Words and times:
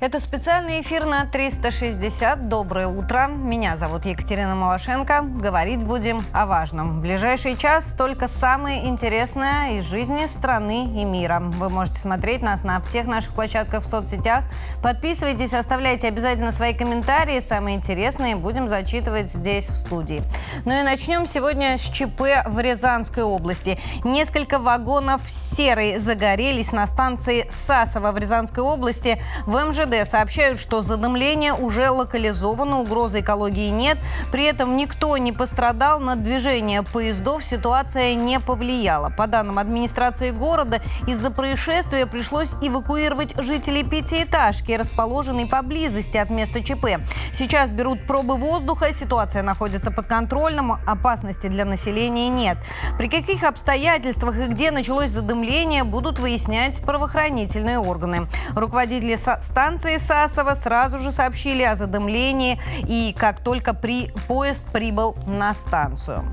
Это 0.00 0.20
специальный 0.20 0.80
эфир 0.80 1.06
на 1.06 1.26
360. 1.26 2.48
Доброе 2.48 2.86
утро. 2.86 3.26
Меня 3.26 3.76
зовут 3.76 4.06
Екатерина 4.06 4.54
Малашенко. 4.54 5.22
Говорить 5.22 5.82
будем 5.82 6.22
о 6.32 6.46
важном. 6.46 7.00
В 7.00 7.02
ближайший 7.02 7.56
час 7.56 7.96
только 7.98 8.28
самое 8.28 8.86
интересное 8.86 9.78
из 9.78 9.84
жизни 9.84 10.26
страны 10.26 10.84
и 10.84 11.04
мира. 11.04 11.40
Вы 11.40 11.68
можете 11.68 11.98
смотреть 11.98 12.42
нас 12.42 12.62
на 12.62 12.80
всех 12.80 13.08
наших 13.08 13.32
площадках 13.34 13.82
в 13.82 13.86
соцсетях. 13.86 14.44
Подписывайтесь, 14.84 15.52
оставляйте 15.52 16.06
обязательно 16.06 16.52
свои 16.52 16.74
комментарии. 16.74 17.40
Самые 17.40 17.74
интересные 17.74 18.36
будем 18.36 18.68
зачитывать 18.68 19.28
здесь, 19.28 19.68
в 19.68 19.76
студии. 19.76 20.22
Ну 20.64 20.78
и 20.78 20.84
начнем 20.84 21.26
сегодня 21.26 21.76
с 21.76 21.82
ЧП 21.82 22.46
в 22.46 22.60
Рязанской 22.60 23.24
области. 23.24 23.76
Несколько 24.04 24.60
вагонов 24.60 25.22
серой 25.28 25.98
загорелись 25.98 26.70
на 26.70 26.86
станции 26.86 27.46
Сасово 27.48 28.12
в 28.12 28.18
Рязанской 28.18 28.62
области. 28.62 29.20
В 29.44 29.56
МЖД 29.56 29.87
МВД 29.88 30.08
сообщают, 30.08 30.58
что 30.58 30.80
задымление 30.80 31.52
уже 31.52 31.90
локализовано, 31.90 32.80
угрозы 32.80 33.20
экологии 33.20 33.68
нет. 33.68 33.98
При 34.30 34.44
этом 34.44 34.76
никто 34.76 35.16
не 35.16 35.32
пострадал, 35.32 36.00
на 36.00 36.16
движение 36.16 36.82
поездов 36.82 37.44
ситуация 37.44 38.14
не 38.14 38.40
повлияла. 38.40 39.10
По 39.10 39.26
данным 39.26 39.58
администрации 39.58 40.30
города, 40.30 40.80
из-за 41.06 41.30
происшествия 41.30 42.06
пришлось 42.06 42.54
эвакуировать 42.62 43.34
жителей 43.40 43.84
пятиэтажки, 43.84 44.72
расположенной 44.72 45.46
поблизости 45.46 46.16
от 46.16 46.30
места 46.30 46.62
ЧП. 46.62 47.00
Сейчас 47.32 47.70
берут 47.70 48.06
пробы 48.06 48.36
воздуха, 48.36 48.92
ситуация 48.92 49.42
находится 49.42 49.90
под 49.90 50.06
контролем, 50.06 50.72
опасности 50.86 51.46
для 51.46 51.64
населения 51.64 52.28
нет. 52.28 52.58
При 52.98 53.08
каких 53.08 53.44
обстоятельствах 53.44 54.38
и 54.38 54.46
где 54.46 54.70
началось 54.70 55.10
задымление, 55.10 55.84
будут 55.84 56.18
выяснять 56.18 56.80
правоохранительные 56.82 57.78
органы. 57.78 58.26
Руководители 58.54 59.16
станции 59.16 59.77
станции 59.78 59.96
Сасово 59.96 60.54
сразу 60.54 60.98
же 60.98 61.12
сообщили 61.12 61.62
о 61.62 61.76
задымлении 61.76 62.60
и 62.88 63.14
как 63.16 63.40
только 63.40 63.74
при... 63.74 64.08
поезд 64.26 64.64
прибыл 64.72 65.16
на 65.26 65.54
станцию. 65.54 66.24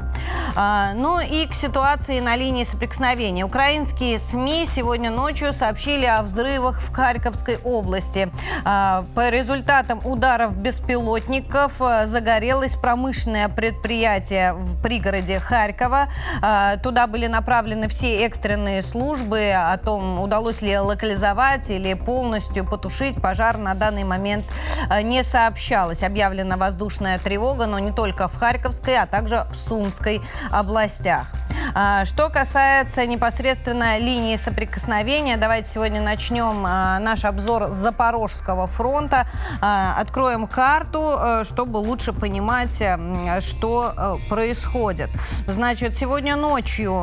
А, 0.55 0.93
ну 0.95 1.19
и 1.19 1.45
к 1.45 1.53
ситуации 1.53 2.19
на 2.19 2.35
линии 2.35 2.63
соприкосновения. 2.63 3.43
Украинские 3.43 4.17
СМИ 4.17 4.65
сегодня 4.65 5.11
ночью 5.11 5.53
сообщили 5.53 6.05
о 6.05 6.23
взрывах 6.23 6.79
в 6.79 6.93
Харьковской 6.93 7.59
области. 7.63 8.31
А, 8.63 9.05
по 9.13 9.29
результатам 9.29 9.99
ударов 10.03 10.57
беспилотников 10.57 11.73
а, 11.81 12.07
загорелось 12.07 12.75
промышленное 12.75 13.49
предприятие 13.49 14.53
в 14.53 14.81
пригороде 14.81 15.39
Харькова. 15.39 16.07
А, 16.41 16.77
туда 16.77 17.05
были 17.05 17.27
направлены 17.27 17.87
все 17.89 18.25
экстренные 18.25 18.81
службы. 18.81 19.51
О 19.51 19.77
том, 19.77 20.19
удалось 20.19 20.61
ли 20.61 20.77
локализовать 20.79 21.69
или 21.69 21.93
полностью 21.93 22.65
потушить 22.65 23.21
пожар, 23.21 23.34
на 23.57 23.73
данный 23.73 24.03
момент 24.03 24.45
а, 24.89 25.01
не 25.01 25.23
сообщалось. 25.23 26.03
Объявлена 26.03 26.57
воздушная 26.57 27.19
тревога, 27.19 27.65
но 27.65 27.79
не 27.79 27.91
только 27.91 28.27
в 28.27 28.35
Харьковской, 28.37 28.97
а 28.97 29.05
также 29.05 29.45
в 29.51 29.55
Сумской 29.55 30.21
областях. 30.51 31.27
А, 31.73 32.05
что 32.05 32.29
касается 32.29 33.05
непосредственно 33.05 33.97
линии 33.97 34.35
соприкосновения, 34.35 35.37
давайте 35.37 35.69
сегодня 35.69 36.01
начнем 36.01 36.65
а, 36.65 36.99
наш 36.99 37.25
обзор 37.25 37.71
с 37.71 37.75
Запорожского 37.75 38.67
фронта. 38.67 39.27
А, 39.61 39.95
откроем 39.99 40.47
карту, 40.47 41.15
э, 41.17 41.43
чтобы 41.43 41.77
лучше 41.77 42.13
понимать, 42.13 42.81
э, 42.81 43.39
что 43.41 43.93
э, 43.95 44.29
происходит. 44.29 45.09
Значит, 45.47 45.95
сегодня 45.95 46.35
ночью 46.35 46.95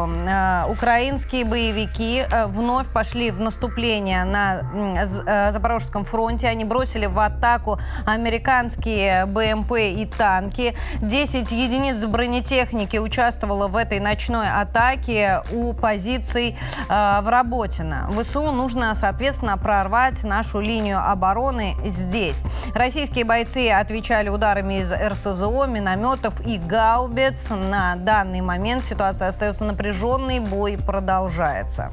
украинские 0.68 1.44
боевики 1.44 2.24
вновь 2.46 2.88
пошли 2.92 3.30
в 3.30 3.40
наступление 3.40 4.24
на 4.24 5.50
Запорожском 5.50 6.04
фронте. 6.04 6.21
Они 6.28 6.64
бросили 6.64 7.06
в 7.06 7.18
атаку 7.18 7.78
американские 8.06 9.26
БМП 9.26 9.72
и 9.78 10.06
танки. 10.06 10.74
10 11.00 11.50
единиц 11.52 12.04
бронетехники 12.04 12.96
участвовало 12.96 13.68
в 13.68 13.76
этой 13.76 14.00
ночной 14.00 14.46
атаки 14.48 15.40
у 15.52 15.72
позиций 15.72 16.56
э, 16.88 17.20
в 17.22 17.28
Работино. 17.28 18.10
ВСУ 18.12 18.52
нужно, 18.52 18.94
соответственно, 18.94 19.58
прорвать 19.58 20.22
нашу 20.24 20.60
линию 20.60 20.98
обороны 20.98 21.76
здесь. 21.84 22.42
Российские 22.74 23.24
бойцы 23.24 23.70
отвечали 23.70 24.28
ударами 24.28 24.80
из 24.80 24.92
РСЗО, 24.92 25.66
минометов 25.66 26.40
и 26.46 26.58
гаубиц. 26.58 27.50
На 27.50 27.96
данный 27.96 28.40
момент 28.40 28.84
ситуация 28.84 29.28
остается 29.28 29.64
напряженной, 29.64 30.40
бой 30.40 30.78
продолжается. 30.78 31.90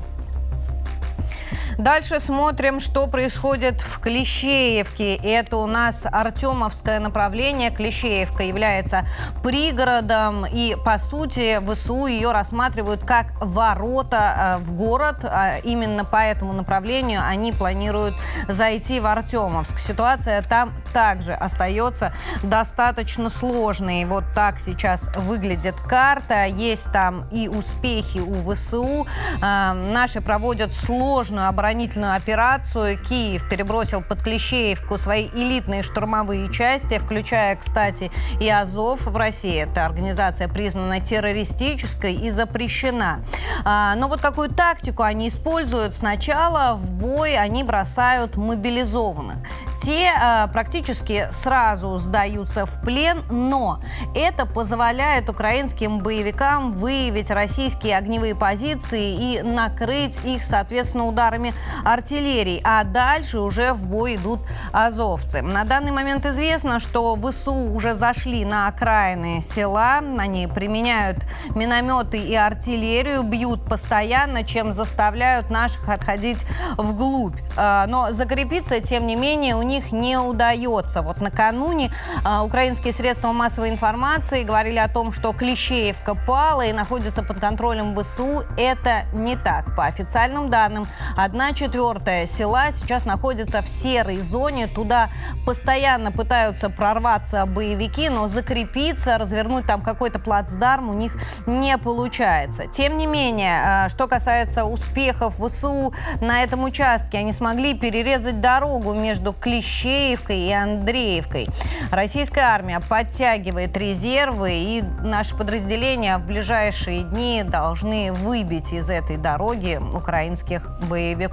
Дальше 1.80 2.20
смотрим, 2.20 2.82
что 2.82 3.08
происходит 3.08 3.80
в 3.80 4.02
Клещеевке. 4.02 5.16
Это 5.16 5.56
у 5.56 5.66
нас 5.66 6.06
Артемовское 6.06 7.00
направление. 7.00 7.72
Клещеевка 7.72 8.44
является 8.44 9.06
пригородом. 9.44 10.46
И, 10.46 10.76
по 10.84 10.98
сути, 10.98 11.58
ВСУ 11.66 12.08
ее 12.08 12.34
рассматривают 12.34 13.06
как 13.06 13.28
ворота 13.40 14.58
э, 14.60 14.66
в 14.66 14.74
город. 14.74 15.24
А 15.24 15.60
именно 15.64 16.04
по 16.04 16.18
этому 16.18 16.52
направлению 16.52 17.22
они 17.26 17.54
планируют 17.54 18.16
зайти 18.50 19.00
в 19.00 19.06
Артемовск. 19.06 19.80
Ситуация 19.80 20.42
там 20.42 20.74
также 20.92 21.32
остается 21.32 22.12
достаточно 22.44 23.30
сложной. 23.30 24.04
Вот 24.04 24.26
так 24.36 24.60
сейчас 24.60 25.10
выглядит 25.16 25.80
карта. 25.80 26.44
Есть 26.44 26.92
там 26.92 27.24
и 27.32 27.48
успехи 27.48 28.18
у 28.18 28.52
ВСУ. 28.52 29.08
Э, 29.42 29.72
наши 29.72 30.20
проводят 30.20 30.74
сложную 30.74 31.48
оборону 31.48 31.69
оборонительную 31.70 32.16
операцию. 32.16 32.98
Киев 32.98 33.48
перебросил 33.48 34.02
под 34.02 34.24
Клещеевку 34.24 34.98
свои 34.98 35.28
элитные 35.34 35.84
штурмовые 35.84 36.52
части, 36.52 36.98
включая, 36.98 37.56
кстати, 37.56 38.12
и 38.40 38.50
Азов 38.50 39.06
в 39.06 39.16
России. 39.16 39.62
Эта 39.62 39.86
организация 39.86 40.48
признана 40.48 41.00
террористической 41.00 42.16
и 42.16 42.32
запрещена. 42.32 43.20
А, 43.66 43.94
но 43.96 44.08
вот 44.08 44.20
какую 44.20 44.50
тактику 44.50 45.04
они 45.04 45.28
используют? 45.28 45.94
Сначала 45.94 46.76
в 46.76 46.92
бой 46.92 47.38
они 47.38 47.64
бросают 47.64 48.36
мобилизованных 48.36 49.38
те 49.82 50.12
э, 50.14 50.48
практически 50.52 51.28
сразу 51.32 51.98
сдаются 51.98 52.66
в 52.66 52.82
плен, 52.82 53.24
но 53.30 53.82
это 54.16 54.46
позволяет 54.46 55.30
украинским 55.30 56.00
боевикам 56.00 56.74
выявить 56.74 57.30
российские 57.32 57.98
огневые 57.98 58.36
позиции 58.36 59.38
и 59.38 59.42
накрыть 59.42 60.24
их, 60.26 60.44
соответственно, 60.44 61.08
ударами 61.08 61.49
артиллерии. 61.84 62.62
А 62.64 62.84
дальше 62.84 63.40
уже 63.40 63.74
в 63.74 63.84
бой 63.84 64.16
идут 64.16 64.40
азовцы. 64.72 65.42
На 65.42 65.64
данный 65.64 65.92
момент 65.92 66.26
известно, 66.26 66.80
что 66.80 67.16
ВСУ 67.16 67.54
уже 67.54 67.94
зашли 67.94 68.46
на 68.46 68.68
окраины 68.68 69.42
села. 69.42 70.02
Они 70.18 70.48
применяют 70.48 71.18
минометы 71.56 72.18
и 72.18 72.36
артиллерию, 72.36 73.24
бьют 73.24 73.64
постоянно, 73.66 74.44
чем 74.44 74.72
заставляют 74.72 75.50
наших 75.50 75.90
отходить 75.90 76.46
вглубь. 76.78 77.38
Э, 77.58 77.86
но 77.88 78.12
закрепиться, 78.12 78.80
тем 78.82 79.08
не 79.08 79.16
менее, 79.16 79.56
у 79.56 79.62
них 79.62 79.92
не 79.92 80.18
удается. 80.18 81.02
Вот 81.02 81.22
накануне 81.22 81.92
а, 82.24 82.44
украинские 82.44 82.94
средства 82.94 83.32
массовой 83.32 83.70
информации 83.70 84.44
говорили 84.44 84.78
о 84.78 84.88
том, 84.88 85.12
что 85.12 85.34
Клещеевка 85.34 86.16
пала 86.16 86.66
и 86.66 86.74
находится 86.74 87.24
под 87.24 87.40
контролем 87.40 87.96
ВСУ. 87.96 88.44
Это 88.58 89.04
не 89.14 89.36
так. 89.36 89.76
По 89.76 89.86
официальным 89.86 90.50
данным, 90.50 90.86
одна 91.16 91.39
четвертая 91.54 92.26
села 92.26 92.72
сейчас 92.72 93.06
находится 93.06 93.62
в 93.62 93.70
серой 93.70 94.18
зоне. 94.18 94.68
Туда 94.68 95.10
постоянно 95.46 96.12
пытаются 96.12 96.70
прорваться 96.70 97.46
боевики, 97.46 98.10
но 98.10 98.28
закрепиться, 98.28 99.18
развернуть 99.18 99.66
там 99.66 99.82
какой-то 99.82 100.20
плацдарм 100.20 100.90
у 100.90 100.94
них 100.94 101.16
не 101.48 101.78
получается. 101.78 102.68
Тем 102.68 102.98
не 102.98 103.08
менее, 103.08 103.62
а, 103.64 103.90
что 103.90 104.08
касается 104.08 104.66
успехов 104.66 105.36
ВСУ 105.40 105.94
на 106.20 106.44
этом 106.44 106.64
участке, 106.64 107.20
они 107.20 107.32
смогли 107.32 107.74
перерезать 107.74 108.42
дорогу 108.42 108.94
между 108.94 109.32
Клещеевкой 109.34 110.40
и 110.40 110.52
Андреевкой. 110.52 111.48
Российская 111.92 112.42
армия 112.42 112.82
подтягивает 112.82 113.78
резервы, 113.78 114.52
и 114.52 114.84
наши 115.04 115.36
подразделения 115.36 116.18
в 116.18 116.26
ближайшие 116.26 117.04
дни 117.04 117.44
должны 117.44 118.12
выбить 118.12 118.74
из 118.74 118.90
этой 118.90 119.18
дороги 119.18 119.80
украинских 119.94 120.70
боевиков. 120.90 121.29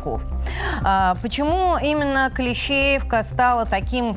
А, 0.83 1.17
почему 1.23 1.77
именно 1.83 2.31
Клещеевка 2.35 3.23
стала 3.23 3.67
таким 3.67 4.17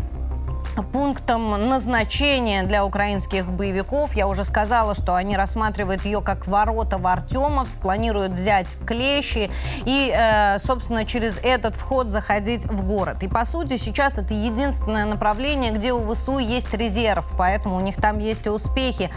пунктом 0.84 1.68
назначения 1.68 2.64
для 2.64 2.86
украинских 2.86 3.46
боевиков. 3.46 4.16
Я 4.16 4.28
уже 4.28 4.44
сказала, 4.44 4.96
что 4.96 5.16
они 5.16 5.36
рассматривают 5.36 6.06
ее 6.06 6.22
как 6.22 6.48
ворота 6.48 6.98
в 6.98 7.08
Артемовск, 7.08 7.78
планируют 7.78 8.34
взять 8.34 8.78
клещи 8.86 9.50
и, 9.86 10.14
э, 10.16 10.58
собственно, 10.60 11.06
через 11.06 11.40
этот 11.44 11.76
вход 11.76 12.08
заходить 12.08 12.66
в 12.66 12.86
город. 12.86 13.24
И, 13.24 13.28
по 13.28 13.46
сути, 13.46 13.78
сейчас 13.78 14.18
это 14.18 14.34
единственное 14.34 15.06
направление, 15.06 15.72
где 15.72 15.94
у 15.94 16.14
ВСУ 16.14 16.38
есть 16.38 16.74
резерв, 16.74 17.32
поэтому 17.38 17.76
у 17.76 17.82
них 17.82 17.96
там 17.96 18.20
есть 18.20 18.46
и 18.46 18.50
успехи. 18.50 19.10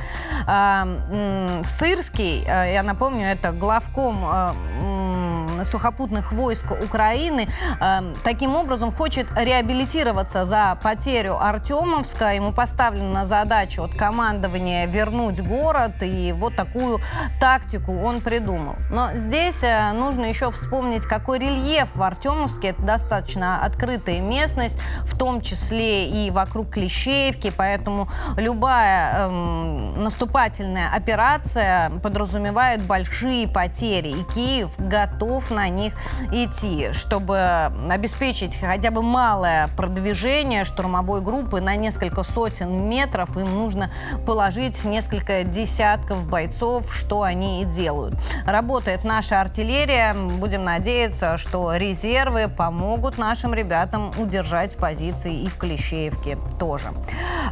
Э, 0.46 1.62
Сырский, 1.64 2.44
э, 2.46 2.72
я 2.74 2.82
напомню, 2.82 3.26
это 3.26 3.52
главком 3.52 5.41
сухопутных 5.64 6.32
войск 6.32 6.70
Украины 6.70 7.48
э, 7.80 8.14
таким 8.24 8.54
образом 8.54 8.92
хочет 8.92 9.26
реабилитироваться 9.36 10.44
за 10.44 10.78
потерю 10.82 11.38
Артемовска. 11.40 12.34
Ему 12.34 12.52
поставлена 12.52 13.24
задача 13.24 13.82
от 13.82 13.94
командования 13.94 14.86
вернуть 14.86 15.40
город, 15.40 16.02
и 16.02 16.32
вот 16.36 16.56
такую 16.56 17.00
тактику 17.40 17.92
он 18.02 18.20
придумал. 18.20 18.76
Но 18.90 19.10
здесь 19.14 19.62
э, 19.62 19.92
нужно 19.92 20.26
еще 20.26 20.50
вспомнить, 20.50 21.02
какой 21.02 21.38
рельеф 21.38 21.88
в 21.94 22.02
Артемовске. 22.02 22.68
Это 22.68 22.82
достаточно 22.82 23.64
открытая 23.64 24.20
местность, 24.20 24.78
в 25.04 25.16
том 25.16 25.40
числе 25.40 26.08
и 26.08 26.30
вокруг 26.30 26.70
Клещеевки, 26.70 27.52
поэтому 27.54 28.08
любая 28.36 29.28
эм, 29.28 30.02
наступательная 30.02 30.92
операция 30.94 31.90
подразумевает 32.02 32.82
большие 32.82 33.48
потери, 33.48 34.08
и 34.08 34.24
Киев 34.32 34.72
готов 34.78 35.41
на 35.50 35.68
них 35.68 35.94
идти, 36.30 36.92
чтобы 36.92 37.72
обеспечить 37.88 38.58
хотя 38.60 38.90
бы 38.90 39.02
малое 39.02 39.68
продвижение 39.76 40.64
штурмовой 40.64 41.20
группы 41.20 41.60
на 41.60 41.76
несколько 41.76 42.22
сотен 42.22 42.88
метров. 42.88 43.36
Им 43.36 43.54
нужно 43.54 43.90
положить 44.26 44.84
несколько 44.84 45.44
десятков 45.44 46.26
бойцов, 46.28 46.94
что 46.94 47.22
они 47.22 47.62
и 47.62 47.64
делают. 47.64 48.14
Работает 48.46 49.04
наша 49.04 49.40
артиллерия. 49.40 50.14
Будем 50.14 50.64
надеяться, 50.64 51.36
что 51.36 51.74
резервы 51.76 52.48
помогут 52.48 53.18
нашим 53.18 53.54
ребятам 53.54 54.10
удержать 54.18 54.76
позиции 54.76 55.42
и 55.42 55.46
в 55.48 55.56
Клещеевке 55.58 56.38
тоже. 56.58 56.88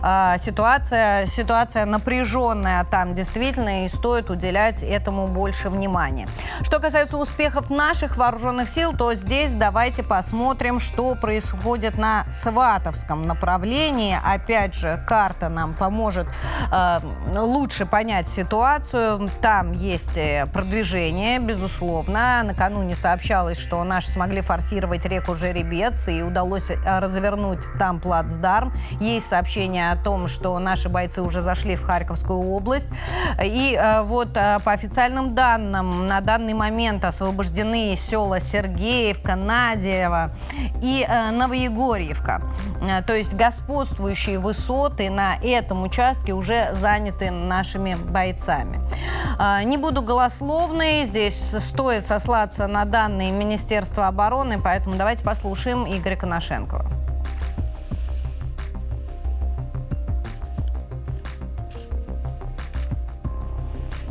А, 0.02 0.38
ситуация, 0.38 1.26
ситуация 1.26 1.84
напряженная 1.84 2.84
там 2.84 3.14
действительно, 3.14 3.84
и 3.84 3.88
стоит 3.88 4.30
уделять 4.30 4.82
этому 4.82 5.26
больше 5.26 5.68
внимания. 5.68 6.28
Что 6.62 6.78
касается 6.78 7.16
успехов 7.16 7.70
наших 7.80 8.18
вооруженных 8.18 8.68
сил, 8.68 8.92
то 8.92 9.14
здесь 9.14 9.54
давайте 9.54 10.02
посмотрим, 10.02 10.80
что 10.80 11.14
происходит 11.14 11.96
на 11.96 12.30
Сватовском 12.30 13.26
направлении. 13.26 14.18
Опять 14.22 14.74
же, 14.74 15.02
карта 15.08 15.48
нам 15.48 15.72
поможет 15.72 16.26
э, 16.70 17.00
лучше 17.34 17.86
понять 17.86 18.28
ситуацию. 18.28 19.30
Там 19.40 19.72
есть 19.72 20.18
э, 20.18 20.44
продвижение, 20.52 21.38
безусловно. 21.38 22.42
Накануне 22.44 22.94
сообщалось, 22.94 23.58
что 23.58 23.82
наши 23.82 24.10
смогли 24.10 24.42
форсировать 24.42 25.06
реку 25.06 25.34
Жеребец 25.34 26.06
и 26.08 26.22
удалось 26.22 26.70
э, 26.70 26.76
развернуть 26.98 27.64
там 27.78 27.98
плацдарм. 27.98 28.74
Есть 29.00 29.28
сообщение 29.28 29.90
о 29.90 29.96
том, 29.96 30.28
что 30.28 30.58
наши 30.58 30.90
бойцы 30.90 31.22
уже 31.22 31.40
зашли 31.40 31.76
в 31.76 31.86
Харьковскую 31.86 32.40
область. 32.40 32.90
И 33.42 33.74
э, 33.74 34.02
вот 34.02 34.36
э, 34.36 34.58
по 34.66 34.72
официальным 34.72 35.34
данным, 35.34 36.06
на 36.06 36.20
данный 36.20 36.52
момент 36.52 37.06
освобождены 37.06 37.69
села 37.96 38.40
Сергеевка, 38.40 39.36
Надеева 39.36 40.32
и 40.82 41.04
э, 41.06 41.30
Новоегорьевка. 41.30 42.42
Э, 42.80 43.02
то 43.02 43.14
есть 43.14 43.34
господствующие 43.34 44.38
высоты 44.38 45.10
на 45.10 45.36
этом 45.42 45.82
участке 45.82 46.32
уже 46.32 46.70
заняты 46.72 47.30
нашими 47.30 47.94
бойцами. 47.94 48.80
Э, 49.38 49.62
не 49.64 49.76
буду 49.76 50.02
голословной, 50.02 51.04
здесь 51.04 51.56
стоит 51.58 52.06
сослаться 52.06 52.66
на 52.66 52.84
данные 52.84 53.30
Министерства 53.30 54.08
обороны, 54.08 54.60
поэтому 54.62 54.96
давайте 54.96 55.22
послушаем 55.22 55.86
Игоря 55.86 56.16
Коношенкова. 56.16 57.00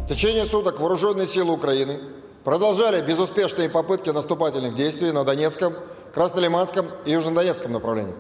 В 0.09 0.11
течение 0.11 0.45
суток 0.45 0.79
вооруженные 0.79 1.27
силы 1.27 1.53
Украины 1.53 2.00
продолжали 2.44 3.01
безуспешные 3.01 3.69
попытки 3.69 4.09
наступательных 4.09 4.75
действий 4.75 5.12
на 5.12 5.24
Донецком, 5.24 5.74
Краснолиманском 6.13 6.88
и 7.06 7.12
Южнодонецком 7.12 7.71
направлениях. 7.71 8.18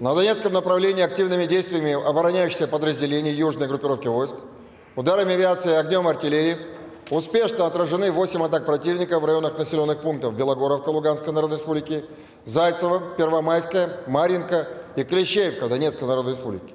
На 0.00 0.14
Донецком 0.14 0.52
направлении 0.52 1.02
активными 1.02 1.46
действиями 1.46 1.92
обороняющихся 1.92 2.68
подразделений 2.68 3.32
южной 3.32 3.66
группировки 3.66 4.06
войск, 4.06 4.36
ударами 4.94 5.34
авиации 5.34 5.70
и 5.70 5.74
огнем 5.74 6.06
артиллерии 6.06 6.56
успешно 7.10 7.66
отражены 7.66 8.12
8 8.12 8.42
атак 8.44 8.66
противника 8.66 9.18
в 9.18 9.24
районах 9.24 9.58
населенных 9.58 10.02
пунктов 10.02 10.34
Белогоровка 10.34 10.90
Луганской 10.90 11.32
Народной 11.32 11.56
Республики, 11.56 12.04
Зайцево, 12.44 13.02
Первомайская, 13.16 14.00
Маринка 14.06 14.68
и 14.94 15.02
Клещеевка 15.02 15.68
Донецкой 15.68 16.06
Народной 16.06 16.34
Республики. 16.34 16.74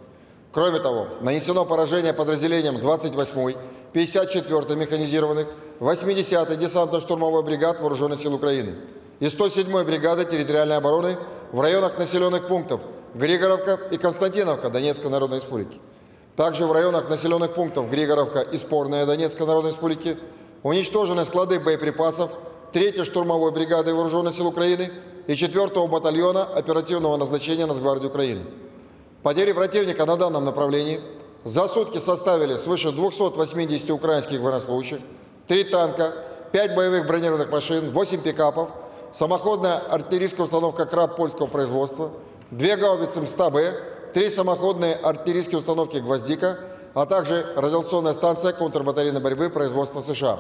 Кроме 0.52 0.80
того, 0.80 1.08
нанесено 1.22 1.66
поражение 1.66 2.14
подразделениям 2.14 2.78
28-й, 2.78 3.58
54-й 3.94 4.76
механизированных, 4.76 5.48
80-й 5.84 6.56
десантно-штурмовой 6.56 7.44
бригад 7.44 7.82
Вооруженных 7.82 8.20
сил 8.20 8.34
Украины 8.34 8.76
и 9.20 9.26
107-й 9.26 9.84
бригады 9.84 10.24
территориальной 10.24 10.78
обороны 10.78 11.18
в 11.52 11.60
районах 11.60 11.98
населенных 11.98 12.48
пунктов 12.48 12.80
Григоровка 13.14 13.78
и 13.92 13.98
Константиновка 13.98 14.70
Донецкой 14.70 15.12
Народной 15.12 15.40
Республики. 15.40 15.82
Также 16.38 16.66
в 16.66 16.72
районах 16.72 17.10
населенных 17.10 17.54
пунктов 17.54 17.90
Григоровка 17.90 18.40
и 18.40 18.58
Спорная 18.58 19.06
Донецкой 19.06 19.46
Народной 19.46 19.72
Республики 19.72 20.18
уничтожены 20.64 21.26
склады 21.26 21.60
боеприпасов 21.60 22.32
3-й 22.72 23.04
штурмовой 23.04 23.52
бригады 23.52 23.94
Вооруженных 23.94 24.34
сил 24.34 24.48
Украины 24.48 24.90
и 25.28 25.34
4-го 25.34 25.88
батальона 25.90 26.44
оперативного 26.44 27.18
назначения 27.18 27.66
Нацгвардии 27.66 28.08
Украины. 28.08 28.46
Потери 29.22 29.52
противника 29.52 30.06
на 30.06 30.16
данном 30.16 30.46
направлении– 30.46 31.02
за 31.46 31.68
сутки 31.68 31.98
составили 31.98 32.56
свыше 32.56 32.92
280 32.92 33.90
украинских 33.92 34.40
военнослужащих, 34.40 35.00
3 35.48 35.64
танка, 35.66 36.14
5 36.52 36.76
боевых 36.76 37.06
бронированных 37.06 37.52
машин, 37.52 37.92
8 37.92 38.22
пикапов, 38.22 38.70
самоходная 39.14 39.78
артиллерийская 39.78 40.46
установка 40.46 40.86
«Краб» 40.86 41.16
польского 41.16 41.48
производства, 41.48 42.12
2 42.52 42.76
гаубицы 42.78 43.22
МСТА-Б, 43.22 44.12
3 44.14 44.30
самоходные 44.30 44.96
артиллерийские 44.96 45.60
установки 45.60 45.98
«Гвоздика», 45.98 46.60
а 46.94 47.06
также 47.06 47.46
радиационная 47.56 48.14
станция 48.14 48.54
контрбатарейной 48.54 49.20
борьбы 49.20 49.50
производства 49.50 50.02
США. 50.02 50.40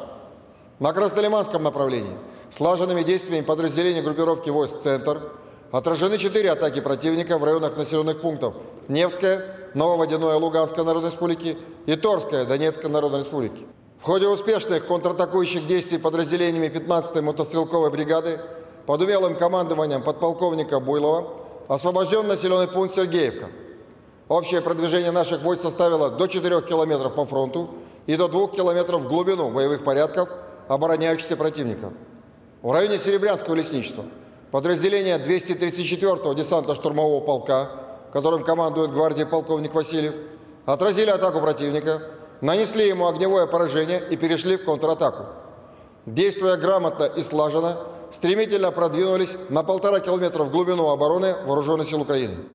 На 0.80 0.94
Краснолиманском 0.94 1.64
направлении 1.64 2.18
слаженными 2.52 3.04
действиями 3.04 3.44
подразделений 3.44 4.02
группировки 4.02 4.50
войск 4.50 4.80
«Центр» 4.82 5.32
отражены 5.72 6.18
4 6.18 6.52
атаки 6.52 6.82
противника 6.82 7.38
в 7.38 7.44
районах 7.44 7.76
населенных 7.76 8.22
пунктов 8.22 8.54
Невская, 8.88 9.58
Нововодяное 9.74 10.36
Луганской 10.36 10.84
Народной 10.84 11.10
Республики 11.10 11.58
и 11.88 11.96
Торская 11.96 12.46
Донецкой 12.46 12.92
Народной 12.92 13.20
Республики. 13.20 13.66
В 14.04 14.06
ходе 14.06 14.28
успешных 14.28 14.86
контратакующих 14.86 15.66
действий 15.66 15.98
подразделениями 15.98 16.68
15-й 16.68 17.22
мотострелковой 17.22 17.90
бригады 17.90 18.38
под 18.86 19.02
умелым 19.02 19.34
командованием 19.34 20.04
подполковника 20.04 20.82
Буйлова 20.82 21.32
освобожден 21.70 22.28
населенный 22.28 22.68
пункт 22.68 22.94
Сергеевка. 22.94 23.48
Общее 24.28 24.62
продвижение 24.62 25.12
наших 25.12 25.42
войск 25.42 25.62
составило 25.62 26.12
до 26.12 26.28
4 26.28 26.62
километров 26.64 27.16
по 27.16 27.26
фронту 27.26 27.70
и 28.06 28.18
до 28.18 28.28
2 28.28 28.50
километров 28.50 29.04
в 29.04 29.08
глубину 29.08 29.50
боевых 29.50 29.86
порядков 29.86 30.28
обороняющихся 30.68 31.38
противника. 31.38 31.94
В 32.62 32.74
районе 32.74 33.00
Серебрянского 33.00 33.56
лесничества 33.56 34.04
подразделение 34.52 35.18
234-го 35.18 36.34
десанта 36.34 36.76
штурмового 36.76 37.22
полка 37.22 37.70
которым 38.14 38.44
командует 38.44 38.92
гвардия 38.92 39.26
полковник 39.26 39.74
Васильев, 39.74 40.14
отразили 40.68 41.10
атаку 41.10 41.42
противника, 41.42 42.00
нанесли 42.44 42.88
ему 42.88 43.08
огневое 43.08 43.48
поражение 43.48 44.04
и 44.12 44.18
перешли 44.18 44.58
в 44.58 44.66
контратаку. 44.66 45.26
Действуя 46.06 46.58
грамотно 46.58 47.06
и 47.06 47.24
слаженно, 47.24 47.78
стремительно 48.12 48.72
продвинулись 48.72 49.36
на 49.50 49.64
полтора 49.64 50.02
километра 50.02 50.44
в 50.44 50.52
глубину 50.52 50.90
обороны 50.90 51.36
Вооруженных 51.46 51.88
сил 51.88 52.02
Украины. 52.02 52.50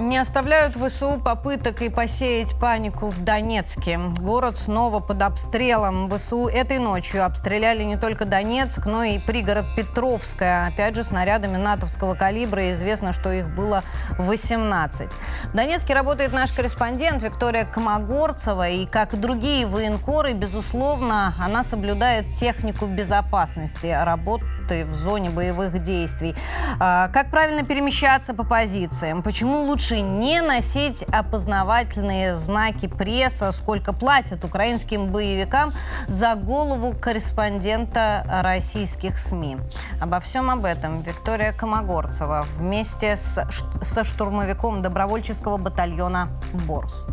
Не 0.00 0.16
оставляют 0.16 0.76
ВСУ 0.76 1.20
попыток 1.22 1.82
и 1.82 1.90
посеять 1.90 2.58
панику 2.58 3.10
в 3.10 3.22
Донецке. 3.22 3.98
Город 4.18 4.56
снова 4.56 5.00
под 5.00 5.20
обстрелом. 5.20 6.10
ВСУ 6.10 6.48
этой 6.48 6.78
ночью 6.78 7.22
обстреляли 7.22 7.82
не 7.82 7.98
только 7.98 8.24
Донецк, 8.24 8.86
но 8.86 9.04
и 9.04 9.18
пригород 9.18 9.66
Петровская. 9.76 10.68
Опять 10.68 10.96
же, 10.96 11.04
снарядами 11.04 11.58
натовского 11.58 12.14
калибра. 12.14 12.72
Известно, 12.72 13.12
что 13.12 13.30
их 13.30 13.54
было 13.54 13.82
18. 14.16 15.12
В 15.12 15.54
Донецке 15.54 15.92
работает 15.92 16.32
наш 16.32 16.50
корреспондент 16.52 17.22
Виктория 17.22 17.66
Комогорцева. 17.66 18.70
И, 18.70 18.86
как 18.86 19.12
и 19.12 19.18
другие 19.18 19.66
военкоры, 19.66 20.32
безусловно, 20.32 21.34
она 21.38 21.62
соблюдает 21.62 22.32
технику 22.32 22.86
безопасности. 22.86 23.88
Работ 24.02 24.40
работы 24.70 24.84
в 24.84 24.94
зоне 24.94 25.30
боевых 25.30 25.82
действий. 25.82 26.34
А, 26.78 27.08
как 27.08 27.30
правильно 27.30 27.64
перемещаться 27.64 28.34
по 28.34 28.44
позициям? 28.44 29.22
Почему 29.22 29.62
лучше 29.64 30.00
не 30.00 30.40
носить 30.40 31.02
опознавательные 31.02 32.36
знаки 32.36 32.86
пресса? 32.86 33.52
Сколько 33.52 33.92
платят 33.92 34.44
украинским 34.44 35.08
боевикам 35.12 35.72
за 36.06 36.34
голову 36.34 36.94
корреспондента 36.94 38.24
российских 38.42 39.18
СМИ? 39.18 39.58
Обо 40.00 40.20
всем 40.20 40.50
об 40.50 40.64
этом 40.64 41.02
Виктория 41.02 41.52
Комогорцева 41.52 42.44
вместе 42.56 43.16
с, 43.16 43.44
со 43.82 44.04
штурмовиком 44.04 44.82
добровольческого 44.82 45.56
батальона 45.56 46.28
«Борс». 46.66 47.06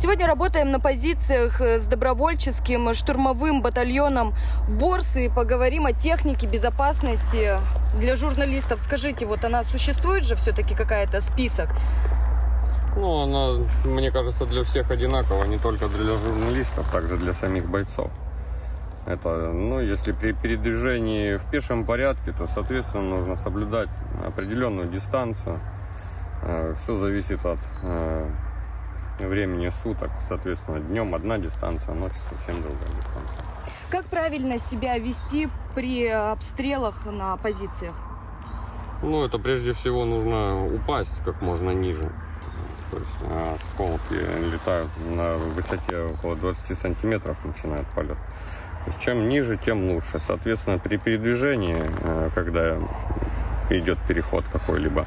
Сегодня 0.00 0.28
работаем 0.28 0.70
на 0.70 0.78
позициях 0.78 1.60
э, 1.60 1.80
с 1.80 1.86
добровольческим 1.86 2.94
штурмовым 2.94 3.62
батальоном 3.62 4.32
Борсы 4.68 5.26
и 5.26 5.28
поговорим 5.28 5.86
о 5.86 5.92
технике 5.92 6.46
безопасности 6.46 7.58
для 7.98 8.14
журналистов. 8.14 8.78
Скажите, 8.78 9.26
вот 9.26 9.44
она 9.44 9.64
существует 9.64 10.22
же 10.22 10.36
все-таки 10.36 10.76
какая-то 10.76 11.20
список? 11.20 11.70
Ну, 12.94 13.22
она, 13.22 13.66
мне 13.84 14.12
кажется, 14.12 14.46
для 14.46 14.62
всех 14.62 14.92
одинакова, 14.92 15.42
не 15.42 15.58
только 15.58 15.88
для 15.88 16.14
журналистов, 16.16 16.88
также 16.92 17.16
для 17.16 17.34
самих 17.34 17.68
бойцов. 17.68 18.12
Это, 19.04 19.50
ну, 19.52 19.80
если 19.80 20.12
при 20.12 20.30
передвижении 20.30 21.38
в 21.38 21.50
пешем 21.50 21.84
порядке, 21.84 22.30
то, 22.30 22.48
соответственно, 22.54 23.02
нужно 23.02 23.34
соблюдать 23.34 23.88
определенную 24.24 24.88
дистанцию. 24.88 25.58
Э, 26.42 26.76
Все 26.84 26.96
зависит 26.96 27.44
от 27.44 27.58
э, 27.82 28.30
времени 29.26 29.72
суток. 29.82 30.10
Соответственно, 30.28 30.80
днем 30.80 31.14
одна 31.14 31.38
дистанция, 31.38 31.94
ночью 31.94 32.18
совсем 32.30 32.62
другая 32.62 32.88
дистанция. 32.96 33.44
Как 33.90 34.04
правильно 34.06 34.58
себя 34.58 34.98
вести 34.98 35.48
при 35.74 36.06
обстрелах 36.06 37.06
на 37.06 37.36
позициях? 37.38 37.94
Ну, 39.02 39.24
это 39.24 39.38
прежде 39.38 39.72
всего 39.72 40.04
нужно 40.04 40.66
упасть 40.66 41.22
как 41.24 41.40
можно 41.40 41.70
ниже. 41.70 42.10
То 42.90 42.96
есть 42.98 43.18
э, 43.22 43.54
осколки 43.54 44.52
летают 44.52 44.88
на 45.10 45.36
высоте 45.36 46.00
около 46.02 46.36
20 46.36 46.78
сантиметров, 46.78 47.36
начинает 47.44 47.86
полет. 47.88 48.16
То 48.84 48.90
есть 48.90 49.00
чем 49.00 49.28
ниже, 49.28 49.58
тем 49.58 49.90
лучше. 49.90 50.20
Соответственно, 50.26 50.78
при 50.78 50.96
передвижении, 50.96 51.76
э, 51.78 52.30
когда 52.34 52.78
идет 53.70 53.98
переход 54.08 54.44
какой-либо, 54.50 55.06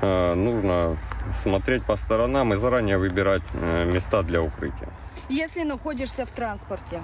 э, 0.00 0.34
нужно 0.34 0.96
смотреть 1.42 1.84
по 1.84 1.96
сторонам 1.96 2.54
и 2.54 2.56
заранее 2.56 2.98
выбирать 2.98 3.42
э, 3.54 3.84
места 3.84 4.22
для 4.22 4.42
укрытия. 4.42 4.88
Если 5.28 5.62
находишься 5.62 6.24
в 6.24 6.30
транспорте, 6.30 7.02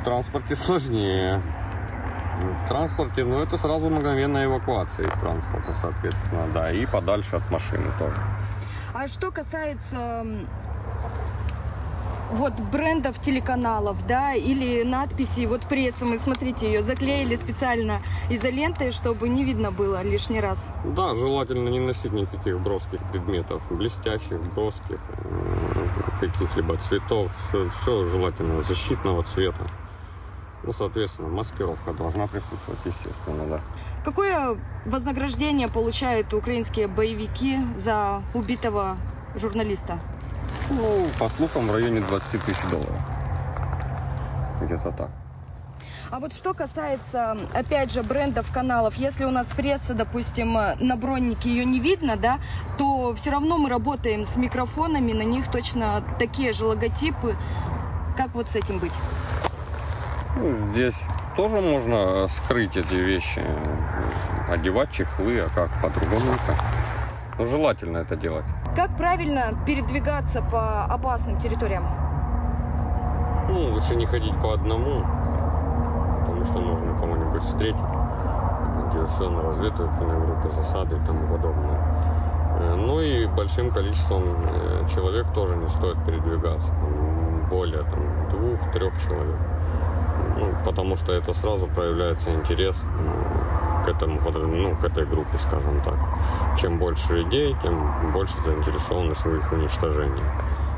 В 0.00 0.04
транспорте 0.04 0.54
сложнее. 0.54 1.42
В 2.64 2.68
транспорте, 2.68 3.24
ну, 3.24 3.40
это 3.40 3.56
сразу 3.56 3.88
мгновенная 3.88 4.44
эвакуация 4.44 5.06
из 5.06 5.12
транспорта, 5.20 5.72
соответственно, 5.72 6.46
да, 6.52 6.70
и 6.70 6.86
подальше 6.86 7.36
от 7.36 7.50
машины 7.50 7.86
тоже. 7.98 8.20
А 8.92 9.06
что 9.06 9.30
касается 9.30 10.24
вот 12.32 12.54
брендов 12.54 13.20
телеканалов, 13.20 14.06
да, 14.06 14.34
или 14.34 14.82
надписей, 14.82 15.46
вот 15.46 15.62
пресса, 15.62 16.04
мы 16.04 16.18
смотрите, 16.18 16.66
ее 16.66 16.82
заклеили 16.82 17.36
специально 17.36 18.00
изолентой, 18.30 18.90
чтобы 18.90 19.28
не 19.28 19.44
видно 19.44 19.70
было 19.70 20.02
лишний 20.02 20.40
раз. 20.40 20.68
Да, 20.84 21.14
желательно 21.14 21.68
не 21.68 21.80
носить 21.80 22.12
никаких 22.12 22.60
броских 22.60 23.00
предметов, 23.10 23.62
блестящих, 23.70 24.40
броских, 24.54 25.00
каких-либо 26.20 26.76
цветов, 26.88 27.30
все, 27.80 28.06
желательно 28.06 28.62
защитного 28.62 29.22
цвета. 29.22 29.66
Ну, 30.62 30.72
соответственно, 30.72 31.28
маскировка 31.28 31.92
должна 31.92 32.26
присутствовать, 32.26 32.80
естественно, 32.84 33.46
да. 33.46 33.60
Какое 34.04 34.58
вознаграждение 34.84 35.68
получают 35.68 36.32
украинские 36.34 36.88
боевики 36.88 37.58
за 37.76 38.22
убитого 38.34 38.96
журналиста? 39.36 40.00
Ну, 40.70 41.06
по 41.18 41.28
слухам, 41.28 41.68
в 41.68 41.74
районе 41.74 42.00
20 42.00 42.42
тысяч 42.42 42.62
долларов. 42.70 42.98
Где-то 44.60 44.90
так. 44.92 45.10
А 46.10 46.20
вот 46.20 46.34
что 46.34 46.54
касается, 46.54 47.36
опять 47.52 47.92
же, 47.92 48.02
брендов 48.02 48.52
каналов, 48.52 48.94
если 48.94 49.24
у 49.24 49.30
нас 49.30 49.46
пресса, 49.48 49.92
допустим, 49.92 50.52
на 50.52 50.96
броннике 50.96 51.50
ее 51.50 51.64
не 51.64 51.80
видно, 51.80 52.16
да, 52.16 52.38
то 52.78 53.12
все 53.14 53.30
равно 53.30 53.58
мы 53.58 53.68
работаем 53.68 54.24
с 54.24 54.36
микрофонами, 54.36 55.12
на 55.12 55.22
них 55.22 55.50
точно 55.50 56.04
такие 56.18 56.52
же 56.52 56.64
логотипы. 56.64 57.36
Как 58.16 58.34
вот 58.34 58.48
с 58.48 58.54
этим 58.54 58.78
быть? 58.78 58.94
Ну, 60.36 60.56
здесь 60.70 60.94
тоже 61.36 61.60
можно 61.60 62.28
скрыть 62.28 62.76
эти 62.76 62.94
вещи, 62.94 63.40
э, 63.40 64.52
одевать 64.52 64.92
чехлы, 64.92 65.40
а 65.40 65.48
как 65.48 65.70
по-другому. 65.82 66.32
Но 67.38 67.44
желательно 67.44 67.98
это 67.98 68.16
делать. 68.16 68.46
Как 68.76 68.90
правильно 68.94 69.54
передвигаться 69.64 70.42
по 70.42 70.84
опасным 70.84 71.38
территориям? 71.38 71.86
Ну, 73.48 73.70
лучше 73.72 73.96
не 73.96 74.04
ходить 74.04 74.38
по 74.42 74.52
одному, 74.52 75.00
потому 76.20 76.44
что 76.44 76.58
можно 76.58 76.94
кого-нибудь 77.00 77.42
встретить, 77.42 77.80
диверсионно-разведывательные 78.92 80.20
группы, 80.26 80.54
засады 80.56 80.96
и 80.96 81.06
тому 81.06 81.26
подобное. 81.26 81.80
Э, 82.58 82.74
Ну 82.76 83.00
и 83.00 83.26
большим 83.26 83.70
количеством 83.70 84.24
э, 84.24 84.86
человек 84.94 85.26
тоже 85.34 85.56
не 85.56 85.70
стоит 85.70 85.96
передвигаться, 86.04 86.70
более 87.48 87.82
там, 87.82 88.28
двух-трех 88.30 88.92
человек. 89.08 89.38
Ну, 90.36 90.48
потому 90.66 90.96
что 90.96 91.14
это 91.14 91.32
сразу 91.32 91.66
проявляется 91.66 92.30
интерес 92.34 92.76
к 93.86 93.88
этому 93.88 94.20
ну, 94.30 94.74
к 94.74 94.84
этой 94.84 95.06
группе, 95.06 95.38
скажем 95.38 95.80
так. 95.84 95.94
Чем 96.60 96.78
больше 96.78 97.14
людей, 97.14 97.56
тем 97.62 98.12
больше 98.12 98.34
заинтересованность 98.44 99.24
в 99.24 99.34
их 99.34 99.52
уничтожении. 99.52 100.24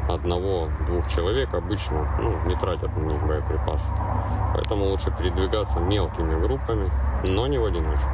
Одного-двух 0.09 1.09
человек 1.09 1.53
обычно 1.55 2.07
ну, 2.21 2.35
не 2.47 2.57
тратят 2.57 2.95
на 2.97 3.03
них 3.03 3.23
боеприпасы. 3.23 3.85
Поэтому 4.55 4.87
лучше 4.87 5.11
передвигаться 5.19 5.79
мелкими 5.81 6.41
группами, 6.41 6.91
но 7.27 7.47
не 7.47 7.59
в 7.59 7.65
одиночку. 7.65 8.09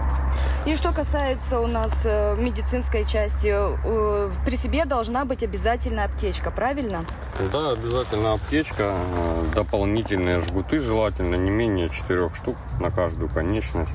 И 0.66 0.74
что 0.74 0.92
касается 0.92 1.60
у 1.60 1.66
нас 1.66 1.92
э, 2.04 2.36
медицинской 2.36 3.04
части, 3.04 3.52
э, 3.52 4.30
при 4.44 4.56
себе 4.56 4.86
должна 4.86 5.24
быть 5.24 5.42
обязательно 5.42 6.04
аптечка, 6.04 6.50
правильно? 6.50 7.04
Да, 7.52 7.72
обязательно 7.72 8.32
аптечка, 8.32 8.94
э, 8.94 9.54
дополнительные 9.54 10.40
жгуты, 10.40 10.80
желательно 10.80 11.36
не 11.36 11.50
менее 11.50 11.90
четырех 11.90 12.34
штук 12.34 12.56
на 12.80 12.90
каждую 12.90 13.28
конечность. 13.28 13.92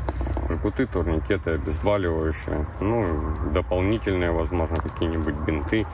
Жгуты, 0.50 0.88
турникеты, 0.88 1.52
обезболивающие. 1.52 2.66
Ну, 2.80 3.34
дополнительные, 3.54 4.32
возможно, 4.32 4.78
какие-нибудь 4.78 5.36
бинты. 5.36 5.86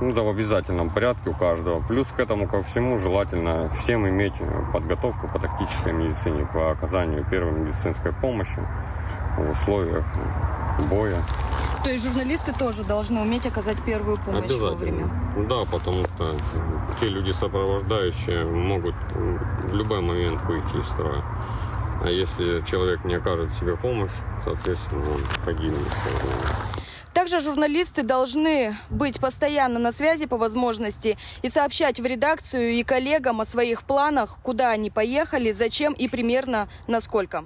Ну 0.00 0.12
да, 0.12 0.22
в 0.22 0.28
обязательном 0.28 0.90
порядке 0.90 1.30
у 1.30 1.32
каждого. 1.32 1.80
Плюс 1.80 2.06
к 2.08 2.20
этому 2.20 2.46
ко 2.46 2.62
всему 2.62 2.98
желательно 2.98 3.70
всем 3.82 4.06
иметь 4.06 4.34
подготовку 4.72 5.26
по 5.26 5.38
тактической 5.38 5.94
медицине 5.94 6.46
по 6.52 6.70
оказанию 6.70 7.24
первой 7.30 7.52
медицинской 7.52 8.12
помощи 8.12 8.60
в 9.38 9.50
условиях 9.52 10.04
боя. 10.90 11.16
То 11.82 11.90
есть 11.90 12.04
журналисты 12.04 12.52
тоже 12.52 12.84
должны 12.84 13.20
уметь 13.20 13.46
оказать 13.46 13.80
первую 13.84 14.18
помощь 14.18 14.50
вовремя. 14.50 15.08
Да, 15.48 15.64
потому 15.70 16.04
что 16.04 16.34
те 17.00 17.08
люди 17.08 17.32
сопровождающие 17.32 18.44
могут 18.44 18.94
в 19.14 19.74
любой 19.74 20.00
момент 20.00 20.42
выйти 20.42 20.76
из 20.76 20.86
строя. 20.88 21.22
А 22.02 22.08
если 22.08 22.64
человек 22.66 23.04
не 23.04 23.14
окажет 23.14 23.50
себе 23.54 23.76
помощь, 23.76 24.12
соответственно, 24.44 25.10
он 25.10 25.20
погибнет. 25.44 25.86
Также 27.16 27.40
журналисты 27.40 28.02
должны 28.02 28.76
быть 28.90 29.18
постоянно 29.18 29.78
на 29.78 29.90
связи 29.90 30.26
по 30.26 30.36
возможности 30.36 31.16
и 31.40 31.48
сообщать 31.48 31.98
в 31.98 32.04
редакцию 32.04 32.72
и 32.72 32.82
коллегам 32.82 33.40
о 33.40 33.46
своих 33.46 33.84
планах, 33.84 34.38
куда 34.42 34.70
они 34.70 34.90
поехали, 34.90 35.50
зачем 35.50 35.94
и 35.94 36.08
примерно 36.08 36.68
насколько. 36.86 37.44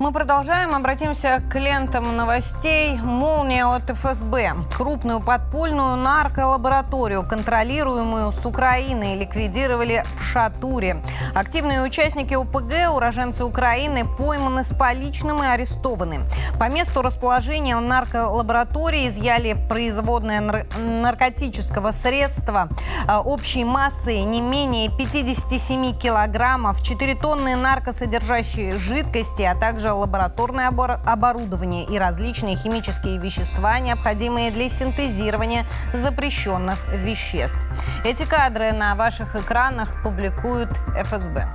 Мы 0.00 0.10
продолжаем. 0.10 0.74
Обратимся 0.74 1.40
к 1.48 1.56
лентам 1.56 2.16
новостей. 2.16 2.96
Молния 2.96 3.64
от 3.66 3.88
ФСБ. 3.88 4.54
Крупную 4.76 5.20
подпольную 5.20 5.96
нарколабораторию, 5.96 7.22
контролируемую 7.22 8.32
с 8.32 8.44
Украины, 8.44 9.14
ликвидировали 9.14 10.02
в 10.16 10.22
Шатуре. 10.22 11.00
Активные 11.32 11.80
участники 11.82 12.34
УПГ, 12.34 12.92
уроженцы 12.92 13.44
Украины, 13.44 14.04
пойманы 14.04 14.64
с 14.64 14.74
поличным 14.74 15.44
и 15.44 15.46
арестованы. 15.46 16.22
По 16.58 16.68
месту 16.68 17.00
расположения 17.00 17.78
нарколаборатории 17.78 19.06
изъяли 19.06 19.56
производное 19.68 20.40
нар- 20.40 20.66
наркотического 20.76 21.92
средства 21.92 22.68
а, 23.06 23.20
общей 23.20 23.64
массой 23.64 24.22
не 24.24 24.40
менее 24.40 24.90
57 24.90 25.96
килограммов, 25.96 26.82
4 26.82 27.14
тонны 27.14 27.54
наркосодержащей 27.54 28.72
жидкости, 28.72 29.42
а 29.42 29.54
также 29.54 29.83
лабораторное 29.92 30.68
обор- 30.68 31.00
оборудование 31.06 31.84
и 31.84 31.98
различные 31.98 32.56
химические 32.56 33.18
вещества, 33.18 33.78
необходимые 33.78 34.50
для 34.50 34.68
синтезирования 34.68 35.66
запрещенных 35.92 36.78
веществ. 36.88 37.64
Эти 38.04 38.24
кадры 38.24 38.72
на 38.72 38.94
ваших 38.94 39.36
экранах 39.36 40.02
публикует 40.02 40.70
ФСБ. 40.96 41.48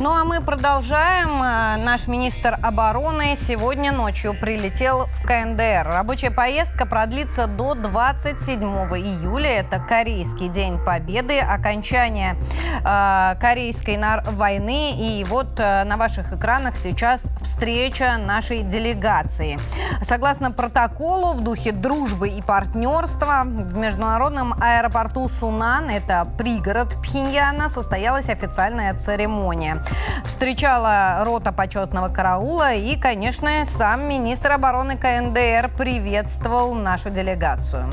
Ну 0.00 0.08
а 0.10 0.24
мы 0.24 0.40
продолжаем. 0.40 1.42
Э, 1.42 1.76
наш 1.76 2.08
министр 2.08 2.58
обороны 2.62 3.36
сегодня 3.36 3.92
ночью 3.92 4.34
прилетел 4.34 5.04
в 5.04 5.22
КНДР. 5.26 5.86
Рабочая 5.92 6.30
поездка 6.30 6.86
продлится 6.86 7.46
до 7.46 7.74
27 7.74 8.62
июля. 8.96 9.60
Это 9.60 9.78
Корейский 9.78 10.48
день 10.48 10.78
Победы, 10.82 11.38
окончание 11.38 12.38
э, 12.82 13.34
Корейской 13.38 14.00
войны. 14.24 14.94
И 14.96 15.22
вот 15.28 15.60
э, 15.60 15.84
на 15.84 15.98
ваших 15.98 16.32
экранах 16.32 16.76
сейчас 16.76 17.24
встреча 17.42 18.16
нашей 18.16 18.62
делегации. 18.62 19.58
Согласно 20.00 20.50
протоколу, 20.50 21.34
в 21.34 21.42
духе 21.42 21.72
дружбы 21.72 22.30
и 22.30 22.40
партнерства 22.40 23.42
в 23.44 23.76
международном 23.76 24.54
аэропорту 24.62 25.28
Сунан, 25.28 25.90
это 25.90 26.26
пригород 26.38 26.96
Пхеньяна, 27.02 27.68
состоялась 27.68 28.30
официальная 28.30 28.94
церемония. 28.94 29.82
Встречала 30.24 31.22
рота 31.24 31.52
почетного 31.52 32.08
караула 32.08 32.74
и, 32.74 32.96
конечно, 32.96 33.64
сам 33.64 34.08
министр 34.08 34.52
обороны 34.52 34.96
КНДР 34.96 35.70
приветствовал 35.76 36.74
нашу 36.74 37.10
делегацию. 37.10 37.90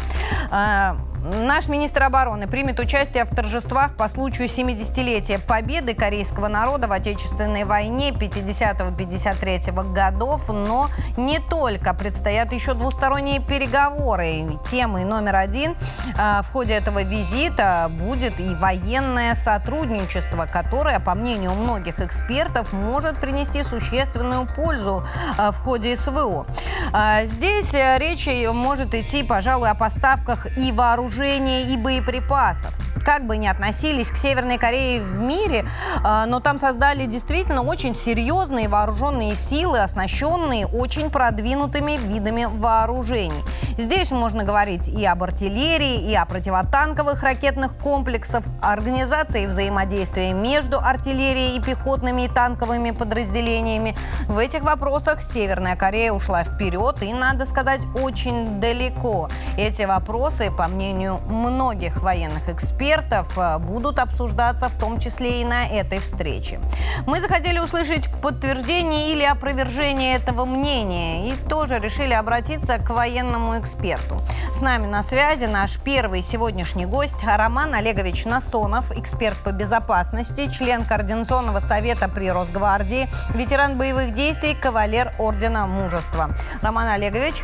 Наш 1.33 1.67
министр 1.67 2.03
обороны 2.03 2.47
примет 2.47 2.79
участие 2.79 3.25
в 3.25 3.35
торжествах 3.35 3.97
по 3.97 4.07
случаю 4.07 4.47
70-летия 4.47 5.45
победы 5.45 5.93
корейского 5.93 6.47
народа 6.47 6.87
в 6.87 6.93
Отечественной 6.93 7.65
войне 7.65 8.11
50-53 8.11 9.93
годов, 9.93 10.47
но 10.47 10.89
не 11.17 11.39
только. 11.39 11.93
Предстоят 11.93 12.53
еще 12.53 12.73
двусторонние 12.73 13.41
переговоры. 13.41 14.57
Темой 14.71 15.03
номер 15.03 15.35
один 15.35 15.75
а, 16.17 16.43
в 16.43 16.51
ходе 16.51 16.75
этого 16.75 17.03
визита 17.03 17.91
будет 17.91 18.39
и 18.39 18.55
военное 18.55 19.35
сотрудничество, 19.35 20.45
которое, 20.45 21.01
по 21.01 21.13
мнению 21.13 21.51
многих 21.51 21.99
экспертов, 21.99 22.71
может 22.71 23.17
принести 23.17 23.63
существенную 23.63 24.47
пользу 24.55 25.03
а, 25.37 25.51
в 25.51 25.57
ходе 25.57 25.97
СВО. 25.97 26.45
А, 26.93 27.25
здесь 27.25 27.73
э, 27.73 27.97
речь 27.97 28.29
может 28.53 28.93
идти, 28.93 29.23
пожалуй, 29.23 29.69
о 29.69 29.75
поставках 29.75 30.47
и 30.57 30.71
вооружениях 30.71 31.16
вооружения 31.17 31.63
и 31.63 31.77
боеприпасов. 31.77 32.73
Как 33.03 33.25
бы 33.25 33.37
ни 33.37 33.47
относились 33.47 34.11
к 34.11 34.17
Северной 34.17 34.57
Корее 34.57 35.01
в 35.01 35.17
мире, 35.19 35.65
а, 36.03 36.25
но 36.25 36.41
там 36.41 36.57
создали 36.57 37.05
действительно 37.05 37.61
очень 37.61 37.95
серьезные 37.95 38.67
вооруженные 38.67 39.33
силы, 39.33 39.79
оснащенные 39.79 40.67
очень 40.67 41.09
продвинутыми 41.09 41.97
видами 41.97 42.45
вооружений. 42.45 43.43
Здесь 43.77 44.11
можно 44.11 44.43
говорить 44.43 44.89
и 44.89 45.05
об 45.05 45.23
артиллерии, 45.23 46.09
и 46.09 46.15
о 46.15 46.25
противотанковых 46.25 47.21
ракетных 47.23 47.77
комплексах, 47.77 48.43
организации 48.61 49.45
взаимодействия 49.45 50.33
между 50.33 50.79
артиллерией 50.79 51.57
и 51.57 51.61
пехотными 51.61 52.23
и 52.23 52.27
танковыми 52.27 52.91
подразделениями. 52.91 53.95
В 54.27 54.39
этих 54.39 54.63
вопросах 54.63 55.21
Северная 55.21 55.75
Корея 55.75 56.11
ушла 56.11 56.43
вперед 56.43 57.03
и, 57.03 57.13
надо 57.13 57.45
сказать, 57.45 57.81
очень 58.01 58.59
далеко. 58.59 59.29
Эти 59.57 59.83
вопросы, 59.83 60.51
по 60.51 60.67
мнению 60.67 60.96
многих 60.97 62.01
военных 62.01 62.49
экспертов, 62.49 63.37
будут 63.59 63.99
обсуждаться 63.99 64.69
в 64.69 64.79
том 64.79 64.99
числе 64.99 65.41
и 65.41 65.45
на 65.45 65.67
этой 65.67 65.99
встрече. 65.99 66.59
Мы 67.05 67.21
захотели 67.21 67.59
услышать 67.59 68.09
подтверждение 68.21 69.11
или 69.11 69.23
опровержение 69.23 70.15
этого 70.15 70.45
мнения 70.45 71.29
и 71.29 71.33
тоже 71.49 71.79
решили 71.79 72.13
обратиться 72.13 72.77
к 72.77 72.89
военному 72.89 73.59
эксперту. 73.59 74.21
С 74.51 74.61
нами 74.61 74.87
на 74.87 75.03
связи 75.03 75.45
наш 75.45 75.79
первый 75.79 76.21
сегодняшний 76.21 76.85
гость 76.85 77.23
Роман 77.23 77.75
Олегович 77.75 78.25
Насонов, 78.25 78.91
эксперт 78.91 79.37
по 79.37 79.51
безопасности, 79.51 80.49
член 80.49 80.83
Координационного 80.83 81.59
совета 81.59 82.07
при 82.07 82.31
Росгвардии, 82.31 83.09
ветеран 83.35 83.77
боевых 83.77 84.13
действий, 84.13 84.55
кавалер 84.55 85.13
Ордена 85.19 85.67
Мужества. 85.67 86.29
Роман 86.61 86.87
Олегович, 86.87 87.43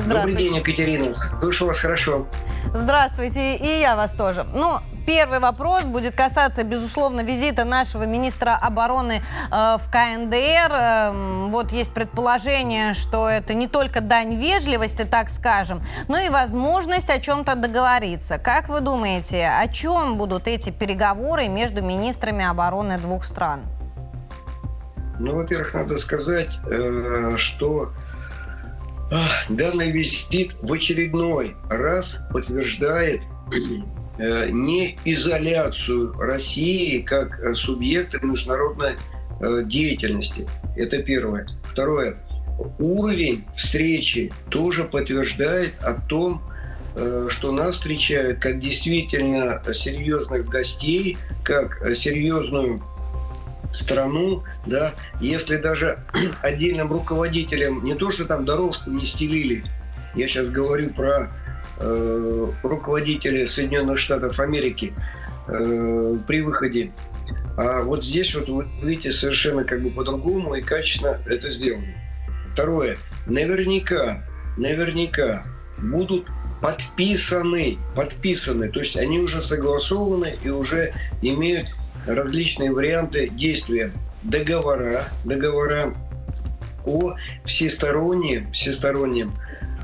Здравствуйте. 0.00 0.48
Добрый 0.48 0.48
день, 0.48 0.56
Екатерина. 0.56 1.16
Слышу 1.40 1.66
вас 1.66 1.78
хорошо. 1.78 2.26
Здравствуйте, 2.74 3.56
и 3.56 3.80
я 3.80 3.96
вас 3.96 4.12
тоже. 4.14 4.44
Ну, 4.54 4.80
Первый 5.06 5.40
вопрос 5.40 5.86
будет 5.86 6.14
касаться, 6.14 6.62
безусловно, 6.62 7.22
визита 7.22 7.64
нашего 7.64 8.04
министра 8.04 8.54
обороны 8.54 9.22
э, 9.50 9.76
в 9.78 9.90
КНДР. 9.90 10.72
Э, 10.72 11.48
вот 11.48 11.72
есть 11.72 11.92
предположение, 11.92 12.92
что 12.92 13.28
это 13.28 13.54
не 13.54 13.66
только 13.66 14.02
дань 14.02 14.36
вежливости, 14.36 15.04
так 15.04 15.28
скажем, 15.28 15.82
но 16.06 16.18
и 16.18 16.28
возможность 16.28 17.10
о 17.10 17.18
чем-то 17.18 17.56
договориться. 17.56 18.38
Как 18.38 18.68
вы 18.68 18.80
думаете, 18.82 19.48
о 19.48 19.66
чем 19.66 20.16
будут 20.16 20.46
эти 20.46 20.70
переговоры 20.70 21.48
между 21.48 21.82
министрами 21.82 22.44
обороны 22.44 22.96
двух 22.98 23.24
стран? 23.24 23.62
Ну, 25.18 25.34
во-первых, 25.34 25.74
надо 25.74 25.96
сказать, 25.96 26.50
э, 26.70 27.32
что 27.36 27.90
данный 29.48 29.90
визит 29.90 30.54
в 30.62 30.72
очередной 30.72 31.56
раз 31.68 32.18
подтверждает 32.32 33.22
Э, 34.20 34.50
не 34.50 34.98
изоляцию 35.06 36.12
России 36.12 37.00
как 37.00 37.40
э, 37.40 37.54
субъекта 37.54 38.18
международной 38.22 38.96
э, 39.40 39.62
деятельности. 39.64 40.46
Это 40.76 41.02
первое. 41.02 41.46
Второе. 41.64 42.16
Уровень 42.78 43.46
встречи 43.56 44.30
тоже 44.50 44.84
подтверждает 44.84 45.72
о 45.82 45.94
том, 45.94 46.42
что 47.28 47.52
нас 47.52 47.76
встречают 47.76 48.40
как 48.40 48.58
действительно 48.58 49.62
серьезных 49.72 50.46
гостей, 50.48 51.16
как 51.44 51.80
серьезную 51.94 52.82
страну, 53.70 54.44
да, 54.66 54.94
если 55.20 55.56
даже 55.56 55.98
отдельным 56.42 56.92
руководителям 56.92 57.84
не 57.84 57.94
то, 57.94 58.10
что 58.10 58.24
там 58.24 58.44
дорожку 58.44 58.90
не 58.90 59.06
стелили, 59.06 59.64
я 60.14 60.26
сейчас 60.26 60.48
говорю 60.48 60.90
про 60.90 61.30
Э, 61.82 62.46
руководители 62.62 63.46
Соединенных 63.46 63.98
Штатов 63.98 64.38
Америки 64.38 64.92
э, 65.48 66.16
при 66.26 66.42
выходе. 66.42 66.92
А 67.56 67.82
вот 67.82 68.04
здесь 68.04 68.34
вот 68.34 68.48
вы 68.50 68.68
видите 68.82 69.12
совершенно 69.12 69.64
как 69.64 69.82
бы 69.82 69.90
по-другому 69.90 70.54
и 70.54 70.60
качественно 70.60 71.18
это 71.26 71.48
сделано. 71.48 71.86
Второе. 72.52 72.98
Наверняка, 73.26 74.22
наверняка 74.58 75.42
будут 75.78 76.26
подписаны, 76.60 77.78
подписаны, 77.96 78.68
то 78.68 78.80
есть 78.80 78.98
они 78.98 79.18
уже 79.18 79.40
согласованы 79.40 80.36
и 80.44 80.50
уже 80.50 80.92
имеют 81.22 81.68
различные 82.06 82.72
варианты 82.72 83.28
действия. 83.28 83.92
Договора, 84.22 85.04
договора 85.24 85.94
о 86.84 87.14
всестороннем, 87.44 88.52
всестороннем 88.52 89.32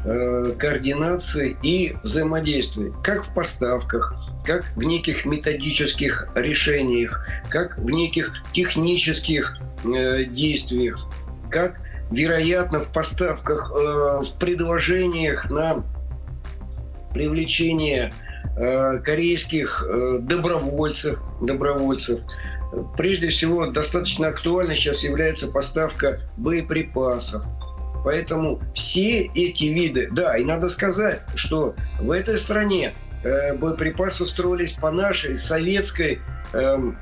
Э, 0.08 0.52
координации 0.56 1.56
и 1.64 1.96
взаимодействия, 2.04 2.92
как 3.02 3.24
в 3.24 3.34
поставках, 3.34 4.14
как 4.44 4.64
в 4.76 4.84
неких 4.84 5.24
методических 5.24 6.28
решениях, 6.36 7.26
как 7.48 7.76
в 7.76 7.90
неких 7.90 8.32
технических 8.52 9.58
э, 9.84 10.26
действиях, 10.26 11.08
как, 11.50 11.80
вероятно, 12.12 12.78
в 12.78 12.92
поставках, 12.92 13.72
э, 13.72 14.22
в 14.22 14.38
предложениях 14.38 15.50
на 15.50 15.82
привлечение 17.12 18.12
э, 18.12 18.12
корейских 19.04 19.84
э, 19.86 20.18
добровольцев, 20.20 21.18
добровольцев. 21.40 22.20
Прежде 22.96 23.28
всего, 23.28 23.66
достаточно 23.70 24.28
актуальной 24.28 24.76
сейчас 24.76 25.04
является 25.04 25.48
поставка 25.48 26.20
боеприпасов, 26.36 27.44
Поэтому 28.06 28.62
все 28.72 29.22
эти 29.34 29.64
виды, 29.64 30.08
да, 30.12 30.38
и 30.38 30.44
надо 30.44 30.68
сказать, 30.68 31.22
что 31.34 31.74
в 31.98 32.12
этой 32.12 32.38
стране 32.38 32.94
э, 33.24 33.56
боеприпасы 33.56 34.24
строились 34.26 34.74
по 34.74 34.92
нашей 34.92 35.36
советской 35.36 36.20
эм, 36.52 36.96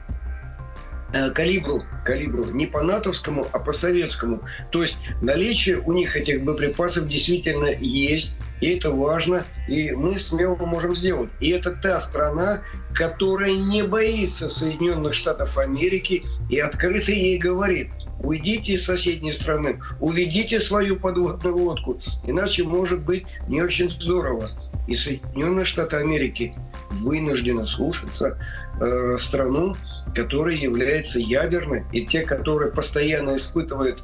э, 1.12 1.30
калибру, 1.32 1.82
калибру, 2.06 2.46
не 2.46 2.64
по 2.64 2.80
натовскому, 2.80 3.46
а 3.52 3.58
по 3.58 3.72
советскому. 3.72 4.44
То 4.72 4.80
есть 4.80 4.96
наличие 5.20 5.76
у 5.76 5.92
них 5.92 6.16
этих 6.16 6.42
боеприпасов 6.42 7.06
действительно 7.06 7.68
есть, 7.78 8.32
и 8.64 8.76
это 8.76 8.90
важно, 8.90 9.44
и 9.68 9.90
мы 9.90 10.16
смело 10.16 10.56
можем 10.56 10.96
сделать. 10.96 11.28
И 11.40 11.50
это 11.50 11.72
та 11.72 12.00
страна, 12.00 12.62
которая 12.94 13.52
не 13.52 13.82
боится 13.82 14.48
Соединенных 14.48 15.12
Штатов 15.12 15.58
Америки 15.58 16.24
и 16.48 16.58
открыто 16.60 17.12
ей 17.12 17.38
говорит– 17.38 17.90
Уйдите 18.24 18.72
из 18.72 18.84
соседней 18.86 19.34
страны, 19.34 19.80
уведите 20.00 20.58
свою 20.58 20.96
подводную 20.96 21.56
лодку, 21.56 21.98
иначе 22.24 22.64
может 22.64 23.04
быть 23.04 23.26
не 23.48 23.60
очень 23.60 23.90
здорово. 23.90 24.48
И 24.86 24.94
Соединенные 24.94 25.66
Штаты 25.66 25.96
Америки 25.96 26.54
вынуждены 26.90 27.66
слушаться 27.66 28.38
э, 28.80 29.16
страну, 29.18 29.74
которая 30.14 30.54
является 30.54 31.18
ядерной, 31.18 31.84
и 31.92 32.06
те, 32.06 32.22
которые 32.22 32.72
постоянно 32.72 33.36
испытывают 33.36 34.02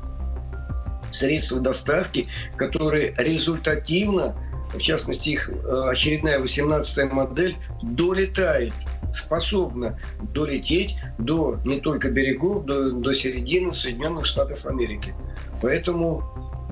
средства 1.10 1.60
доставки, 1.60 2.28
которые 2.56 3.14
результативно, 3.16 4.36
в 4.72 4.78
частности 4.78 5.30
их 5.30 5.48
э, 5.48 5.88
очередная 5.88 6.38
18-я 6.38 7.06
модель, 7.06 7.56
долетает 7.82 8.72
способна 9.12 9.98
долететь 10.32 10.96
до 11.18 11.58
не 11.64 11.80
только 11.80 12.10
берегов, 12.10 12.64
до, 12.64 12.92
до 12.92 13.12
середины 13.12 13.72
Соединенных 13.72 14.26
Штатов 14.26 14.64
Америки. 14.66 15.14
Поэтому 15.60 16.22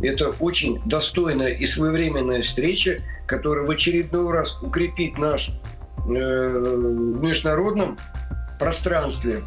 это 0.03 0.31
очень 0.39 0.81
достойная 0.85 1.49
и 1.49 1.67
своевременная 1.67 2.43
встреча, 2.43 3.03
которая 3.27 3.67
в 3.67 3.71
очередной 3.71 4.33
раз 4.33 4.63
укрепит 4.63 5.19
нас 5.19 5.49
э, 5.49 6.01
в 6.09 7.21
международном 7.21 7.99
пространстве. 8.59 9.41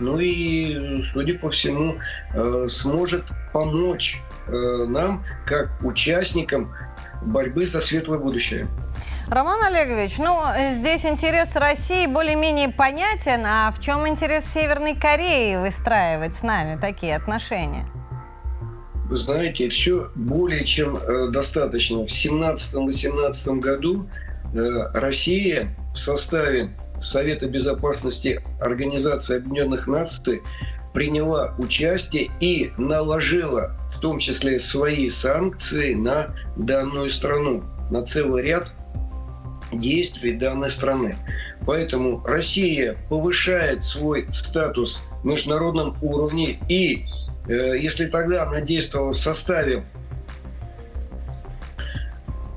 Ну 0.00 0.18
и, 0.18 1.00
судя 1.12 1.38
по 1.38 1.50
всему, 1.50 1.96
э, 2.34 2.66
сможет 2.68 3.30
помочь 3.52 4.20
нам, 4.46 5.24
как 5.46 5.70
участникам 5.82 6.70
борьбы 7.24 7.66
за 7.66 7.80
светлое 7.80 8.18
будущее. 8.18 8.68
Роман 9.28 9.62
Олегович, 9.64 10.18
ну, 10.18 10.38
здесь 10.70 11.06
интерес 11.06 11.56
России 11.56 12.06
более-менее 12.06 12.68
понятен, 12.68 13.44
а 13.46 13.70
в 13.70 13.80
чем 13.80 14.06
интерес 14.06 14.44
Северной 14.44 14.94
Кореи 14.94 15.56
выстраивать 15.56 16.34
с 16.34 16.42
нами 16.42 16.78
такие 16.78 17.16
отношения? 17.16 17.86
Вы 19.06 19.16
знаете, 19.16 19.68
все 19.68 20.10
более 20.14 20.64
чем 20.64 20.96
э, 20.96 21.28
достаточно. 21.30 21.98
В 21.98 22.08
17-18 22.08 23.60
году 23.60 24.08
э, 24.54 24.58
Россия 24.94 25.74
в 25.92 25.98
составе 25.98 26.70
Совета 27.00 27.46
Безопасности 27.46 28.40
Организации 28.60 29.36
Объединенных 29.36 29.86
Наций 29.86 30.42
приняла 30.94 31.52
участие 31.58 32.30
и 32.40 32.72
наложила 32.78 33.76
в 33.92 33.98
том 34.00 34.18
числе 34.18 34.58
свои 34.58 35.08
санкции 35.08 35.92
на 35.92 36.34
данную 36.56 37.10
страну, 37.10 37.64
на 37.90 38.02
целый 38.02 38.44
ряд 38.44 38.72
действий 39.72 40.34
данной 40.34 40.70
страны. 40.70 41.16
Поэтому 41.66 42.22
Россия 42.24 42.96
повышает 43.08 43.84
свой 43.84 44.28
статус 44.30 45.02
в 45.22 45.26
международном 45.26 45.96
уровне 46.00 46.58
и 46.68 47.04
э, 47.48 47.78
если 47.78 48.06
тогда 48.06 48.44
она 48.44 48.60
действовала 48.60 49.12
в 49.12 49.16
составе 49.16 49.84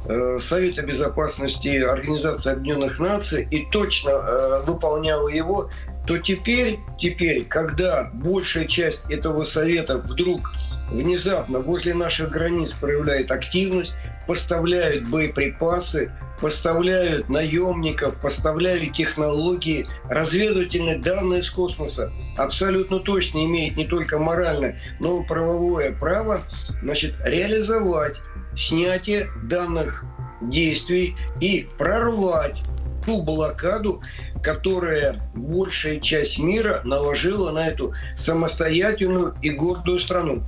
э, 0.06 0.38
Совета 0.40 0.84
Безопасности 0.84 1.70
Организации 1.78 2.52
Объединенных 2.52 3.00
Наций 3.00 3.48
и 3.50 3.66
точно 3.72 4.10
э, 4.10 4.62
выполняла 4.68 5.30
его, 5.30 5.72
то 6.08 6.18
теперь, 6.18 6.80
теперь, 6.98 7.44
когда 7.44 8.10
большая 8.14 8.66
часть 8.66 9.02
этого 9.10 9.44
совета 9.44 9.98
вдруг 9.98 10.50
внезапно 10.90 11.60
возле 11.60 11.94
наших 11.94 12.32
границ 12.32 12.74
проявляет 12.74 13.30
активность, 13.30 13.96
поставляют 14.26 15.10
боеприпасы, 15.10 16.12
поставляют 16.40 17.28
наемников, 17.28 18.16
поставляют 18.22 18.94
технологии, 18.94 19.86
разведывательные 20.10 20.98
данные 20.98 21.42
из 21.42 21.50
космоса. 21.50 22.12
Абсолютно 22.38 23.00
точно 23.00 23.44
имеет 23.44 23.76
не 23.76 23.86
только 23.86 24.18
моральное, 24.18 24.80
но 25.02 25.22
и 25.22 25.28
правовое 25.28 25.92
право 25.92 26.42
значит, 26.84 27.16
реализовать 27.26 28.16
снятие 28.56 29.28
данных 29.44 30.06
действий 30.42 31.18
и 31.42 31.68
прорвать 31.78 32.64
ту 33.08 33.24
блокаду, 33.24 34.02
которая 34.44 35.22
большая 35.34 36.00
часть 36.00 36.40
мира 36.40 36.82
наложила 36.84 37.52
на 37.52 37.68
эту 37.68 37.94
самостоятельную 38.16 39.36
и 39.42 39.50
гордую 39.50 40.00
страну. 40.00 40.44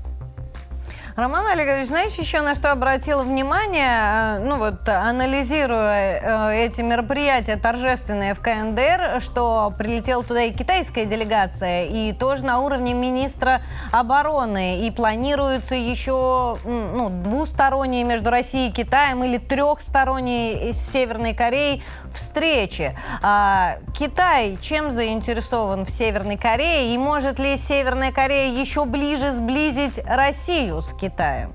Роман 1.19 1.45
Олегович, 1.47 1.87
знаете, 1.87 2.21
еще 2.21 2.39
на 2.39 2.55
что 2.55 2.71
обратила 2.71 3.23
внимание, 3.23 4.37
э, 4.37 4.39
ну 4.39 4.55
вот, 4.55 4.87
анализируя 4.87 6.53
э, 6.53 6.65
эти 6.65 6.79
мероприятия 6.79 7.57
торжественные 7.57 8.33
в 8.33 8.39
КНДР, 8.39 9.19
что 9.19 9.73
прилетела 9.77 10.23
туда 10.23 10.43
и 10.43 10.53
китайская 10.53 11.05
делегация, 11.05 11.87
и 11.87 12.13
тоже 12.13 12.45
на 12.45 12.59
уровне 12.59 12.93
министра 12.93 13.61
обороны, 13.91 14.79
и 14.79 14.91
планируется 14.91 15.75
еще 15.75 16.55
ну, 16.63 17.09
двусторонние 17.09 18.05
между 18.05 18.29
Россией 18.29 18.69
и 18.69 18.71
Китаем 18.71 19.21
или 19.21 19.39
трехсторонние 19.39 20.71
с 20.71 20.77
Северной 20.77 21.33
Кореей 21.33 21.83
встречи. 22.13 22.97
А 23.21 23.75
Китай 23.93 24.57
чем 24.61 24.89
заинтересован 24.89 25.83
в 25.83 25.89
Северной 25.89 26.37
Корее, 26.37 26.93
и 26.93 26.97
может 26.97 27.39
ли 27.39 27.57
Северная 27.57 28.13
Корея 28.13 28.57
еще 28.57 28.85
ближе 28.85 29.33
сблизить 29.33 29.99
Россию 30.07 30.81
с 30.81 30.93
Китаем? 30.93 31.08
Китаем? 31.09 31.51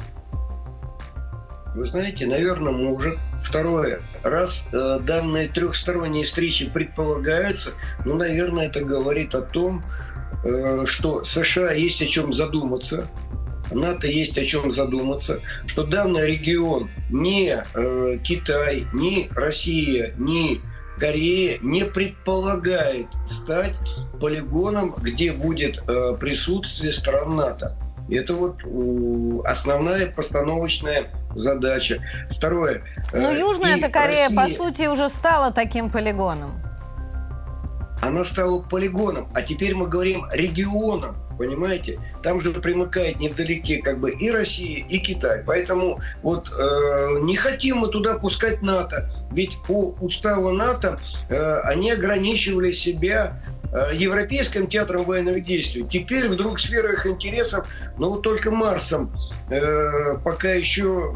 Вы 1.74 1.84
знаете, 1.84 2.26
наверное, 2.26 2.72
может. 2.72 3.18
Второе. 3.42 4.00
Раз 4.22 4.64
э, 4.72 5.00
данные 5.02 5.48
трехсторонние 5.48 6.24
встречи 6.24 6.68
предполагаются, 6.68 7.70
ну, 8.04 8.14
наверное, 8.14 8.66
это 8.66 8.82
говорит 8.82 9.34
о 9.34 9.42
том, 9.42 9.84
э, 10.44 10.84
что 10.86 11.22
США 11.24 11.72
есть 11.72 12.00
о 12.00 12.06
чем 12.06 12.32
задуматься, 12.32 13.06
НАТО 13.70 14.06
есть 14.06 14.38
о 14.38 14.44
чем 14.44 14.72
задуматься, 14.72 15.40
что 15.66 15.84
данный 15.84 16.26
регион 16.32 16.90
не 17.10 17.62
э, 17.74 18.18
Китай, 18.22 18.86
ни 18.92 19.28
Россия, 19.34 20.14
ни 20.16 20.60
Корея 20.98 21.58
не 21.60 21.84
предполагает 21.84 23.08
стать 23.26 23.74
полигоном, 24.20 24.94
где 25.02 25.32
будет 25.32 25.82
э, 25.86 26.16
присутствие 26.18 26.92
стран 26.92 27.36
НАТО. 27.36 27.76
Это 28.10 28.34
вот 28.34 28.58
основная 29.46 30.10
постановочная 30.10 31.04
задача. 31.34 32.02
Второе. 32.30 32.82
Ну, 33.12 33.32
э, 33.32 33.40
Южная-то 33.40 33.88
Корея, 33.88 34.28
Россия, 34.28 34.42
по 34.42 34.48
сути, 34.48 34.86
уже 34.86 35.08
стала 35.08 35.52
таким 35.52 35.90
полигоном. 35.90 36.60
Она 38.02 38.24
стала 38.24 38.60
полигоном, 38.60 39.28
а 39.34 39.40
теперь 39.40 39.74
мы 39.74 39.86
говорим 39.86 40.26
регионом, 40.30 41.16
понимаете? 41.38 41.98
Там 42.22 42.40
же 42.40 42.52
примыкает 42.52 43.18
невдалеке 43.18 43.80
как 43.80 43.98
бы 43.98 44.10
и 44.10 44.30
Россия, 44.30 44.84
и 44.86 44.98
Китай. 44.98 45.42
Поэтому 45.46 46.00
вот 46.22 46.50
э, 46.50 47.20
не 47.22 47.36
хотим 47.36 47.78
мы 47.78 47.88
туда 47.88 48.18
пускать 48.18 48.60
НАТО. 48.60 49.10
Ведь 49.32 49.56
по 49.66 49.96
уставу 50.00 50.50
НАТО 50.50 50.98
э, 51.30 51.60
они 51.62 51.92
ограничивали 51.92 52.72
себя 52.72 53.40
Э, 53.46 53.53
Европейским 53.92 54.66
театром 54.68 55.04
военных 55.04 55.44
действий. 55.44 55.84
Теперь 55.90 56.28
вдруг 56.28 56.60
сфера 56.60 56.92
их 56.92 57.06
интересов, 57.06 57.68
ну 57.98 58.10
вот 58.10 58.22
только 58.22 58.50
Марсом 58.50 59.10
э, 59.50 60.16
пока 60.22 60.52
еще 60.52 61.14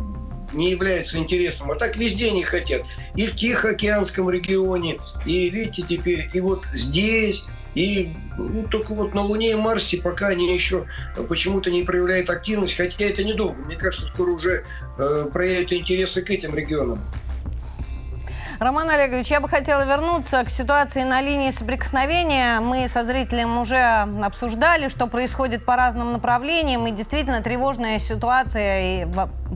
не 0.52 0.70
является 0.70 1.18
интересом, 1.18 1.70
а 1.70 1.76
так 1.76 1.96
везде 1.96 2.30
не 2.30 2.42
хотят. 2.42 2.82
И 3.14 3.26
в 3.26 3.36
Тихоокеанском 3.36 4.28
регионе, 4.30 4.98
и 5.26 5.50
видите 5.50 5.84
теперь, 5.88 6.30
и 6.32 6.40
вот 6.40 6.66
здесь, 6.72 7.44
и 7.74 8.12
ну, 8.36 8.66
только 8.68 8.94
вот 8.94 9.14
на 9.14 9.22
Луне 9.22 9.52
и 9.52 9.54
Марсе 9.54 10.00
пока 10.00 10.28
они 10.28 10.52
еще 10.52 10.86
почему-то 11.28 11.70
не 11.70 11.84
проявляют 11.84 12.30
активность, 12.30 12.76
хотя 12.76 13.04
это 13.04 13.22
недолго. 13.22 13.60
Мне 13.62 13.76
кажется, 13.76 14.06
скоро 14.08 14.30
уже 14.30 14.64
э, 14.98 15.26
проявят 15.32 15.72
интересы 15.72 16.22
к 16.22 16.30
этим 16.30 16.54
регионам. 16.54 17.04
Роман 18.60 18.90
Олегович, 18.90 19.28
я 19.28 19.38
бы 19.38 19.48
хотела 19.48 19.84
вернуться 19.84 20.42
к 20.42 20.50
ситуации 20.50 21.04
на 21.04 21.20
линии 21.20 21.52
соприкосновения. 21.52 22.58
Мы 22.58 22.88
со 22.88 23.04
зрителем 23.04 23.56
уже 23.56 23.78
обсуждали, 24.20 24.88
что 24.88 25.06
происходит 25.06 25.64
по 25.64 25.76
разным 25.76 26.12
направлениям, 26.12 26.84
и 26.88 26.90
действительно 26.90 27.40
тревожная 27.40 28.00
ситуация 28.00 29.04
и 29.04 29.06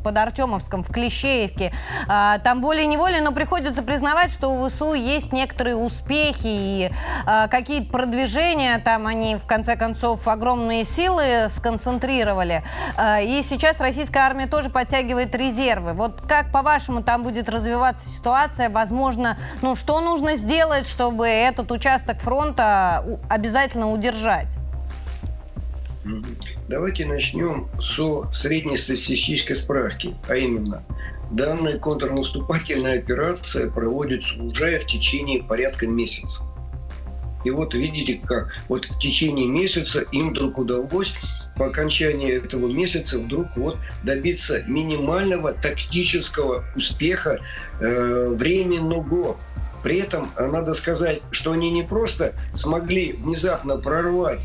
под 0.04 0.16
Артемовском, 0.16 0.84
в 0.84 0.92
Клещеевке. 0.92 1.72
А, 2.06 2.38
там 2.38 2.62
волей-неволей, 2.62 3.20
но 3.20 3.32
приходится 3.32 3.82
признавать, 3.82 4.32
что 4.32 4.54
у 4.54 4.68
ВСУ 4.68 4.94
есть 4.94 5.32
некоторые 5.32 5.76
успехи 5.76 6.40
и 6.44 6.92
а, 7.26 7.48
какие-то 7.48 7.90
продвижения. 7.90 8.78
Там 8.78 9.08
они, 9.08 9.34
в 9.34 9.46
конце 9.46 9.74
концов, 9.74 10.28
огромные 10.28 10.84
силы 10.84 11.46
сконцентрировали. 11.48 12.62
А, 12.96 13.20
и 13.20 13.42
сейчас 13.42 13.80
российская 13.80 14.20
армия 14.20 14.46
тоже 14.46 14.70
подтягивает 14.70 15.34
резервы. 15.34 15.92
Вот 15.92 16.20
как, 16.22 16.52
по-вашему, 16.52 17.02
там 17.02 17.24
будет 17.24 17.48
развиваться 17.48 18.08
ситуация? 18.08 18.70
Возможно, 18.70 18.91
возможно, 18.92 19.38
ну, 19.62 19.74
что 19.74 20.00
нужно 20.00 20.36
сделать, 20.36 20.86
чтобы 20.86 21.26
этот 21.26 21.72
участок 21.72 22.20
фронта 22.20 23.04
обязательно 23.28 23.90
удержать? 23.90 24.58
Давайте 26.68 27.06
начнем 27.06 27.68
со 27.80 28.30
среднестатистической 28.32 29.56
справки, 29.56 30.14
а 30.28 30.36
именно, 30.36 30.82
данная 31.30 31.78
контрнаступательная 31.78 32.98
операция 32.98 33.70
проводится 33.70 34.42
уже 34.42 34.78
в 34.78 34.86
течение 34.86 35.42
порядка 35.42 35.86
месяца. 35.86 36.42
И 37.44 37.50
вот 37.50 37.74
видите, 37.74 38.20
как 38.24 38.52
вот 38.68 38.84
в 38.84 38.98
течение 38.98 39.48
месяца 39.48 40.02
им 40.12 40.30
вдруг 40.30 40.58
удалось 40.58 41.14
по 41.56 41.66
окончании 41.66 42.32
этого 42.32 42.70
месяца 42.70 43.18
вдруг 43.18 43.48
вот 43.56 43.78
добиться 44.02 44.62
минимального 44.66 45.52
тактического 45.52 46.64
успеха 46.74 47.40
э, 47.80 48.28
временного. 48.30 49.36
При 49.82 49.98
этом 49.98 50.30
э, 50.36 50.46
надо 50.46 50.74
сказать, 50.74 51.20
что 51.30 51.52
они 51.52 51.70
не 51.70 51.82
просто 51.82 52.32
смогли 52.54 53.12
внезапно 53.12 53.76
прорвать 53.76 54.40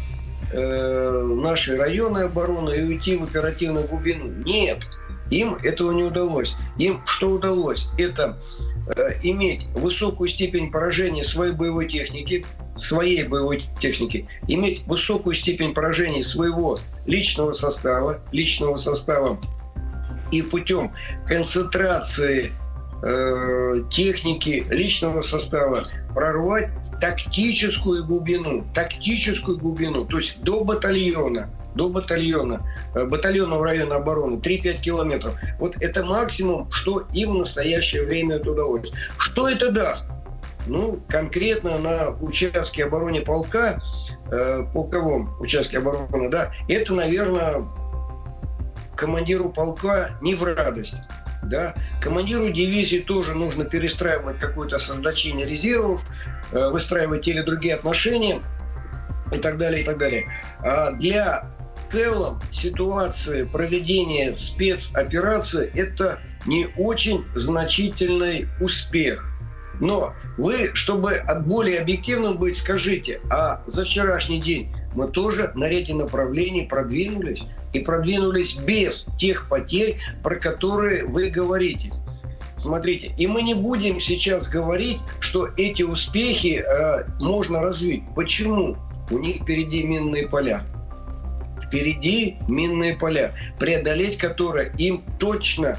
э, 0.51 1.21
наши 1.41 1.77
районы 1.77 2.19
обороны 2.19 2.75
и 2.75 2.83
уйти 2.83 3.15
в 3.15 3.23
оперативную 3.23 3.87
глубину. 3.87 4.25
Нет, 4.43 4.85
им 5.29 5.55
этого 5.55 5.91
не 5.91 6.03
удалось. 6.03 6.55
Им 6.77 7.01
что 7.05 7.31
удалось? 7.31 7.87
Это 7.97 8.37
э, 8.95 9.19
иметь 9.23 9.65
высокую 9.73 10.27
степень 10.29 10.71
поражения 10.71 11.23
своей 11.23 11.53
боевой 11.53 11.87
техники, 11.87 12.45
своей 12.75 13.23
боевой 13.23 13.65
техники, 13.79 14.27
иметь 14.47 14.83
высокую 14.85 15.35
степень 15.35 15.73
поражения 15.73 16.23
своего 16.23 16.79
личного 17.07 17.53
состава, 17.53 18.19
личного 18.31 18.75
состава 18.75 19.39
и 20.31 20.41
путем 20.41 20.93
концентрации 21.25 22.51
э, 23.01 23.83
техники 23.89 24.65
личного 24.69 25.21
состава 25.21 25.87
прорвать 26.13 26.69
тактическую 26.99 28.05
глубину, 28.05 28.65
тактическую 28.73 29.57
глубину, 29.57 30.05
то 30.05 30.17
есть 30.17 30.41
до 30.41 30.63
батальона, 30.63 31.49
до 31.75 31.89
батальона, 31.89 32.65
э, 32.95 33.05
батальонного 33.05 33.65
района 33.65 33.95
обороны 33.97 34.37
3-5 34.37 34.81
километров. 34.81 35.39
Вот 35.59 35.75
это 35.79 36.03
максимум, 36.03 36.69
что 36.71 37.07
им 37.13 37.33
в 37.33 37.37
настоящее 37.37 38.05
время 38.05 38.37
это 38.37 38.51
удалось. 38.51 38.89
Что 39.17 39.47
это 39.47 39.71
даст? 39.71 40.11
Ну, 40.65 40.99
конкретно 41.07 41.77
на 41.77 42.09
участке 42.19 42.83
обороны 42.83 43.21
полка, 43.21 43.81
э, 44.31 44.63
полковом 44.73 45.35
участке 45.39 45.79
обороны, 45.79 46.29
да, 46.29 46.51
это, 46.67 46.93
наверное, 46.93 47.63
командиру 48.95 49.49
полка 49.49 50.17
не 50.21 50.35
в 50.35 50.43
радость. 50.43 50.95
Да? 51.43 51.75
Командиру 52.01 52.49
дивизии 52.49 52.99
тоже 52.99 53.33
нужно 53.33 53.63
перестраивать 53.63 54.39
какое-то 54.39 54.79
сосредоточение 54.79 55.45
резервов, 55.45 56.03
э, 56.51 56.69
выстраивать 56.69 57.21
те 57.21 57.31
или 57.31 57.41
другие 57.41 57.75
отношения 57.75 58.41
и 59.31 59.37
так 59.37 59.57
далее, 59.57 59.81
и 59.81 59.85
так 59.85 59.97
далее. 59.97 60.27
А 60.59 60.91
для 60.91 61.49
целом 61.89 62.41
ситуации 62.51 63.43
проведения 63.43 64.33
спецоперации 64.33 65.71
это 65.73 66.19
не 66.45 66.67
очень 66.77 67.25
значительный 67.35 68.47
успех. 68.59 69.36
Но 69.79 70.13
вы, 70.37 70.71
чтобы 70.73 71.21
более 71.45 71.79
объективным 71.79 72.37
быть, 72.37 72.57
скажите, 72.57 73.21
а 73.29 73.61
за 73.65 73.85
вчерашний 73.85 74.39
день 74.41 74.71
мы 74.95 75.07
тоже 75.07 75.51
на 75.55 75.69
ряде 75.69 75.93
направлений 75.93 76.65
продвинулись 76.65 77.43
и 77.73 77.79
продвинулись 77.79 78.55
без 78.55 79.07
тех 79.19 79.47
потерь, 79.47 79.97
про 80.23 80.35
которые 80.35 81.05
вы 81.05 81.29
говорите. 81.29 81.91
Смотрите, 82.55 83.13
и 83.17 83.27
мы 83.27 83.43
не 83.43 83.53
будем 83.53 83.99
сейчас 83.99 84.49
говорить, 84.49 84.97
что 85.19 85.49
эти 85.57 85.83
успехи 85.83 86.63
э, 86.65 87.05
можно 87.19 87.61
развить. 87.61 88.03
Почему? 88.15 88.75
У 89.11 89.19
них 89.19 89.43
впереди 89.43 89.83
минные 89.83 90.27
поля. 90.27 90.63
Впереди 91.61 92.37
минные 92.47 92.95
поля, 92.95 93.33
преодолеть 93.59 94.17
которые 94.17 94.71
им 94.77 95.03
точно, 95.19 95.77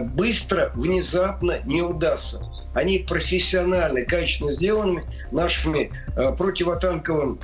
быстро, 0.00 0.70
внезапно 0.74 1.60
не 1.64 1.82
удастся. 1.82 2.44
Они 2.74 2.98
профессионально, 2.98 4.02
качественно 4.02 4.50
сделаны 4.50 5.04
нашими 5.30 5.92
э, 6.16 6.32
противотанковым 6.36 7.38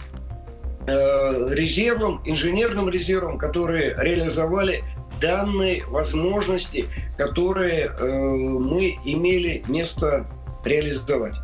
Э, 0.87 1.55
резервом, 1.55 2.23
инженерным 2.25 2.89
резервом, 2.89 3.37
которые 3.37 3.95
реализовали 3.99 4.83
данные 5.21 5.85
возможности, 5.87 6.87
которые 7.19 7.91
э, 7.91 8.09
мы 8.09 8.99
имели 9.05 9.63
место 9.69 10.27
реализовать. 10.65 11.35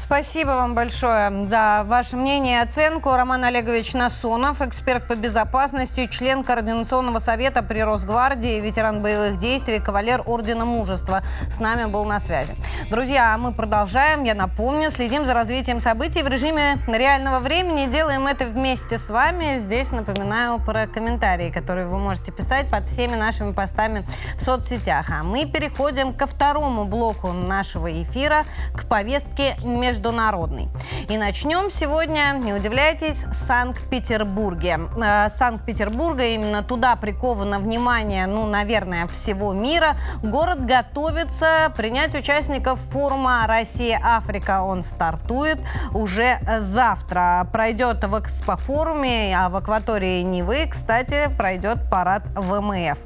Спасибо 0.00 0.52
вам 0.52 0.74
большое 0.74 1.46
за 1.46 1.82
ваше 1.84 2.16
мнение 2.16 2.58
и 2.58 2.62
оценку. 2.62 3.14
Роман 3.14 3.44
Олегович 3.44 3.92
Насонов, 3.92 4.62
эксперт 4.62 5.06
по 5.06 5.14
безопасности, 5.14 6.06
член 6.06 6.42
Координационного 6.42 7.18
совета 7.18 7.62
при 7.62 7.80
Росгвардии, 7.80 8.60
ветеран 8.60 9.02
боевых 9.02 9.36
действий, 9.36 9.78
кавалер 9.78 10.22
Ордена 10.24 10.64
Мужества. 10.64 11.22
С 11.48 11.60
нами 11.60 11.84
был 11.84 12.06
на 12.06 12.18
связи. 12.18 12.54
Друзья, 12.90 13.34
а 13.34 13.38
мы 13.38 13.52
продолжаем. 13.52 14.24
Я 14.24 14.34
напомню, 14.34 14.90
следим 14.90 15.26
за 15.26 15.34
развитием 15.34 15.80
событий 15.80 16.22
в 16.22 16.28
режиме 16.28 16.78
реального 16.88 17.38
времени. 17.40 17.86
Делаем 17.86 18.26
это 18.26 18.46
вместе 18.46 18.96
с 18.96 19.10
вами. 19.10 19.58
Здесь 19.58 19.92
напоминаю 19.92 20.58
про 20.60 20.86
комментарии, 20.86 21.50
которые 21.50 21.86
вы 21.86 21.98
можете 21.98 22.32
писать 22.32 22.70
под 22.70 22.88
всеми 22.88 23.16
нашими 23.16 23.52
постами 23.52 24.06
в 24.36 24.42
соцсетях. 24.42 25.10
А 25.10 25.22
мы 25.22 25.44
переходим 25.44 26.14
ко 26.14 26.26
второму 26.26 26.86
блоку 26.86 27.32
нашего 27.32 27.92
эфира, 28.02 28.44
к 28.74 28.88
повестке 28.88 29.56
между 29.62 29.89
международный. 29.90 30.68
И 31.08 31.18
начнем 31.18 31.68
сегодня, 31.68 32.38
не 32.40 32.52
удивляйтесь, 32.54 33.24
с 33.24 33.46
Санкт-Петербурге. 33.46 34.78
Э, 35.02 35.28
Санкт-Петербурга, 35.28 36.26
именно 36.26 36.62
туда 36.62 36.94
приковано 36.94 37.58
внимание, 37.58 38.26
ну, 38.26 38.46
наверное, 38.46 39.08
всего 39.08 39.52
мира. 39.52 39.96
Город 40.22 40.64
готовится 40.64 41.72
принять 41.76 42.14
участников 42.14 42.78
форума 42.92 43.44
«Россия-Африка». 43.48 44.62
Он 44.62 44.84
стартует 44.84 45.58
уже 45.92 46.38
завтра. 46.58 47.48
Пройдет 47.52 48.04
в 48.04 48.16
экспофоруме, 48.20 49.36
а 49.36 49.48
в 49.48 49.56
акватории 49.56 50.22
Невы, 50.22 50.68
кстати, 50.70 51.28
пройдет 51.36 51.78
парад 51.90 52.22
ВМФ. 52.36 52.98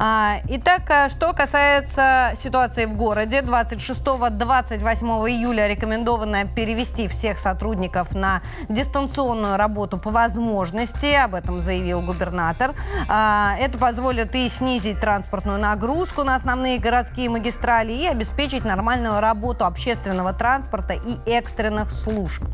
А, 0.00 0.38
итак, 0.48 0.82
э, 0.88 1.08
что 1.08 1.32
касается 1.32 2.32
ситуации 2.34 2.86
в 2.86 2.96
городе, 2.96 3.42
26-28 3.42 5.28
июля 5.30 5.68
рекомендовано 5.68 6.15
перевести 6.54 7.08
всех 7.08 7.38
сотрудников 7.38 8.14
на 8.14 8.42
дистанционную 8.68 9.56
работу 9.56 9.98
по 9.98 10.10
возможности, 10.10 11.12
об 11.14 11.34
этом 11.34 11.60
заявил 11.60 12.00
губернатор. 12.02 12.74
А, 13.08 13.56
это 13.58 13.78
позволит 13.78 14.34
и 14.34 14.48
снизить 14.48 15.00
транспортную 15.00 15.58
нагрузку 15.58 16.22
на 16.22 16.34
основные 16.34 16.78
городские 16.78 17.28
магистрали 17.28 17.92
и 17.92 18.06
обеспечить 18.06 18.64
нормальную 18.64 19.20
работу 19.20 19.64
общественного 19.64 20.32
транспорта 20.32 20.94
и 20.94 21.30
экстренных 21.30 21.90
служб. 21.90 22.44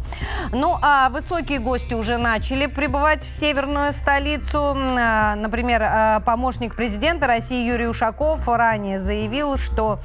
Ну, 0.50 0.78
а 0.82 1.08
высокие 1.10 1.58
гости 1.58 1.94
уже 1.94 2.16
начали 2.16 2.66
прибывать 2.66 3.24
в 3.24 3.30
северную 3.30 3.92
столицу. 3.92 4.76
А, 4.98 5.34
например, 5.36 6.22
помощник 6.24 6.74
президента 6.74 7.26
России 7.26 7.66
Юрий 7.66 7.86
Ушаков 7.86 8.48
ранее 8.48 9.00
заявил, 9.00 9.56
что 9.56 10.00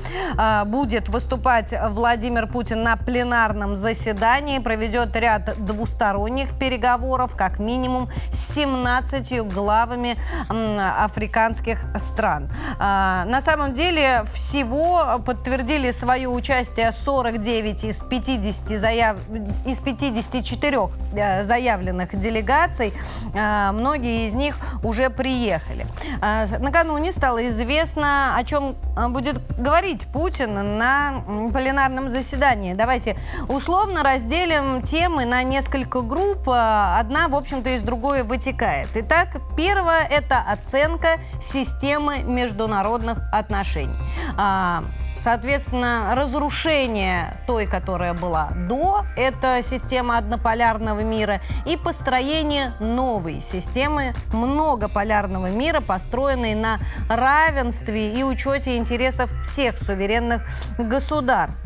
будет 0.65 1.09
выступать 1.09 1.73
Владимир 1.89 2.47
Путин 2.47 2.83
на 2.83 2.97
пленарном 2.97 3.36
заседании, 3.75 4.59
проведет 4.59 5.15
ряд 5.15 5.53
двусторонних 5.63 6.57
переговоров, 6.57 7.35
как 7.35 7.59
минимум 7.59 8.09
с 8.31 8.55
17 8.55 9.47
главами 9.53 10.17
африканских 10.49 11.79
стран. 11.97 12.49
Э, 12.79 13.23
на 13.25 13.41
самом 13.41 13.73
деле 13.73 14.23
всего 14.33 15.19
подтвердили 15.25 15.91
свое 15.91 16.27
участие 16.27 16.91
49 16.91 17.83
из 17.83 17.97
50 18.01 18.79
заяв... 18.79 19.17
из 19.65 19.79
54 19.79 20.77
э, 21.13 21.43
заявленных 21.43 22.17
делегаций. 22.19 22.93
Э, 23.33 23.71
многие 23.71 24.27
из 24.27 24.33
них 24.33 24.57
уже 24.83 25.09
приехали. 25.09 25.87
Э, 26.21 26.45
накануне 26.59 27.11
стало 27.11 27.47
известно, 27.49 28.35
о 28.35 28.43
чем 28.43 28.75
э, 28.95 29.07
будет 29.07 29.41
говорить 29.57 30.07
Путин 30.07 30.75
на 30.75 31.23
пленарном 31.53 32.09
заседании. 32.09 32.73
Давайте 32.73 33.17
условно 33.47 34.03
разделим 34.03 34.81
темы 34.81 35.25
на 35.25 35.43
несколько 35.43 36.01
групп. 36.01 36.47
Э, 36.47 36.97
одна, 36.99 37.27
в 37.27 37.35
общем-то, 37.35 37.69
из 37.71 37.83
другой 37.83 38.23
вытекает. 38.23 38.89
Итак, 38.95 39.37
первое– 39.55 40.03
это 40.09 40.39
оценка 40.39 41.19
системы 41.41 42.19
международных 42.19 43.19
отношений. 43.31 43.95
А, 44.37 44.83
Соответственно, 45.17 46.13
разрушение 46.15 47.37
той, 47.47 47.65
которая 47.65 48.13
была 48.13 48.49
до, 48.55 49.03
это 49.15 49.61
система 49.63 50.17
однополярного 50.17 50.99
мира, 50.99 51.41
и 51.65 51.75
построение 51.75 52.73
новой 52.79 53.41
системы 53.41 54.13
многополярного 54.31 55.49
мира, 55.49 55.81
построенной 55.81 56.53
на 56.53 56.79
равенстве 57.09 58.13
и 58.13 58.23
учете 58.23 58.77
интересов 58.77 59.31
всех 59.41 59.77
суверенных 59.79 60.43
государств. 60.77 61.63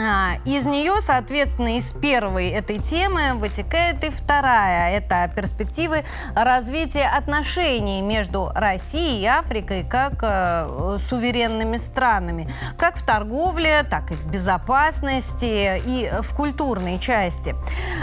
А, 0.00 0.36
из 0.44 0.64
нее, 0.64 1.00
соответственно, 1.00 1.76
из 1.76 1.92
первой 1.92 2.50
этой 2.50 2.78
темы 2.78 3.34
вытекает 3.34 4.04
и 4.04 4.10
вторая. 4.10 4.96
Это 4.96 5.28
перспективы 5.34 6.04
развития 6.36 7.06
отношений 7.06 8.00
между 8.00 8.52
Россией 8.54 9.22
и 9.22 9.26
Африкой 9.26 9.82
как 9.82 10.12
э, 10.22 10.98
суверенными 11.00 11.78
странами. 11.78 12.48
Как 12.76 12.96
в 12.96 13.04
торговле, 13.04 13.82
так 13.82 14.12
и 14.12 14.14
в 14.14 14.26
безопасности 14.26 15.82
и 15.84 16.12
в 16.22 16.32
культурной 16.32 17.00
части. 17.00 17.56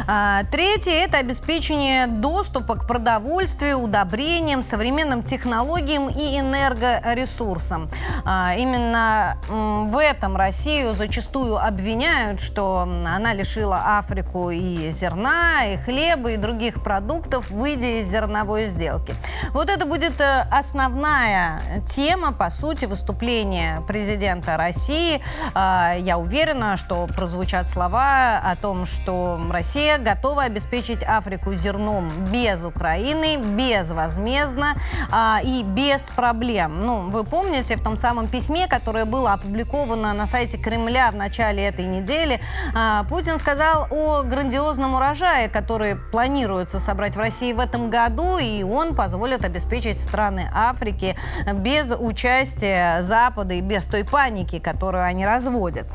А, 0.06 0.44
третье– 0.52 0.92
это 1.06 1.20
обеспечение 1.20 2.08
доступа 2.08 2.76
к 2.76 2.88
продовольствию, 2.88 3.78
удобрениям, 3.78 4.64
современным 4.64 5.24
технологиям 5.24 6.10
и 6.10 6.40
энергоресурсам. 6.40 7.88
А, 8.26 8.54
именно 8.58 9.38
в 9.48 9.98
этом 9.98 10.36
Россию 10.36 10.94
зачастую 10.94 11.56
обвиняют 11.56 11.85
обвиняют, 11.86 12.42
что 12.42 12.80
она 12.80 13.34
лишила 13.34 14.00
Африку 14.00 14.50
и 14.50 14.90
зерна, 14.90 15.66
и 15.68 15.78
хлеба, 15.78 16.32
и 16.32 16.38
других 16.38 16.82
продуктов, 16.82 17.52
выйдя 17.52 18.02
из 18.02 18.08
зерновой 18.08 18.66
сделки. 18.66 19.14
Вот 19.52 19.70
это 19.70 19.86
будет 19.86 20.20
э, 20.20 20.48
основная 20.50 21.62
тема, 21.86 22.32
по 22.32 22.50
сути, 22.50 22.86
выступления 22.86 23.82
президента 23.88 24.58
России. 24.58 25.22
А, 25.54 25.94
я 26.00 26.18
уверена, 26.18 26.76
что 26.76 27.06
прозвучат 27.06 27.70
слова 27.70 28.40
о 28.44 28.56
том, 28.56 28.88
что 28.88 29.40
Россия 29.52 30.00
готова 30.00 30.44
обеспечить 30.44 31.04
Африку 31.04 31.54
зерном 31.54 32.10
без 32.32 32.66
Украины, 32.66 33.38
безвозмездно 33.38 34.76
а, 35.12 35.40
и 35.44 35.62
без 35.62 36.02
проблем. 36.02 36.84
Ну, 36.84 37.12
вы 37.12 37.24
помните, 37.24 37.76
в 37.76 37.84
том 37.84 37.96
самом 37.96 38.26
письме, 38.26 38.68
которое 38.68 39.06
было 39.06 39.34
опубликовано 39.34 40.14
на 40.14 40.26
сайте 40.26 40.58
Кремля 40.58 41.12
в 41.12 41.16
начале 41.16 41.75
этой 41.76 41.86
недели, 41.86 42.40
а, 42.74 43.04
Путин 43.04 43.38
сказал 43.38 43.88
о 43.92 44.24
грандиозном 44.24 44.96
урожае, 44.96 45.50
который 45.50 45.98
планируется 45.98 46.80
собрать 46.80 47.16
в 47.16 47.20
России 47.20 47.52
в 47.52 47.60
этом 47.60 47.90
году, 47.90 48.38
и 48.38 48.64
он 48.64 48.96
позволит 48.96 49.44
обеспечить 49.44 50.00
страны 50.00 50.50
Африки 50.54 51.18
без 51.54 51.92
участия 51.92 53.02
Запада 53.02 53.56
и 53.56 53.62
без 53.62 53.86
той 53.86 54.06
паники, 54.06 54.60
которую 54.60 55.04
они 55.04 55.26
разводят. 55.26 55.88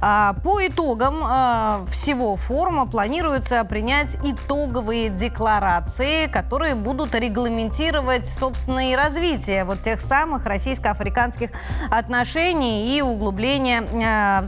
А, 0.00 0.34
по 0.42 0.66
итогам 0.66 1.20
а, 1.22 1.80
всего 1.88 2.34
форума 2.36 2.86
планируется 2.86 3.62
принять 3.64 4.16
итоговые 4.24 5.08
декларации, 5.08 6.26
которые 6.26 6.74
будут 6.74 7.14
регламентировать, 7.14 8.26
собственно, 8.26 8.90
и 8.90 8.96
развитие 8.96 9.64
вот 9.64 9.82
тех 9.82 10.00
самых 10.00 10.46
российско-африканских 10.46 11.50
отношений 11.90 12.96
и 12.96 13.02
углубление 13.02 13.84
а, 14.04 14.40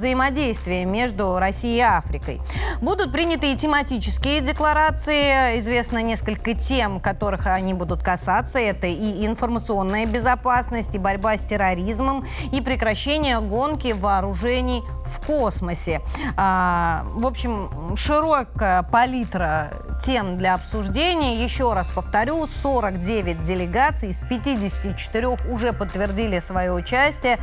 взаимодействия 0.81 0.85
между 0.85 1.39
Россией 1.39 1.79
и 1.79 1.81
Африкой. 1.81 2.41
Будут 2.81 3.13
приняты 3.13 3.53
и 3.53 3.57
тематические 3.57 4.41
декларации. 4.41 5.59
Известно 5.59 6.03
несколько 6.03 6.55
тем, 6.55 7.01
которых 7.01 7.47
они 7.47 7.75
будут 7.75 8.03
касаться. 8.03 8.59
Это 8.59 8.87
и 8.87 9.27
информационная 9.27 10.07
безопасность, 10.07 10.95
и 10.95 10.99
борьба 10.99 11.37
с 11.37 11.45
терроризмом, 11.45 12.27
и 12.53 12.61
прекращение 12.61 13.41
гонки 13.41 13.93
вооружений 13.93 14.83
в 15.07 15.27
космосе. 15.27 16.01
А, 16.37 17.05
в 17.15 17.27
общем, 17.27 17.97
широкая 17.97 18.83
палитра 18.83 19.73
тем 20.03 20.39
для 20.39 20.55
обсуждения. 20.55 21.43
Еще 21.43 21.73
раз 21.73 21.91
повторю, 21.91 22.47
49 22.47 23.43
делегаций 23.43 24.11
из 24.11 24.21
54 24.21 25.29
уже 25.51 25.73
подтвердили 25.73 26.39
свое 26.39 26.73
участие. 26.73 27.39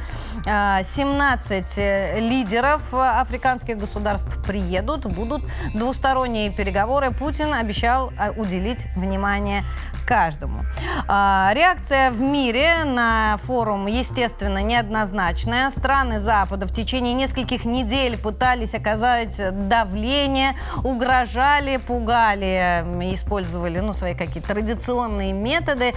17 0.46 1.78
а, 1.78 2.20
лидеров 2.20 2.82
африканских 3.28 3.78
государств 3.78 4.42
приедут, 4.46 5.06
будут 5.06 5.44
двусторонние 5.74 6.50
переговоры. 6.50 7.12
Путин 7.12 7.54
обещал 7.54 8.14
а, 8.18 8.32
уделить 8.32 8.88
внимание 8.96 9.64
каждому. 10.08 10.64
А, 11.08 11.52
реакция 11.54 12.12
в 12.12 12.22
мире 12.22 12.86
на 12.86 13.38
форум, 13.44 13.88
естественно, 13.88 14.64
неоднозначная. 14.64 15.70
Страны 15.70 16.20
Запада 16.22 16.66
в 16.66 16.72
течение 16.72 17.14
нескольких 17.14 17.66
недель 17.66 18.18
пытались 18.18 18.74
оказать 18.74 19.38
давление, 19.68 20.54
угрожали, 20.84 21.76
пугали, 21.78 22.86
использовали 23.14 23.80
ну, 23.80 23.92
свои 23.92 24.16
какие-то 24.16 24.54
традиционные 24.54 25.34
методы, 25.34 25.94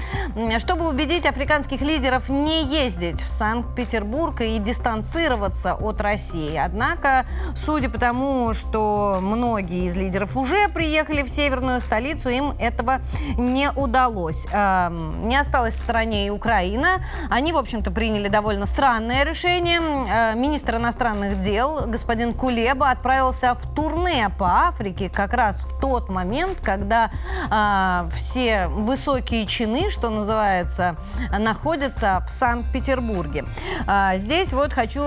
чтобы 0.58 0.88
убедить 0.88 1.24
африканских 1.24 1.80
лидеров 1.80 2.28
не 2.28 2.64
ездить 2.64 3.22
в 3.22 3.30
Санкт-Петербург 3.30 4.40
и 4.40 4.58
дистанцироваться 4.58 5.74
от 5.74 6.00
России. 6.00 6.56
Однако, 6.56 7.09
судя 7.54 7.88
по 7.88 7.98
тому, 7.98 8.54
что 8.54 9.18
многие 9.20 9.86
из 9.86 9.96
лидеров 9.96 10.36
уже 10.36 10.68
приехали 10.68 11.22
в 11.22 11.28
северную 11.28 11.80
столицу, 11.80 12.28
им 12.28 12.54
этого 12.58 13.00
не 13.36 13.70
удалось 13.70 13.90
удалось. 14.00 14.46
Эм, 14.52 15.28
не 15.28 15.36
осталась 15.36 15.74
в 15.74 15.78
стороне 15.78 16.26
и 16.26 16.30
Украина. 16.30 17.02
Они, 17.28 17.52
в 17.52 17.56
общем-то, 17.56 17.90
приняли 17.90 18.28
довольно 18.28 18.66
странное 18.66 19.24
решение. 19.24 19.80
Э, 19.80 20.34
министр 20.34 20.76
иностранных 20.76 21.40
дел 21.40 21.86
господин 21.86 22.34
Кулеба 22.34 22.90
отправился 22.90 23.54
в 23.54 23.74
турне 23.74 24.30
по 24.38 24.68
Африке 24.68 25.10
как 25.10 25.32
раз 25.34 25.62
в 25.62 25.80
тот 25.80 26.08
момент, 26.08 26.60
когда 26.62 27.10
э, 27.50 28.08
все 28.14 28.68
высокие 28.68 29.46
чины, 29.46 29.90
что 29.90 30.10
называется, 30.10 30.96
находятся 31.38 32.22
в 32.26 32.30
Санкт-Петербурге. 32.30 33.44
Э, 33.86 34.12
здесь 34.16 34.52
вот 34.52 34.72
хочу 34.72 35.00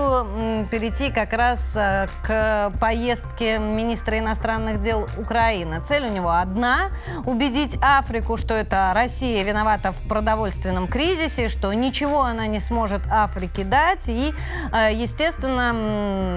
перейти 0.70 1.10
как 1.10 1.32
раз 1.32 1.76
к 2.22 2.72
поездке 2.80 3.58
министра 3.58 4.18
иностранных 4.18 4.80
дел 4.80 5.08
Украины. 5.16 5.80
Цель 5.80 6.06
у 6.06 6.10
него 6.10 6.30
одна– 6.30 6.90
убедить 7.26 7.76
Африку, 7.80 8.36
что 8.36 8.54
это 8.54 8.92
Россия 8.94 9.42
виновата 9.42 9.92
в 9.92 9.98
продовольственном 10.08 10.88
кризисе, 10.88 11.48
что 11.48 11.72
ничего 11.72 12.22
она 12.22 12.46
не 12.46 12.60
сможет 12.60 13.02
Африке 13.10 13.64
дать. 13.64 14.08
И, 14.08 14.34
э, 14.72 14.90
естественно, 14.92 15.72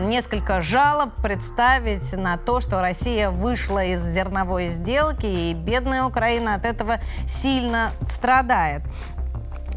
несколько 0.07 0.61
жалоб 0.61 1.09
представить 1.21 2.13
на 2.13 2.37
то, 2.37 2.59
что 2.59 2.81
Россия 2.81 3.29
вышла 3.29 3.83
из 3.83 4.03
зерновой 4.03 4.69
сделки, 4.69 5.25
и 5.25 5.53
бедная 5.53 6.03
Украина 6.03 6.55
от 6.55 6.65
этого 6.65 6.97
сильно 7.27 7.91
страдает. 8.07 8.81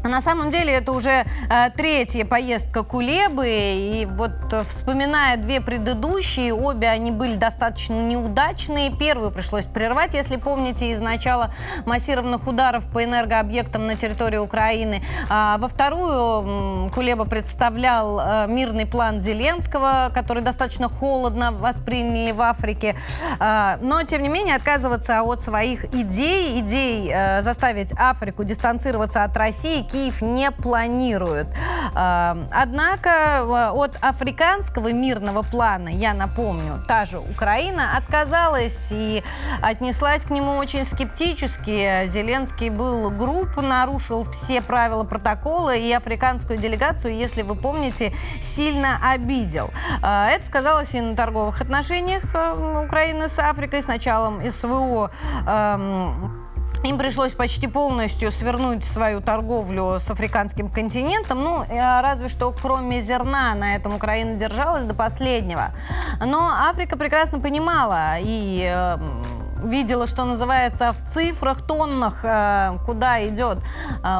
На 0.03 0.19
самом 0.19 0.49
деле 0.49 0.73
это 0.73 0.91
уже 0.93 1.25
э, 1.49 1.69
третья 1.77 2.25
поездка 2.25 2.81
Кулебы, 2.83 3.45
и 3.47 4.07
вот 4.09 4.31
э, 4.51 4.63
вспоминая 4.67 5.37
две 5.37 5.61
предыдущие, 5.61 6.53
обе 6.55 6.89
они 6.89 7.11
были 7.11 7.35
достаточно 7.35 7.93
неудачные. 7.93 8.91
Первую 8.91 9.29
пришлось 9.29 9.65
прервать, 9.65 10.15
если 10.15 10.37
помните, 10.37 10.89
из 10.89 10.99
начала 11.01 11.53
массированных 11.85 12.47
ударов 12.47 12.83
по 12.91 13.03
энергообъектам 13.03 13.85
на 13.85 13.95
территории 13.95 14.37
Украины. 14.37 15.03
А 15.29 15.59
во 15.59 15.67
вторую 15.67 16.89
Кулеба 16.89 17.25
представлял 17.25 18.19
э, 18.19 18.47
мирный 18.47 18.87
план 18.87 19.19
Зеленского, 19.19 20.09
который 20.15 20.41
достаточно 20.41 20.89
холодно 20.89 21.51
восприняли 21.51 22.31
в 22.31 22.41
Африке. 22.41 22.95
А, 23.39 23.77
но, 23.81 24.01
тем 24.01 24.23
не 24.23 24.29
менее, 24.29 24.55
отказываться 24.55 25.21
от 25.21 25.41
своих 25.41 25.85
идей, 25.93 26.59
идей 26.59 27.11
э, 27.13 27.43
заставить 27.43 27.93
Африку 27.97 28.43
дистанцироваться 28.43 29.23
от 29.23 29.37
России, 29.37 29.85
Киев 29.91 30.21
не 30.21 30.51
планирует. 30.51 31.47
Эм, 31.95 32.47
однако 32.51 33.09
э, 33.09 33.71
от 33.73 33.97
африканского 34.01 34.93
мирного 34.93 35.41
плана, 35.41 35.89
я 35.89 36.13
напомню, 36.13 36.81
та 36.87 37.05
же 37.05 37.19
Украина 37.19 37.97
отказалась 37.97 38.89
и 38.91 39.23
отнеслась 39.61 40.23
к 40.23 40.29
нему 40.29 40.57
очень 40.57 40.85
скептически. 40.85 42.07
Зеленский 42.07 42.69
был 42.69 43.09
груб, 43.09 43.49
нарушил 43.61 44.23
все 44.23 44.61
правила 44.61 45.03
протокола 45.03 45.75
и 45.75 45.91
африканскую 45.91 46.57
делегацию, 46.57 47.15
если 47.15 47.41
вы 47.41 47.55
помните, 47.55 48.13
сильно 48.39 48.97
обидел. 49.11 49.71
Э, 50.01 50.27
это 50.27 50.45
сказалось 50.45 50.93
и 50.95 51.01
на 51.01 51.15
торговых 51.15 51.61
отношениях 51.61 52.23
э, 52.33 52.85
Украины 52.85 53.27
с 53.27 53.37
Африкой 53.39 53.83
с 53.83 53.87
началом 53.87 54.41
СВО. 54.49 55.11
Эм, 56.83 56.89
им 56.89 56.97
пришлось 56.97 57.33
почти 57.33 57.67
полностью 57.67 58.31
свернуть 58.31 58.83
свою 58.83 59.21
торговлю 59.21 59.99
с 59.99 60.09
африканским 60.09 60.67
континентом. 60.67 61.43
Ну, 61.43 61.63
э, 61.63 62.01
разве 62.01 62.27
что 62.27 62.53
кроме 62.61 63.01
зерна 63.01 63.53
на 63.55 63.75
этом 63.75 63.95
Украина 63.95 64.37
держалась 64.37 64.83
до 64.83 64.93
последнего. 64.93 65.69
Но 66.25 66.49
Африка 66.49 66.97
прекрасно 66.97 67.39
понимала 67.39 68.17
и 68.19 68.63
э, 68.63 68.97
видела, 69.63 70.07
что 70.07 70.25
называется, 70.25 70.91
в 70.91 71.09
цифрах, 71.09 71.61
тоннах, 71.61 72.19
э, 72.23 72.77
куда 72.85 73.27
идет 73.27 73.59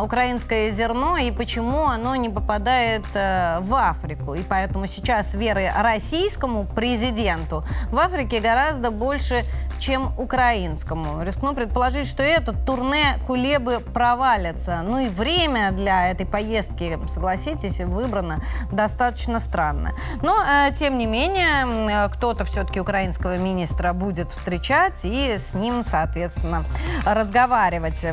украинское 0.04 0.70
зерно 0.70 1.18
и 1.18 1.32
почему 1.32 1.88
оно 1.88 2.16
не 2.16 2.30
попадает 2.30 3.06
в 3.14 3.76
Африку. 3.76 4.36
И 4.36 4.44
поэтому 4.44 4.88
сейчас 4.88 5.34
веры 5.34 5.72
российскому 5.76 6.66
президенту 6.66 7.64
в 7.90 7.98
Африке 7.98 8.40
гораздо 8.40 8.92
больше, 8.92 9.46
чем 9.80 10.14
украинскому. 10.18 11.24
Рискну 11.24 11.54
предположить, 11.54 12.08
что 12.08 12.22
этот 12.22 12.66
турне 12.66 13.18
Кулебы 13.28 13.80
провалится. 13.80 14.82
Ну 14.84 15.00
и 15.00 15.10
время 15.10 15.72
для 15.72 16.12
этой 16.12 16.26
поездки, 16.26 17.00
согласитесь, 17.08 17.80
выбрано 17.80 18.42
достаточно 18.72 19.40
странно. 19.40 19.94
Но, 20.22 20.38
э, 20.42 20.72
тем 20.74 20.98
не 20.98 21.08
менее, 21.08 22.10
кто-то 22.10 22.46
все-таки 22.46 22.80
украинского 22.80 23.38
министра 23.38 23.94
будет 23.94 24.32
встречать 24.32 25.04
и 25.04 25.31
с 25.38 25.54
ним, 25.54 25.84
соответственно, 25.84 26.66
разговаривать. 27.06 28.06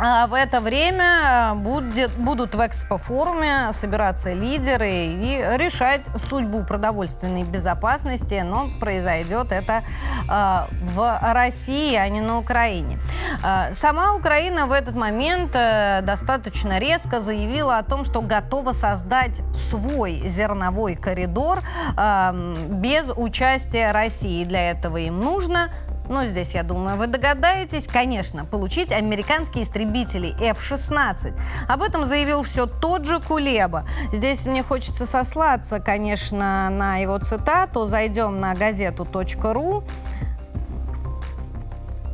А 0.00 0.28
в 0.28 0.34
это 0.34 0.60
время 0.60 1.54
будет, 1.56 2.12
будут 2.12 2.54
в 2.54 2.64
экспофоруме 2.64 3.72
собираться 3.72 4.32
лидеры 4.32 4.90
и 4.90 5.44
решать 5.56 6.02
судьбу 6.16 6.62
продовольственной 6.62 7.42
безопасности, 7.42 8.40
но 8.44 8.68
произойдет 8.78 9.50
это 9.50 9.82
э, 10.30 10.66
в 10.94 11.20
России, 11.32 11.96
а 11.96 12.08
не 12.08 12.20
на 12.20 12.38
Украине. 12.38 12.98
Э, 13.42 13.74
сама 13.74 14.14
Украина 14.14 14.66
в 14.66 14.72
этот 14.72 14.94
момент 14.94 15.50
э, 15.54 16.00
достаточно 16.02 16.78
резко 16.78 17.20
заявила 17.20 17.78
о 17.78 17.82
том, 17.82 18.04
что 18.04 18.20
готова 18.20 18.70
создать 18.70 19.40
свой 19.52 20.22
зерновой 20.28 20.94
коридор 20.94 21.58
э, 21.96 22.54
без 22.68 23.10
участия 23.10 23.90
России. 23.90 24.44
Для 24.44 24.70
этого 24.70 24.98
им 24.98 25.18
нужно 25.18 25.70
но 26.08 26.24
здесь, 26.24 26.54
я 26.54 26.62
думаю, 26.62 26.96
вы 26.96 27.06
догадаетесь, 27.06 27.86
конечно, 27.86 28.44
получить 28.44 28.92
американские 28.92 29.64
истребители 29.64 30.34
F-16. 30.40 31.38
Об 31.68 31.82
этом 31.82 32.04
заявил 32.04 32.42
все 32.42 32.66
тот 32.66 33.04
же 33.04 33.20
Кулеба. 33.20 33.84
Здесь 34.12 34.46
мне 34.46 34.62
хочется 34.62 35.06
сослаться, 35.06 35.80
конечно, 35.80 36.70
на 36.70 36.96
его 36.96 37.18
цитату. 37.18 37.86
Зайдем 37.86 38.40
на 38.40 38.54
газету.ру. 38.54 39.84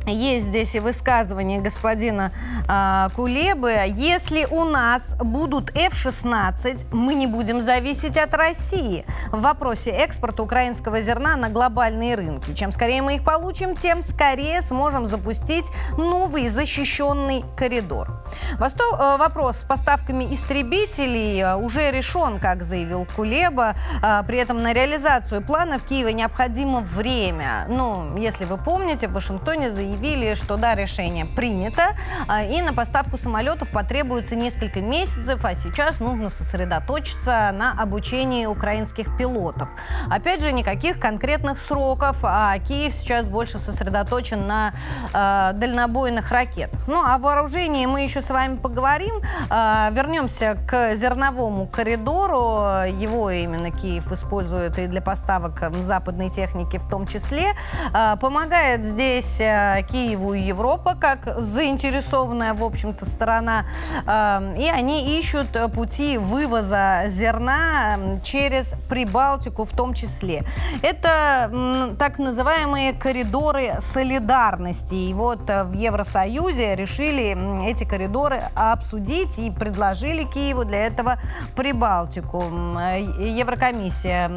Есть 0.07 0.47
здесь 0.47 0.75
и 0.75 0.79
высказывание 0.79 1.59
господина 1.59 2.31
э, 2.67 3.07
Кулебы. 3.15 3.75
Если 3.87 4.45
у 4.45 4.63
нас 4.63 5.15
будут 5.15 5.75
F-16, 5.75 6.87
мы 6.91 7.15
не 7.15 7.25
будем 7.25 7.59
зависеть 7.59 8.15
от 8.15 8.33
России 8.35 9.03
в 9.31 9.41
вопросе 9.41 9.89
экспорта 9.89 10.43
украинского 10.43 11.01
зерна 11.01 11.35
на 11.35 11.49
глобальные 11.49 12.15
рынки. 12.15 12.53
Чем 12.53 12.71
скорее 12.71 13.01
мы 13.01 13.15
их 13.15 13.23
получим, 13.23 13.75
тем 13.75 14.03
скорее 14.03 14.61
сможем 14.61 15.07
запустить 15.07 15.65
новый 15.97 16.47
защищенный 16.47 17.43
коридор. 17.57 18.23
Восто... 18.59 18.83
Э, 18.95 19.17
вопрос 19.17 19.57
с 19.57 19.63
поставками 19.63 20.31
истребителей 20.31 21.41
э, 21.41 21.55
уже 21.55 21.89
решен, 21.89 22.39
как 22.39 22.61
заявил 22.61 23.07
Кулеба. 23.15 23.75
Э, 24.03 24.21
при 24.27 24.37
этом 24.37 24.61
на 24.61 24.71
реализацию 24.71 25.41
плана 25.41 25.79
в 25.79 25.83
Киеве 25.83 26.13
необходимо 26.13 26.81
время. 26.81 27.65
Ну, 27.69 28.15
если 28.17 28.45
вы 28.45 28.57
помните, 28.57 29.07
в 29.07 29.13
Вашингтоне 29.13 29.71
заявили 29.71 29.94
заявили, 29.95 30.33
что 30.35 30.57
да, 30.57 30.75
решение 30.75 31.25
принято, 31.25 31.95
а, 32.27 32.43
и 32.43 32.61
на 32.61 32.73
поставку 32.73 33.17
самолетов 33.17 33.69
потребуется 33.69 34.35
несколько 34.35 34.81
месяцев, 34.81 35.43
а 35.43 35.55
сейчас 35.55 35.99
нужно 35.99 36.29
сосредоточиться 36.29 37.51
на 37.53 37.71
обучении 37.79 38.45
украинских 38.45 39.15
пилотов. 39.17 39.69
Опять 40.09 40.41
же, 40.41 40.51
никаких 40.51 40.99
конкретных 40.99 41.59
сроков, 41.59 42.17
а 42.23 42.57
Киев 42.59 42.93
сейчас 42.93 43.27
больше 43.27 43.57
сосредоточен 43.57 44.47
на 44.47 44.73
э, 45.13 45.51
дальнобойных 45.53 46.31
ракетах. 46.31 46.79
Ну, 46.87 47.01
о 47.01 47.17
вооружении 47.17 47.85
мы 47.85 48.01
еще 48.01 48.21
с 48.21 48.29
вами 48.29 48.57
поговорим. 48.57 49.21
Э, 49.49 49.89
вернемся 49.91 50.57
к 50.67 50.95
зерновому 50.95 51.67
коридору. 51.67 52.85
Его 52.87 53.29
именно 53.29 53.71
Киев 53.71 54.11
использует 54.11 54.77
и 54.77 54.87
для 54.87 55.01
поставок 55.01 55.71
западной 55.75 56.29
техники 56.29 56.77
в 56.77 56.89
том 56.89 57.07
числе. 57.07 57.53
Э, 57.93 58.17
помогает 58.19 58.85
здесь 58.85 59.39
Киеву 59.85 60.33
и 60.33 60.41
Европа 60.41 60.95
как 60.99 61.39
заинтересованная, 61.39 62.53
в 62.53 62.63
общем-то, 62.63 63.05
сторона. 63.05 63.65
Эм, 64.05 64.55
и 64.55 64.67
они 64.67 65.17
ищут 65.19 65.47
пути 65.73 66.17
вывоза 66.17 67.03
зерна 67.07 67.95
эм, 67.95 68.21
через 68.21 68.75
Прибалтику 68.89 69.65
в 69.65 69.71
том 69.71 69.93
числе. 69.93 70.43
Это 70.81 71.95
так 71.97 72.19
называемые 72.19 72.93
коридоры 72.93 73.75
солидарности. 73.79 74.95
И 74.95 75.13
вот 75.13 75.49
э, 75.49 75.63
в 75.63 75.73
Евросоюзе 75.73 76.75
решили 76.75 77.69
эти 77.69 77.83
коридоры 77.83 78.41
обсудить 78.55 79.39
и 79.39 79.51
предложили 79.51 80.23
Киеву 80.23 80.65
для 80.65 80.85
этого 80.85 81.17
Прибалтику. 81.55 82.43
Э, 82.79 83.01
Еврокомиссия 83.01 84.29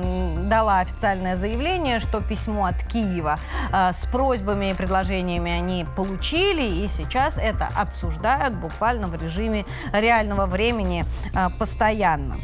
дала 0.49 0.81
официальное 0.81 1.37
заявление, 1.37 1.99
что 1.99 2.21
письмо 2.21 2.67
от 2.67 2.83
Киева 2.85 3.37
э, 3.73 3.93
с 3.93 4.07
просьбами 4.11 4.71
и 4.71 4.75
предложениями 4.75 5.38
решениями 5.39 5.51
они 5.51 5.87
получили, 5.97 6.85
и 6.85 6.89
сейчас 6.89 7.39
это 7.39 7.69
обсуждают 7.75 8.55
буквально 8.55 9.09
в 9.09 9.21
режиме 9.21 9.65
реального 9.93 10.47
времени 10.47 11.05
а, 11.35 11.51
постоянно. 11.51 12.39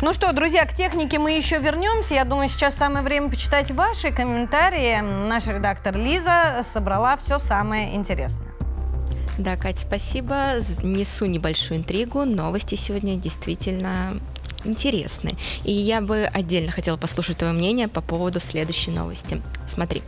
Ну 0.00 0.12
что, 0.12 0.32
друзья, 0.32 0.64
к 0.64 0.74
технике 0.74 1.18
мы 1.18 1.32
еще 1.32 1.58
вернемся. 1.58 2.14
Я 2.14 2.24
думаю, 2.24 2.48
сейчас 2.48 2.76
самое 2.76 3.04
время 3.04 3.30
почитать 3.30 3.72
ваши 3.72 4.12
комментарии. 4.12 5.00
Наш 5.00 5.46
редактор 5.48 5.96
Лиза 5.96 6.60
собрала 6.62 7.16
все 7.16 7.38
самое 7.38 7.96
интересное. 7.96 8.46
Да, 9.38 9.56
Катя, 9.56 9.80
спасибо. 9.80 10.54
Несу 10.82 11.26
небольшую 11.26 11.80
интригу. 11.80 12.24
Новости 12.24 12.76
сегодня 12.76 13.16
действительно 13.16 14.20
интересны. 14.64 15.36
И 15.64 15.72
я 15.72 16.00
бы 16.00 16.24
отдельно 16.32 16.72
хотела 16.72 16.96
послушать 16.96 17.38
твое 17.38 17.52
мнение 17.52 17.88
по 17.88 18.00
поводу 18.00 18.40
следующей 18.40 18.90
новости. 18.90 19.42
Смотри. 19.68 20.02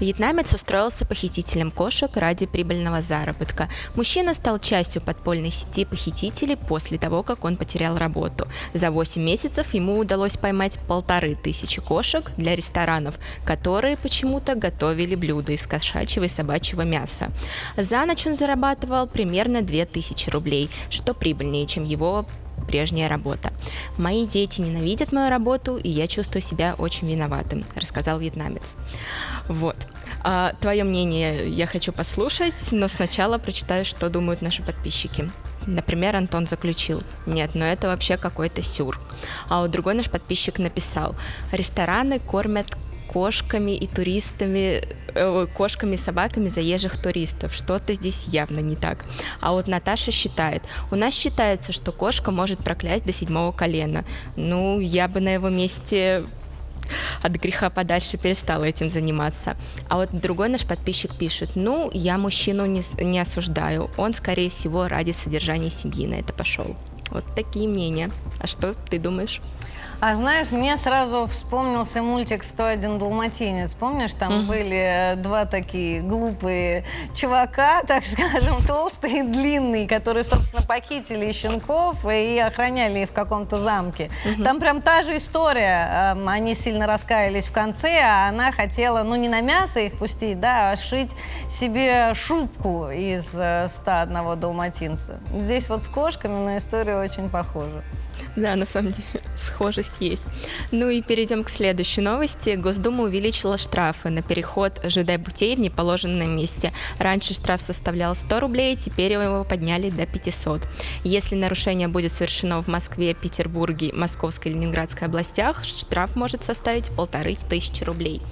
Вьетнамец 0.00 0.52
устроился 0.54 1.04
похитителем 1.06 1.70
кошек 1.70 2.10
ради 2.16 2.46
прибыльного 2.46 3.00
заработка. 3.00 3.68
Мужчина 3.94 4.34
стал 4.34 4.58
частью 4.58 5.02
подпольной 5.02 5.50
сети 5.50 5.84
похитителей 5.84 6.56
после 6.56 6.98
того, 6.98 7.22
как 7.22 7.44
он 7.44 7.56
потерял 7.56 7.96
работу. 7.96 8.48
За 8.74 8.90
8 8.90 9.22
месяцев 9.22 9.74
ему 9.74 9.98
удалось 9.98 10.36
поймать 10.36 10.78
полторы 10.88 11.34
тысячи 11.34 11.80
кошек 11.80 12.32
для 12.36 12.56
ресторанов, 12.56 13.18
которые 13.44 13.96
почему-то 13.96 14.54
готовили 14.54 15.14
блюда 15.14 15.52
из 15.52 15.66
кошачьего 15.66 16.24
и 16.24 16.28
собачьего 16.28 16.82
мяса. 16.82 17.30
За 17.76 18.04
ночь 18.04 18.26
он 18.26 18.34
зарабатывал 18.34 19.06
примерно 19.06 19.62
2000 19.62 20.30
рублей, 20.30 20.70
что 20.90 21.14
прибыльнее, 21.14 21.66
чем 21.66 21.84
его 21.84 22.26
прежняя 22.62 23.08
работа. 23.08 23.52
Мои 23.98 24.26
дети 24.26 24.60
ненавидят 24.60 25.12
мою 25.12 25.30
работу, 25.30 25.76
и 25.76 25.88
я 25.88 26.06
чувствую 26.06 26.42
себя 26.42 26.74
очень 26.78 27.08
виноватым, 27.08 27.64
рассказал 27.76 28.18
вьетнамец. 28.18 28.76
Вот. 29.48 29.76
А, 30.24 30.52
твое 30.60 30.84
мнение 30.84 31.50
я 31.50 31.66
хочу 31.66 31.92
послушать, 31.92 32.54
но 32.70 32.88
сначала 32.88 33.38
прочитаю, 33.38 33.84
что 33.84 34.08
думают 34.08 34.42
наши 34.42 34.62
подписчики. 34.62 35.30
Например, 35.66 36.16
Антон 36.16 36.46
заключил, 36.46 37.02
нет, 37.26 37.54
но 37.54 37.64
это 37.64 37.88
вообще 37.88 38.16
какой-то 38.16 38.62
сюр. 38.62 39.00
А 39.48 39.60
вот 39.60 39.70
другой 39.70 39.94
наш 39.94 40.10
подписчик 40.10 40.58
написал, 40.58 41.14
рестораны 41.52 42.18
кормят 42.18 42.76
кошками 43.12 43.72
и 43.72 43.86
туристами, 43.86 44.82
э, 45.14 45.46
кошками 45.54 45.94
и 45.94 45.98
собаками 45.98 46.48
заезжих 46.48 47.00
туристов. 47.00 47.52
Что-то 47.54 47.94
здесь 47.94 48.26
явно 48.28 48.60
не 48.60 48.76
так. 48.76 49.04
А 49.40 49.52
вот 49.52 49.68
Наташа 49.68 50.10
считает, 50.10 50.62
у 50.90 50.96
нас 50.96 51.14
считается, 51.14 51.72
что 51.72 51.92
кошка 51.92 52.30
может 52.30 52.60
проклясть 52.60 53.04
до 53.04 53.12
седьмого 53.12 53.52
колена. 53.52 54.04
Ну, 54.36 54.80
я 54.80 55.08
бы 55.08 55.20
на 55.20 55.34
его 55.34 55.50
месте 55.50 56.24
от 57.22 57.32
греха 57.32 57.70
подальше 57.70 58.18
перестала 58.18 58.64
этим 58.64 58.90
заниматься. 58.90 59.56
А 59.88 59.96
вот 59.96 60.10
другой 60.12 60.48
наш 60.48 60.64
подписчик 60.64 61.14
пишет, 61.14 61.50
ну, 61.54 61.90
я 61.92 62.18
мужчину 62.18 62.66
не, 62.66 62.82
не 63.02 63.20
осуждаю, 63.20 63.90
он, 63.96 64.14
скорее 64.14 64.50
всего, 64.50 64.88
ради 64.88 65.12
содержания 65.12 65.70
семьи 65.70 66.06
на 66.06 66.14
это 66.14 66.32
пошел. 66.32 66.76
Вот 67.10 67.24
такие 67.34 67.68
мнения. 67.68 68.10
А 68.40 68.46
что 68.46 68.74
ты 68.88 68.98
думаешь? 68.98 69.40
А 70.02 70.16
знаешь, 70.16 70.50
мне 70.50 70.76
сразу 70.78 71.28
вспомнился 71.28 72.02
мультик 72.02 72.42
«101 72.42 72.98
далматинец». 72.98 73.72
Помнишь, 73.72 74.12
там 74.12 74.40
угу. 74.40 74.48
были 74.48 75.14
два 75.18 75.44
такие 75.44 76.00
глупые 76.00 76.84
чувака, 77.14 77.82
так 77.86 78.02
скажем, 78.04 78.60
толстый 78.66 79.20
и 79.20 79.22
длинный, 79.22 79.86
которые, 79.86 80.24
собственно, 80.24 80.66
похитили 80.66 81.30
щенков 81.30 82.04
и 82.04 82.36
охраняли 82.36 83.04
их 83.04 83.10
в 83.10 83.12
каком-то 83.12 83.58
замке. 83.58 84.10
Угу. 84.24 84.42
Там 84.42 84.58
прям 84.58 84.82
та 84.82 85.02
же 85.02 85.18
история. 85.18 86.16
Они 86.26 86.54
сильно 86.54 86.88
раскаялись 86.88 87.44
в 87.44 87.52
конце, 87.52 88.00
а 88.00 88.28
она 88.28 88.50
хотела, 88.50 89.04
ну, 89.04 89.14
не 89.14 89.28
на 89.28 89.40
мясо 89.40 89.78
их 89.78 89.96
пустить, 89.98 90.40
да, 90.40 90.72
а 90.72 90.76
шить 90.76 91.14
себе 91.48 92.12
шубку 92.14 92.90
из 92.90 93.28
101 93.28 94.16
э, 94.16 94.34
далматинца. 94.34 95.20
Здесь 95.32 95.68
вот 95.68 95.84
с 95.84 95.86
кошками, 95.86 96.32
но 96.32 96.56
история 96.56 96.96
очень 96.96 97.28
похожа. 97.28 97.84
Да, 98.36 98.56
на 98.56 98.64
самом 98.64 98.92
деле, 98.92 99.06
схожесть 99.36 99.94
есть. 100.00 100.22
Ну 100.70 100.88
и 100.88 101.02
перейдем 101.02 101.44
к 101.44 101.50
следующей 101.50 102.00
новости. 102.00 102.56
Госдума 102.56 103.04
увеличила 103.04 103.58
штрафы 103.58 104.08
на 104.08 104.22
переход 104.22 104.80
ЖД-путей 104.84 105.54
в 105.56 105.60
неположенном 105.60 106.34
месте. 106.36 106.72
Раньше 106.98 107.34
штраф 107.34 107.60
составлял 107.60 108.14
100 108.14 108.40
рублей, 108.40 108.76
теперь 108.76 109.12
его 109.12 109.44
подняли 109.44 109.90
до 109.90 110.06
500. 110.06 110.62
Если 111.04 111.34
нарушение 111.34 111.88
будет 111.88 112.12
совершено 112.12 112.62
в 112.62 112.68
Москве, 112.68 113.12
Петербурге, 113.14 113.92
Московской 113.92 114.50
и 114.50 114.54
Ленинградской 114.54 115.08
областях, 115.08 115.64
штраф 115.64 116.16
может 116.16 116.42
составить 116.44 116.90
полторы 116.90 117.34
тысячи 117.34 117.84
рублей. 117.84 118.22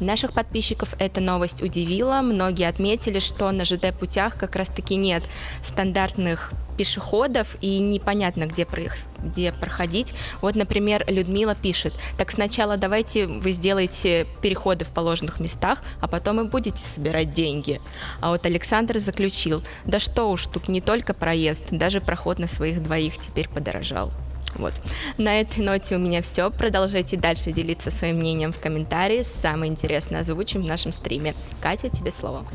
Наших 0.00 0.32
подписчиков 0.32 0.94
эта 0.98 1.20
новость 1.20 1.62
удивила. 1.62 2.22
Многие 2.22 2.68
отметили, 2.68 3.18
что 3.18 3.50
на 3.50 3.64
ЖД-путях 3.64 4.36
как 4.36 4.56
раз-таки 4.56 4.96
нет 4.96 5.24
стандартных 5.62 6.52
пешеходов 6.80 7.58
и 7.60 7.78
непонятно, 7.80 8.46
где, 8.46 8.66
где 9.18 9.52
проходить. 9.52 10.14
Вот, 10.40 10.56
например, 10.56 11.04
Людмила 11.08 11.54
пишет, 11.54 11.92
так 12.16 12.30
сначала 12.30 12.78
давайте 12.78 13.26
вы 13.26 13.52
сделаете 13.52 14.26
переходы 14.40 14.86
в 14.86 14.88
положенных 14.88 15.40
местах, 15.40 15.82
а 16.00 16.08
потом 16.08 16.40
и 16.40 16.44
будете 16.44 16.78
собирать 16.78 17.34
деньги. 17.34 17.82
А 18.22 18.30
вот 18.30 18.46
Александр 18.46 18.98
заключил, 18.98 19.62
да 19.84 19.98
что 19.98 20.30
уж, 20.30 20.46
тут 20.46 20.68
не 20.68 20.80
только 20.80 21.12
проезд, 21.12 21.64
даже 21.70 22.00
проход 22.00 22.38
на 22.38 22.46
своих 22.46 22.82
двоих 22.82 23.18
теперь 23.18 23.50
подорожал. 23.50 24.10
Вот. 24.54 24.72
На 25.18 25.38
этой 25.38 25.62
ноте 25.62 25.96
у 25.96 25.98
меня 25.98 26.22
все. 26.22 26.50
Продолжайте 26.50 27.18
дальше 27.18 27.52
делиться 27.52 27.90
своим 27.90 28.16
мнением 28.16 28.52
в 28.52 28.58
комментарии. 28.58 29.22
Самое 29.22 29.70
интересное 29.70 30.22
озвучим 30.22 30.62
в 30.62 30.66
нашем 30.66 30.92
стриме. 30.92 31.34
Катя, 31.60 31.90
тебе 31.90 32.10
слово. 32.10 32.46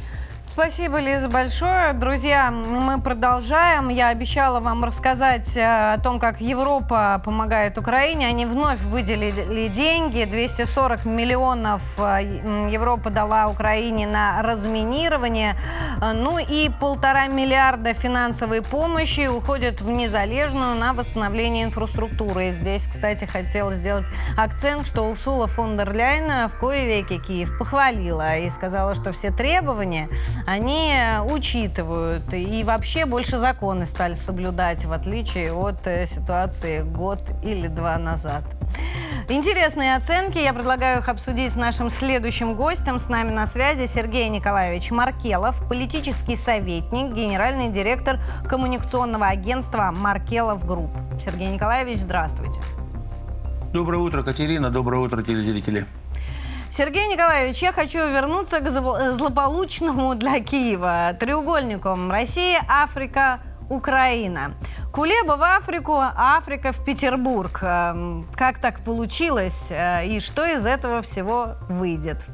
Спасибо, 0.56 1.02
Лиза, 1.02 1.28
большое. 1.28 1.92
Друзья, 1.92 2.50
мы 2.50 3.02
продолжаем. 3.02 3.90
Я 3.90 4.08
обещала 4.08 4.62
вам 4.62 4.86
рассказать 4.86 5.58
э, 5.58 5.94
о 5.94 6.00
том, 6.00 6.18
как 6.18 6.40
Европа 6.40 7.22
помогает 7.26 7.78
Украине. 7.78 8.28
Они 8.28 8.46
вновь 8.46 8.80
выделили 8.80 9.68
деньги. 9.68 10.24
240 10.24 11.04
миллионов 11.04 11.82
э, 11.98 12.70
Европа 12.72 13.10
дала 13.10 13.48
Украине 13.48 14.08
на 14.08 14.42
разминирование. 14.42 15.58
Э, 16.02 16.14
ну 16.14 16.38
и 16.40 16.70
полтора 16.80 17.28
миллиарда 17.28 17.92
финансовой 17.92 18.62
помощи 18.62 19.28
уходят 19.28 19.82
в 19.82 19.90
незалежную 19.90 20.76
на 20.76 20.94
восстановление 20.94 21.66
инфраструктуры. 21.66 22.54
Здесь, 22.54 22.88
кстати, 22.88 23.26
хотела 23.26 23.74
сделать 23.74 24.06
акцент, 24.38 24.88
что 24.88 25.02
Урсула 25.02 25.48
фон 25.48 25.78
дер 25.78 25.94
Ляйн 25.94 26.48
в 26.48 26.58
кое 26.58 26.86
веке 26.86 27.18
Киев 27.18 27.58
похвалила 27.58 28.38
и 28.38 28.50
сказала, 28.50 28.96
что 28.96 29.12
все 29.12 29.32
требования 29.32 30.08
они 30.46 30.94
учитывают 31.30 32.34
и 32.34 32.64
вообще 32.64 33.06
больше 33.06 33.38
законы 33.38 33.86
стали 33.86 34.14
соблюдать, 34.14 34.86
в 34.86 34.92
отличие 34.92 35.52
от 35.52 35.88
э, 35.88 36.06
ситуации 36.06 36.84
год 36.84 37.20
или 37.44 37.68
два 37.68 37.98
назад. 37.98 38.44
Интересные 39.28 39.96
оценки. 39.96 40.38
Я 40.38 40.54
предлагаю 40.54 41.00
их 41.00 41.10
обсудить 41.10 41.52
с 41.52 41.56
нашим 41.56 41.90
следующим 41.90 42.54
гостем. 42.54 43.00
С 43.00 43.10
нами 43.10 43.32
на 43.32 43.48
связи 43.48 43.88
Сергей 43.88 44.30
Николаевич 44.30 44.92
Маркелов, 44.92 45.68
политический 45.68 46.36
советник, 46.36 47.14
генеральный 47.14 47.70
директор 47.70 48.20
коммуникационного 48.48 49.26
агентства 49.26 49.92
«Маркелов 49.92 50.66
Групп». 50.66 50.92
Сергей 51.20 51.48
Николаевич, 51.48 52.00
здравствуйте. 52.00 52.60
Доброе 53.74 53.98
утро, 53.98 54.22
Катерина. 54.22 54.70
Доброе 54.70 55.02
утро, 55.02 55.24
телезрители. 55.24 55.86
Сергей 56.78 57.08
Николаевич, 57.08 57.62
я 57.62 57.72
хочу 57.72 58.00
вернуться 58.00 58.60
к 58.60 58.70
злополучному 58.70 60.14
для 60.14 60.42
Киева 60.42 61.16
треугольнику 61.18 61.96
Россия, 62.10 62.66
Африка, 62.68 63.40
Украина. 63.70 64.56
Кулеба 64.92 65.38
в 65.38 65.44
Африку, 65.44 65.96
Африка 65.98 66.74
в 66.74 66.84
Петербург. 66.84 67.60
Эм, 67.62 68.28
как 68.36 68.60
так 68.60 68.84
получилось 68.84 69.68
э, 69.70 70.06
и 70.06 70.20
что 70.20 70.46
из 70.46 70.66
этого 70.66 71.02
всего 71.02 71.56
выйдет? 71.70 72.28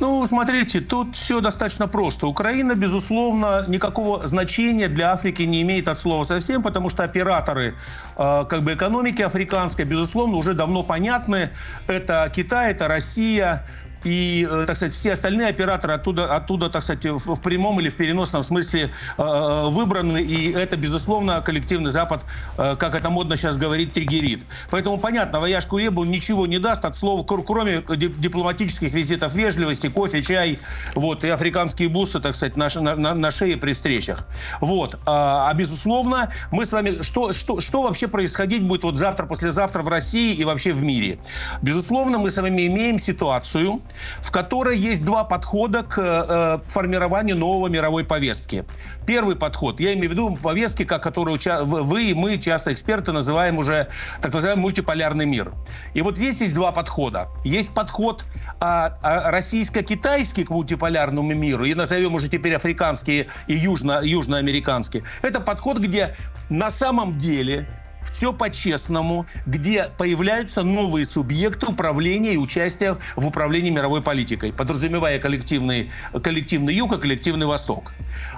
Ну, 0.00 0.26
смотрите, 0.26 0.80
тут 0.80 1.14
все 1.14 1.40
достаточно 1.40 1.88
просто. 1.88 2.26
Украина, 2.26 2.74
безусловно, 2.74 3.64
никакого 3.68 4.26
значения 4.26 4.88
для 4.88 5.12
Африки 5.12 5.42
не 5.42 5.62
имеет 5.62 5.88
от 5.88 5.98
слова 5.98 6.24
совсем, 6.24 6.62
потому 6.62 6.90
что 6.90 7.04
операторы 7.04 7.74
э, 8.16 8.44
как 8.48 8.62
бы 8.62 8.74
экономики 8.74 9.22
африканской, 9.22 9.84
безусловно, 9.84 10.36
уже 10.36 10.54
давно 10.54 10.82
понятны. 10.82 11.50
Это 11.86 12.30
Китай, 12.34 12.72
это 12.72 12.88
Россия, 12.88 13.66
и, 14.04 14.46
э, 14.50 14.64
так 14.66 14.76
сказать, 14.76 14.94
все 14.94 15.12
остальные 15.12 15.48
операторы 15.48 15.94
оттуда, 15.94 16.34
оттуда 16.34 16.68
так 16.68 16.82
сказать, 16.82 17.04
в 17.04 17.40
прямом 17.40 17.80
или 17.80 17.88
в 17.88 17.96
переносном 17.96 18.42
смысле 18.42 18.90
э, 19.18 19.66
выбраны, 19.68 20.18
и 20.22 20.52
это, 20.52 20.76
безусловно, 20.76 21.40
коллективный 21.40 21.90
Запад, 21.90 22.24
э, 22.58 22.76
как 22.76 22.94
это 22.94 23.10
модно 23.10 23.36
сейчас 23.36 23.56
говорить, 23.56 23.92
триггерит. 23.92 24.44
Поэтому, 24.70 24.98
понятно, 24.98 25.40
вояж 25.40 25.66
Куребу 25.66 26.04
ничего 26.04 26.46
не 26.46 26.58
даст 26.58 26.84
от 26.84 26.96
слова, 26.96 27.24
кроме 27.24 27.82
дипломатических 27.96 28.92
визитов 28.92 29.34
вежливости, 29.34 29.88
кофе, 29.88 30.22
чай, 30.22 30.58
вот, 30.94 31.24
и 31.24 31.28
африканские 31.28 31.88
бусы, 31.88 32.20
так 32.20 32.34
сказать, 32.34 32.56
на, 32.56 32.68
на, 32.96 33.14
на 33.14 33.30
шее 33.30 33.56
при 33.56 33.72
встречах. 33.72 34.26
Вот. 34.60 34.98
А, 35.06 35.50
а, 35.50 35.54
безусловно, 35.54 36.30
мы 36.50 36.64
с 36.64 36.72
вами... 36.72 37.02
Что, 37.02 37.32
что, 37.32 37.60
что 37.60 37.82
вообще 37.82 38.08
происходить 38.08 38.62
будет 38.62 38.84
вот 38.84 38.96
завтра, 38.96 39.26
послезавтра 39.26 39.82
в 39.82 39.88
России 39.88 40.34
и 40.34 40.44
вообще 40.44 40.72
в 40.72 40.82
мире? 40.82 41.18
Безусловно, 41.62 42.18
мы 42.18 42.30
с 42.30 42.36
вами 42.36 42.66
имеем 42.66 42.98
ситуацию, 42.98 43.80
в 44.22 44.30
которой 44.30 44.78
есть 44.78 45.04
два 45.04 45.24
подхода 45.24 45.82
к 45.82 45.98
э, 45.98 46.58
формированию 46.68 47.36
нового 47.36 47.68
мировой 47.68 48.04
повестки. 48.04 48.64
Первый 49.06 49.36
подход, 49.36 49.80
я 49.80 49.92
имею 49.94 50.08
в 50.08 50.12
виду 50.12 50.36
повестки, 50.36 50.84
как 50.84 51.02
которую 51.02 51.38
вы 51.64 52.04
и 52.10 52.14
мы, 52.14 52.38
часто 52.38 52.72
эксперты, 52.72 53.12
называем 53.12 53.58
уже 53.58 53.88
так 54.22 54.32
называемый 54.32 54.62
мультиполярный 54.62 55.26
мир. 55.26 55.52
И 55.92 56.02
вот 56.02 56.16
здесь 56.16 56.40
есть 56.40 56.54
два 56.54 56.72
подхода. 56.72 57.28
Есть 57.44 57.74
подход 57.74 58.24
а, 58.60 58.98
а, 59.02 59.30
российско-китайский 59.30 60.44
к 60.44 60.50
мультиполярному 60.50 61.34
миру, 61.34 61.64
и 61.64 61.74
назовем 61.74 62.14
уже 62.14 62.28
теперь 62.28 62.54
африканский 62.54 63.28
и 63.46 63.54
южно, 63.54 64.00
южноамериканский. 64.02 65.02
Это 65.22 65.40
подход, 65.40 65.78
где 65.78 66.14
на 66.48 66.70
самом 66.70 67.18
деле 67.18 67.68
все 68.12 68.32
по-честному, 68.32 69.26
где 69.46 69.84
появляются 69.84 70.62
новые 70.62 71.04
субъекты 71.04 71.66
управления 71.66 72.34
и 72.34 72.36
участия 72.36 72.98
в 73.16 73.26
управлении 73.26 73.70
мировой 73.70 74.02
политикой, 74.02 74.52
подразумевая 74.52 75.18
коллективный, 75.18 75.90
коллективный 76.22 76.74
юг 76.74 76.92
и 76.96 77.00
коллективный 77.00 77.46
восток. 77.46 77.94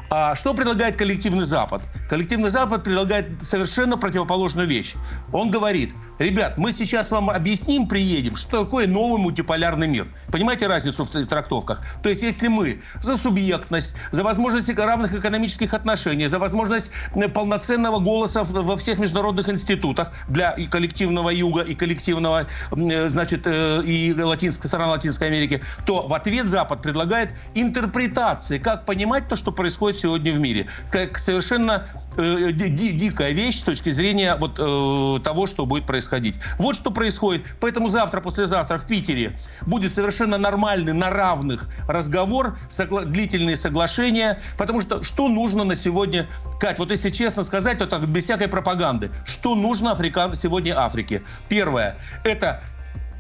А 0.09 0.35
что 0.37 0.55
предлагает 0.55 0.97
коллективный 0.97 1.45
Запад? 1.45 1.83
Коллективный 2.09 2.49
Запад 2.49 2.85
предлагает 2.85 3.43
совершенно 3.43 3.97
противоположную 3.97 4.69
вещь. 4.69 4.95
Он 5.33 5.51
говорит, 5.51 5.95
ребят, 6.21 6.59
мы 6.59 6.71
сейчас 6.71 7.11
вам 7.11 7.29
объясним, 7.29 7.89
приедем, 7.89 8.37
что 8.37 8.65
такое 8.65 8.87
новый 8.87 9.21
мультиполярный 9.21 9.89
мир. 9.89 10.07
Понимаете 10.31 10.69
разницу 10.69 11.05
в 11.05 11.11
трактовках? 11.11 11.83
То 12.03 12.09
есть, 12.09 12.23
если 12.23 12.47
мы 12.47 12.81
за 13.01 13.17
субъектность, 13.17 13.97
за 14.13 14.23
возможность 14.23 14.73
равных 14.79 15.13
экономических 15.15 15.75
отношений, 15.75 16.29
за 16.29 16.39
возможность 16.39 16.93
полноценного 17.35 17.99
голоса 17.99 18.45
во 18.45 18.77
всех 18.77 18.99
международных 18.99 19.49
институтах 19.49 20.13
для 20.29 20.53
и 20.53 20.67
коллективного 20.67 21.31
Юга, 21.31 21.63
и 21.63 21.75
коллективного, 21.75 22.47
э, 22.71 23.09
значит, 23.09 23.43
э, 23.47 23.83
и 23.85 24.15
латинской 24.15 24.69
стран 24.69 24.91
Латинской 24.91 25.27
Америки, 25.27 25.63
то 25.85 26.07
в 26.07 26.15
ответ 26.15 26.47
Запад 26.47 26.83
предлагает 26.83 27.31
интерпретации, 27.55 28.59
как 28.59 28.85
понимать 28.85 29.29
то, 29.29 29.35
что 29.35 29.51
происходит 29.51 29.96
сегодня 29.97 30.33
в 30.33 30.39
мире. 30.39 30.67
Как 30.91 31.19
совершенно 31.19 31.87
э, 32.17 32.53
ди 32.53 32.93
дикая 32.93 33.33
вещь 33.33 33.61
с 33.61 33.63
точки 33.63 33.91
зрения 33.91 34.37
вот 34.37 34.59
э, 34.59 35.23
того, 35.23 35.47
что 35.47 35.67
будет 35.67 35.87
происходить. 35.87 36.37
Вот 36.59 36.77
что 36.77 36.91
происходит. 36.91 37.43
Поэтому 37.61 37.89
завтра, 37.89 38.21
послезавтра 38.21 38.79
в 38.79 38.87
Питере 38.87 39.37
будет 39.63 39.93
совершенно 39.93 40.39
нормальный, 40.39 40.93
на 40.93 41.11
равных 41.11 41.69
разговор, 41.89 42.59
согла 42.69 43.03
длительные 43.03 43.57
соглашения. 43.57 44.39
Потому 44.57 44.81
что 44.81 45.03
что 45.03 45.29
нужно 45.29 45.65
на 45.65 45.75
сегодня, 45.75 46.29
Кать, 46.61 46.79
вот 46.79 46.91
если 46.91 47.11
честно 47.11 47.43
сказать, 47.43 47.79
то 47.79 47.87
так 47.87 48.07
без 48.07 48.25
всякой 48.25 48.49
пропаганды, 48.49 49.11
что 49.25 49.55
нужно 49.55 49.93
Африка... 49.93 50.31
сегодня 50.35 50.79
Африке? 50.79 51.23
Первое– 51.49 51.99
это 52.25 52.63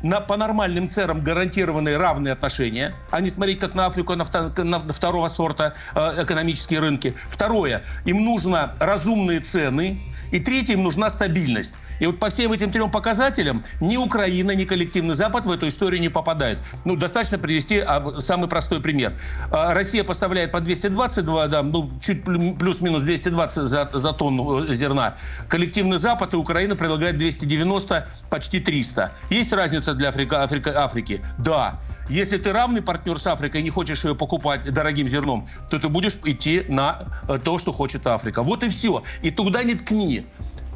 на, 0.02 0.20
по 0.20 0.36
нормальным 0.36 0.88
ценам 0.88 1.22
гарантированные 1.22 1.96
равные 1.96 2.32
отношения, 2.32 2.94
а 3.10 3.20
не 3.20 3.30
смотреть 3.30 3.60
как 3.60 3.74
на 3.74 3.86
Африку, 3.86 4.14
на, 4.14 4.24
на, 4.24 4.78
на 4.78 4.92
второго 4.92 5.28
сорта 5.28 5.74
э, 5.94 6.22
экономические 6.22 6.80
рынки. 6.80 7.14
Второе, 7.28 7.82
им 8.04 8.24
нужно 8.24 8.74
разумные 8.78 9.40
цены. 9.40 10.00
И 10.32 10.40
третье, 10.40 10.74
им 10.74 10.82
нужна 10.82 11.08
стабильность. 11.08 11.76
И 12.00 12.06
вот 12.06 12.18
по 12.18 12.28
всем 12.28 12.52
этим 12.52 12.70
трем 12.70 12.90
показателям 12.90 13.62
ни 13.80 13.96
Украина, 13.96 14.52
ни 14.52 14.64
коллективный 14.64 15.14
Запад 15.14 15.46
в 15.46 15.50
эту 15.50 15.68
историю 15.68 16.00
не 16.00 16.08
попадают. 16.08 16.58
Ну, 16.84 16.96
достаточно 16.96 17.38
привести 17.38 17.78
а, 17.78 18.20
самый 18.20 18.48
простой 18.48 18.80
пример. 18.80 19.12
А, 19.50 19.74
Россия 19.74 20.04
поставляет 20.04 20.52
по 20.52 20.60
222, 20.60 21.46
да, 21.48 21.62
ну, 21.62 21.90
чуть 22.00 22.24
плюс-минус 22.24 23.02
220 23.02 23.64
за, 23.64 23.90
за 23.92 24.12
тонну 24.12 24.64
э, 24.64 24.74
зерна. 24.74 25.14
Коллективный 25.48 25.98
Запад 25.98 26.34
и 26.34 26.36
Украина 26.36 26.76
предлагают 26.76 27.18
290, 27.18 28.08
почти 28.30 28.60
300. 28.60 29.12
Есть 29.30 29.52
разница 29.52 29.94
для 29.94 30.08
Африка, 30.08 30.42
Африка, 30.42 30.84
Африки? 30.84 31.20
Да. 31.38 31.80
Если 32.08 32.38
ты 32.38 32.52
равный 32.52 32.82
партнер 32.82 33.18
с 33.18 33.26
Африкой 33.26 33.60
и 33.60 33.64
не 33.64 33.70
хочешь 33.70 34.04
ее 34.04 34.14
покупать 34.14 34.72
дорогим 34.72 35.08
зерном, 35.08 35.46
то 35.70 35.78
ты 35.78 35.88
будешь 35.88 36.16
идти 36.24 36.64
на 36.68 37.22
э, 37.28 37.38
то, 37.42 37.58
что 37.58 37.72
хочет 37.72 38.06
Африка. 38.06 38.42
Вот 38.42 38.62
и 38.62 38.68
все. 38.68 39.02
И 39.22 39.30
туда 39.30 39.64
не 39.64 39.74
ткни. 39.74 40.24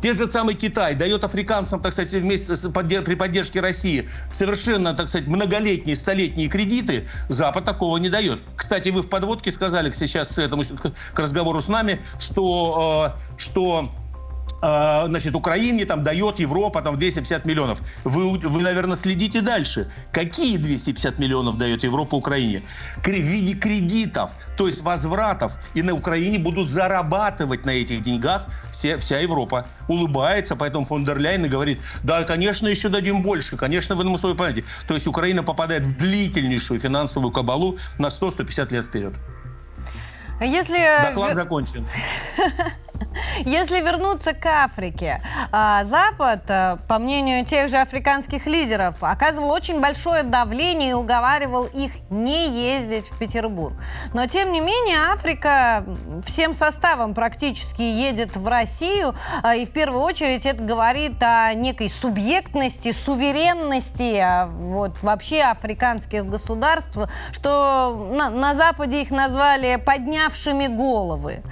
Те 0.01 0.13
же 0.15 0.29
самый 0.29 0.55
Китай 0.55 0.95
дает 0.95 1.25
африканцам, 1.25 1.81
так 1.81 1.93
сказать, 1.93 2.13
вместе 2.13 2.57
с, 2.57 2.69
при 2.71 3.15
поддержке 3.15 3.61
России 3.61 4.09
совершенно, 4.31 4.95
так 4.95 5.09
сказать, 5.09 5.29
многолетние, 5.29 5.97
столетние 5.97 6.49
кредиты. 6.49 7.07
Запад 7.29 7.65
такого 7.65 7.97
не 7.99 8.09
дает. 8.09 8.41
Кстати, 8.57 8.89
вы 8.89 9.03
в 9.03 9.09
подводке 9.09 9.51
сказали 9.51 9.91
сейчас 9.91 10.35
к, 10.35 10.39
этому, 10.39 10.63
к 10.63 11.19
разговору 11.19 11.61
с 11.61 11.69
нами, 11.69 12.01
что, 12.19 13.15
э, 13.17 13.39
что 13.39 13.91
э, 14.63 15.07
значит, 15.07 15.35
Украине 15.35 15.85
там 15.85 16.03
дает 16.03 16.39
Европа 16.39 16.83
там 16.83 16.99
250 16.99 17.45
миллионов. 17.45 17.83
Вы, 18.05 18.39
вы, 18.39 18.63
наверное, 18.63 18.97
следите 18.97 19.41
дальше. 19.41 19.91
Какие 20.13 20.57
250 20.57 21.19
миллионов 21.19 21.57
дает 21.57 21.85
Европа 21.85 22.15
Украине? 22.15 22.63
В 23.03 23.09
виде 23.09 23.55
кредитов, 23.55 24.31
то 24.57 24.67
есть 24.67 24.83
возвратов. 24.83 25.57
И 25.75 25.83
на 25.83 25.95
Украине 25.95 26.39
будут 26.39 26.69
зарабатывать 26.69 27.65
на 27.65 27.71
этих 27.71 28.03
деньгах 28.03 28.47
все, 28.71 28.97
вся 28.99 29.19
Европа. 29.19 29.67
Улыбается, 29.89 30.57
поэтому 30.57 30.87
фон 30.87 31.05
дер 31.05 31.19
Ляйен 31.19 31.45
и 31.45 31.49
говорит, 31.49 31.79
да, 32.03 32.25
конечно, 32.25 32.69
еще 32.69 32.89
дадим 32.89 33.23
больше, 33.23 33.57
конечно, 33.57 33.95
в 33.95 34.01
этом 34.01 34.15
условии 34.15 34.37
понятие. 34.37 34.65
То 34.87 34.95
есть 34.95 35.07
Украина 35.07 35.43
попадает 35.43 35.85
в 35.85 35.97
длительнейшую 35.97 36.81
финансовую 36.81 37.33
кабалу 37.33 37.79
на 37.99 38.07
100-150 38.07 38.73
лет 38.73 38.87
вперед. 38.87 39.15
Если... 40.41 41.07
Доклад 41.07 41.35
закончен. 41.35 41.87
Если 43.45 43.81
вернуться 43.81 44.33
к 44.33 44.47
Африке, 44.47 45.21
а, 45.51 45.85
Запад, 45.85 46.43
э, 46.49 46.77
по 46.89 46.99
мнению 46.99 47.45
тех 47.45 47.69
же 47.69 47.79
африканских 47.79 48.47
лидеров, 48.47 48.97
оказывал 49.01 49.51
очень 49.51 49.81
большое 49.81 50.23
давление 50.23 50.91
и 50.91 50.93
уговаривал 50.93 51.65
их 51.65 51.93
не 52.11 52.49
ездить 52.49 53.09
в 53.09 53.19
Петербург. 53.19 53.75
Но, 54.13 54.27
тем 54.27 54.53
не 54.53 54.61
менее, 54.61 54.99
Африка 55.13 55.85
всем 56.25 56.55
составом 56.55 57.15
практически 57.15 57.83
едет 57.83 58.37
в 58.37 58.47
Россию, 58.47 59.15
а, 59.43 59.55
и 59.55 59.65
в 59.65 59.71
первую 59.71 60.03
очередь 60.03 60.47
это 60.47 60.63
говорит 60.63 61.23
о 61.23 61.53
некой 61.55 61.89
субъектности, 61.89 62.93
суверенности 62.93 64.19
а, 64.19 64.47
вот, 64.47 65.03
вообще 65.03 65.43
африканских 65.43 66.27
государств, 66.27 66.99
что 67.33 68.11
на, 68.13 68.31
на 68.31 68.55
Западе 68.55 69.03
их 69.03 69.11
назвали 69.11 69.77
поднявшими 69.77 70.67
головы. 70.67 71.43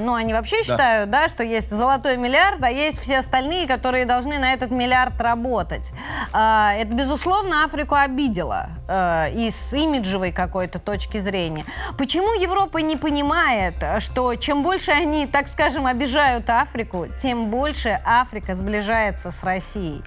Ну, 0.00 0.14
они 0.14 0.34
вообще 0.34 0.62
считают, 0.62 0.87
считаю, 0.88 1.06
да, 1.06 1.28
что 1.28 1.42
есть 1.42 1.70
золотой 1.70 2.16
миллиард, 2.16 2.62
а 2.62 2.70
есть 2.70 2.98
все 3.00 3.18
остальные, 3.18 3.66
которые 3.66 4.06
должны 4.06 4.38
на 4.38 4.54
этот 4.54 4.70
миллиард 4.70 5.20
работать. 5.20 5.92
А, 6.32 6.74
это, 6.74 6.94
безусловно, 6.94 7.64
Африку 7.64 7.94
обидело 7.94 8.70
э, 8.88 9.30
и 9.32 9.50
с 9.50 9.74
имиджевой 9.74 10.32
какой-то 10.32 10.78
точки 10.78 11.18
зрения. 11.18 11.64
Почему 11.98 12.32
Европа 12.32 12.78
не 12.78 12.96
понимает, 12.96 13.74
что 13.98 14.34
чем 14.36 14.62
больше 14.62 14.92
они, 14.92 15.26
так 15.26 15.48
скажем, 15.48 15.86
обижают 15.86 16.48
Африку, 16.48 17.06
тем 17.18 17.50
больше 17.50 18.00
Африка 18.04 18.54
сближается 18.54 19.30
с 19.30 19.42
Россией? 19.42 20.02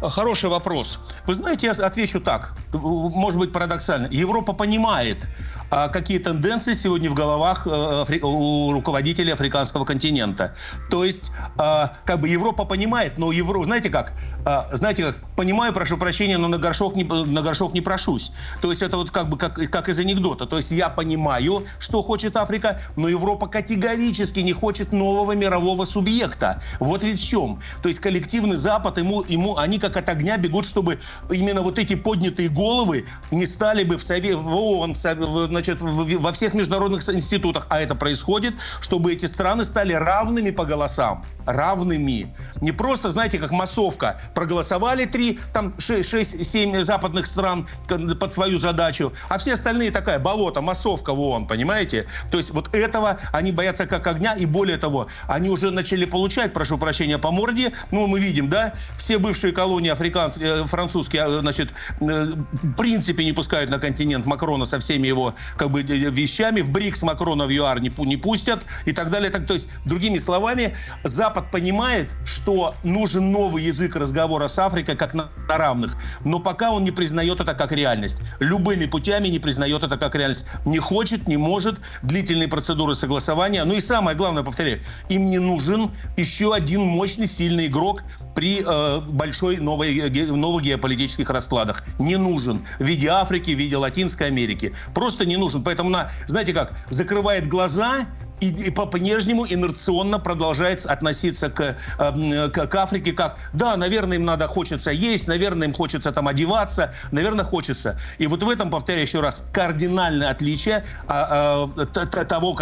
Хороший 0.00 0.48
вопрос. 0.48 0.98
Вы 1.26 1.34
знаете, 1.34 1.66
я 1.66 1.72
отвечу 1.72 2.20
так, 2.20 2.54
может 2.72 3.38
быть 3.38 3.52
парадоксально. 3.52 4.08
Европа 4.10 4.52
понимает, 4.54 5.28
а 5.70 5.88
какие 5.88 6.18
тенденции 6.18 6.72
сегодня 6.72 7.10
в 7.10 7.14
головах 7.14 7.66
э, 7.66 8.18
у 8.22 8.72
руководителей 8.72 9.32
африканского 9.32 9.84
континента. 9.84 10.54
То 10.90 11.04
есть, 11.04 11.32
а, 11.58 11.92
как 12.04 12.20
бы 12.20 12.28
Европа 12.28 12.64
понимает, 12.64 13.18
но 13.18 13.30
Европа, 13.30 13.66
знаете 13.66 13.90
как, 13.90 14.14
а, 14.44 14.66
знаете 14.72 15.04
как, 15.04 15.16
понимаю, 15.40 15.72
прошу 15.72 15.96
прощения, 15.96 16.36
но 16.36 16.48
на 16.48 16.58
горшок 16.58 16.96
не, 16.96 17.04
на 17.04 17.40
горшок 17.40 17.72
не 17.72 17.80
прошусь. 17.80 18.30
То 18.60 18.68
есть 18.68 18.82
это 18.82 18.98
вот 18.98 19.10
как 19.10 19.30
бы 19.30 19.38
как, 19.38 19.54
как 19.70 19.88
из 19.88 19.98
анекдота. 19.98 20.44
То 20.44 20.58
есть 20.58 20.70
я 20.70 20.90
понимаю, 20.90 21.64
что 21.78 22.02
хочет 22.02 22.36
Африка, 22.36 22.78
но 22.96 23.08
Европа 23.08 23.46
категорически 23.46 24.40
не 24.40 24.52
хочет 24.52 24.92
нового 24.92 25.32
мирового 25.32 25.86
субъекта. 25.86 26.62
Вот 26.78 27.04
ведь 27.04 27.18
в 27.18 27.26
чем. 27.26 27.58
То 27.82 27.88
есть 27.88 28.00
коллективный 28.00 28.56
Запад, 28.56 28.98
ему, 28.98 29.24
ему, 29.28 29.56
они 29.56 29.78
как 29.78 29.96
от 29.96 30.10
огня 30.10 30.36
бегут, 30.36 30.66
чтобы 30.66 30.98
именно 31.30 31.62
вот 31.62 31.78
эти 31.78 31.94
поднятые 31.96 32.50
головы 32.50 33.06
не 33.30 33.46
стали 33.46 33.84
бы 33.84 33.96
в, 33.96 34.02
Совет, 34.02 34.36
в 34.36 34.54
ООН, 34.54 34.92
в, 34.92 35.46
значит, 35.46 35.80
во 35.80 36.32
всех 36.32 36.52
международных 36.52 37.08
институтах, 37.08 37.66
а 37.70 37.80
это 37.80 37.94
происходит, 37.94 38.52
чтобы 38.82 39.14
эти 39.14 39.24
страны 39.24 39.64
стали 39.64 39.94
равными 39.94 40.50
по 40.50 40.66
голосам 40.66 41.24
равными. 41.52 42.34
Не 42.60 42.72
просто, 42.72 43.10
знаете, 43.10 43.38
как 43.38 43.52
массовка. 43.52 44.20
Проголосовали 44.34 45.04
три, 45.04 45.38
там 45.52 45.74
6-7 45.78 46.82
западных 46.82 47.26
стран 47.26 47.66
под 47.88 48.32
свою 48.32 48.58
задачу, 48.58 49.12
а 49.28 49.38
все 49.38 49.54
остальные 49.54 49.90
такая 49.90 50.18
болото, 50.18 50.60
массовка 50.60 51.14
в 51.14 51.20
ООН, 51.20 51.46
понимаете? 51.46 52.06
То 52.30 52.38
есть 52.38 52.50
вот 52.50 52.74
этого 52.74 53.18
они 53.32 53.52
боятся 53.52 53.86
как 53.86 54.06
огня, 54.06 54.34
и 54.34 54.46
более 54.46 54.76
того, 54.76 55.08
они 55.26 55.50
уже 55.50 55.70
начали 55.70 56.04
получать, 56.04 56.52
прошу 56.52 56.78
прощения, 56.78 57.18
по 57.18 57.30
морде. 57.30 57.72
Ну, 57.90 58.06
мы 58.06 58.20
видим, 58.20 58.48
да, 58.48 58.74
все 58.96 59.18
бывшие 59.18 59.52
колонии 59.52 59.90
африканские, 59.90 60.64
э, 60.64 60.66
французские, 60.66 61.22
э, 61.26 61.40
значит, 61.40 61.70
э, 62.00 62.26
в 62.62 62.72
принципе 62.74 63.24
не 63.24 63.32
пускают 63.32 63.70
на 63.70 63.78
континент 63.78 64.26
Макрона 64.26 64.64
со 64.64 64.78
всеми 64.78 65.06
его, 65.06 65.34
как 65.56 65.70
бы, 65.70 65.82
вещами. 65.82 66.60
В 66.60 66.70
БРИКС 66.70 67.02
Макрона 67.02 67.46
в 67.46 67.50
ЮАР 67.50 67.80
не, 67.80 67.92
не 67.98 68.16
пустят 68.16 68.66
и 68.84 68.92
так 68.92 69.10
далее. 69.10 69.30
Так, 69.30 69.46
то 69.46 69.54
есть, 69.54 69.68
другими 69.84 70.18
словами, 70.18 70.76
Запад 71.04 71.39
Запад 71.40 71.50
понимает, 71.52 72.08
что 72.26 72.74
нужен 72.84 73.32
новый 73.32 73.62
язык 73.62 73.96
разговора 73.96 74.48
с 74.48 74.58
Африкой 74.58 74.94
как 74.94 75.14
на 75.14 75.28
равных, 75.48 75.96
но 76.22 76.38
пока 76.38 76.70
он 76.70 76.84
не 76.84 76.90
признает 76.90 77.40
это 77.40 77.54
как 77.54 77.72
реальность. 77.72 78.18
Любыми 78.40 78.84
путями 78.84 79.28
не 79.28 79.38
признает 79.38 79.82
это 79.82 79.96
как 79.96 80.14
реальность. 80.14 80.46
Не 80.66 80.78
хочет, 80.78 81.28
не 81.28 81.38
может, 81.38 81.80
длительные 82.02 82.48
процедуры 82.48 82.94
согласования. 82.94 83.64
Ну 83.64 83.74
и 83.74 83.80
самое 83.80 84.16
главное, 84.16 84.42
повторяю, 84.42 84.80
им 85.08 85.30
не 85.30 85.38
нужен 85.38 85.90
еще 86.18 86.54
один 86.54 86.82
мощный, 86.82 87.26
сильный 87.26 87.68
игрок 87.68 88.02
при 88.34 88.62
э, 88.64 89.00
большой 89.00 89.56
новой, 89.56 90.10
новых 90.30 90.62
геополитических 90.62 91.30
раскладах. 91.30 91.84
Не 91.98 92.16
нужен. 92.16 92.62
В 92.78 92.84
виде 92.84 93.08
Африки, 93.08 93.52
в 93.52 93.58
виде 93.58 93.76
Латинской 93.76 94.26
Америки. 94.26 94.74
Просто 94.94 95.24
не 95.24 95.38
нужен. 95.38 95.64
Поэтому 95.64 95.88
она, 95.88 96.10
знаете 96.26 96.52
как, 96.52 96.72
закрывает 96.90 97.48
глаза 97.48 98.06
и, 98.40 98.70
по-прежнему 98.70 99.46
инерционно 99.46 100.18
продолжает 100.18 100.84
относиться 100.86 101.50
к, 101.50 101.76
э, 101.98 102.48
к, 102.48 102.66
к 102.66 102.74
Африке 102.74 103.12
как, 103.12 103.36
да, 103.52 103.76
наверное, 103.76 104.16
им 104.16 104.24
надо, 104.24 104.46
хочется 104.46 104.90
есть, 104.90 105.28
наверное, 105.28 105.68
им 105.68 105.74
хочется 105.74 106.12
там 106.12 106.28
одеваться, 106.28 106.92
наверное, 107.10 107.44
хочется. 107.44 107.98
И 108.18 108.26
вот 108.26 108.42
в 108.42 108.48
этом, 108.48 108.70
повторяю 108.70 109.02
еще 109.02 109.20
раз, 109.20 109.48
кардинальное 109.52 110.30
отличие 110.30 110.84
а, 111.06 111.68
а, 111.76 112.24
того 112.24 112.54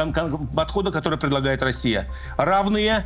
подхода, 0.55 0.91
который 0.91 1.19
предлагает 1.19 1.63
Россия. 1.63 2.07
Равные, 2.37 3.05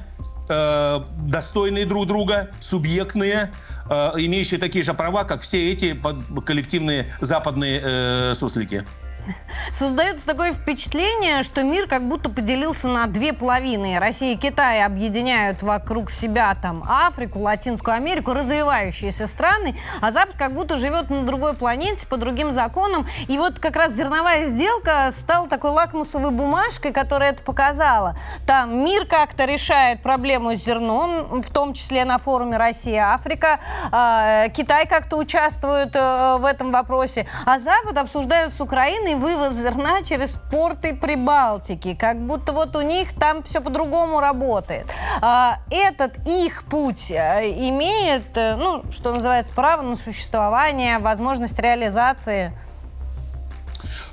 э, 0.49 1.01
достойные 1.27 1.87
друг 1.87 2.07
друга, 2.07 2.49
субъектные, 2.61 3.53
э, 3.91 4.11
имеющие 4.17 4.59
такие 4.59 4.85
же 4.85 4.95
права, 4.95 5.25
как 5.25 5.41
все 5.41 5.73
эти 5.73 5.99
коллективные 6.45 7.07
западные 7.21 7.81
э, 7.83 8.35
суслики. 8.35 8.85
Создается 9.73 10.27
такое 10.27 10.53
впечатление, 10.53 11.43
что 11.43 11.63
мир 11.63 11.87
как 11.87 12.07
будто 12.07 12.31
поделился 12.31 12.89
на 12.89 13.07
две 13.07 13.33
половины. 13.33 13.99
Россия 13.99 14.35
и 14.35 14.37
Китай 14.37 14.85
объединяют 14.85 15.63
вокруг 15.63 16.11
себя 16.11 16.55
там 16.61 16.85
Африку, 16.89 17.41
Латинскую 17.41 17.95
Америку, 17.95 18.33
развивающиеся 18.33 19.27
страны, 19.27 19.77
а 20.01 20.11
Запад 20.11 20.37
как 20.37 20.55
будто 20.55 20.77
живет 20.77 21.11
на 21.11 21.23
другой 21.25 21.55
планете 21.55 22.07
по 22.07 22.17
другим 22.17 22.53
законам. 22.53 23.07
И 23.29 23.39
вот 23.39 23.59
как 23.59 23.77
раз 23.77 23.93
зерновая 23.93 24.47
сделка 24.47 25.11
стала 25.13 25.49
такой 25.49 25.71
лакмусовой 25.71 26.31
бумажкой, 26.31 26.93
которая 26.93 27.33
это 27.33 27.43
показала. 27.43 28.17
Там 28.47 28.85
мир 28.85 29.07
как-то 29.07 29.45
решает 29.45 30.03
проблему 30.03 30.55
с 30.55 30.65
зерном, 30.65 31.43
в 31.43 31.51
том 31.51 31.73
числе 31.75 32.05
на 32.05 32.19
форуме 32.19 32.57
Россия-Африка. 32.57 33.61
А, 33.91 34.49
Китай 34.49 34.87
как-то 34.87 35.17
участвует 35.17 35.95
э, 35.95 36.37
в 36.39 36.45
этом 36.45 36.73
вопросе, 36.73 37.27
а 37.45 37.59
Запад 37.59 37.97
обсуждает 37.99 38.53
с 38.53 38.61
Украиной 38.61 39.12
постоянный 39.13 39.15
вывоз 39.15 39.55
зерна 39.55 40.03
через 40.03 40.39
порты 40.51 40.95
Прибалтики, 40.95 41.95
как 41.95 42.19
будто 42.19 42.53
вот 42.53 42.77
у 42.77 42.81
них 42.81 43.13
там 43.15 43.43
все 43.43 43.61
по-другому 43.61 44.21
работает. 44.21 44.87
А, 45.21 45.59
этот 45.71 46.19
их 46.27 46.65
путь 46.65 47.11
э, 47.11 47.51
имеет, 47.69 48.37
э, 48.37 48.57
ну, 48.57 48.83
что 48.91 49.13
называется, 49.13 49.53
право 49.53 49.83
на 49.83 49.97
существование, 49.97 50.99
возможность 50.99 51.59
реализации 51.59 52.53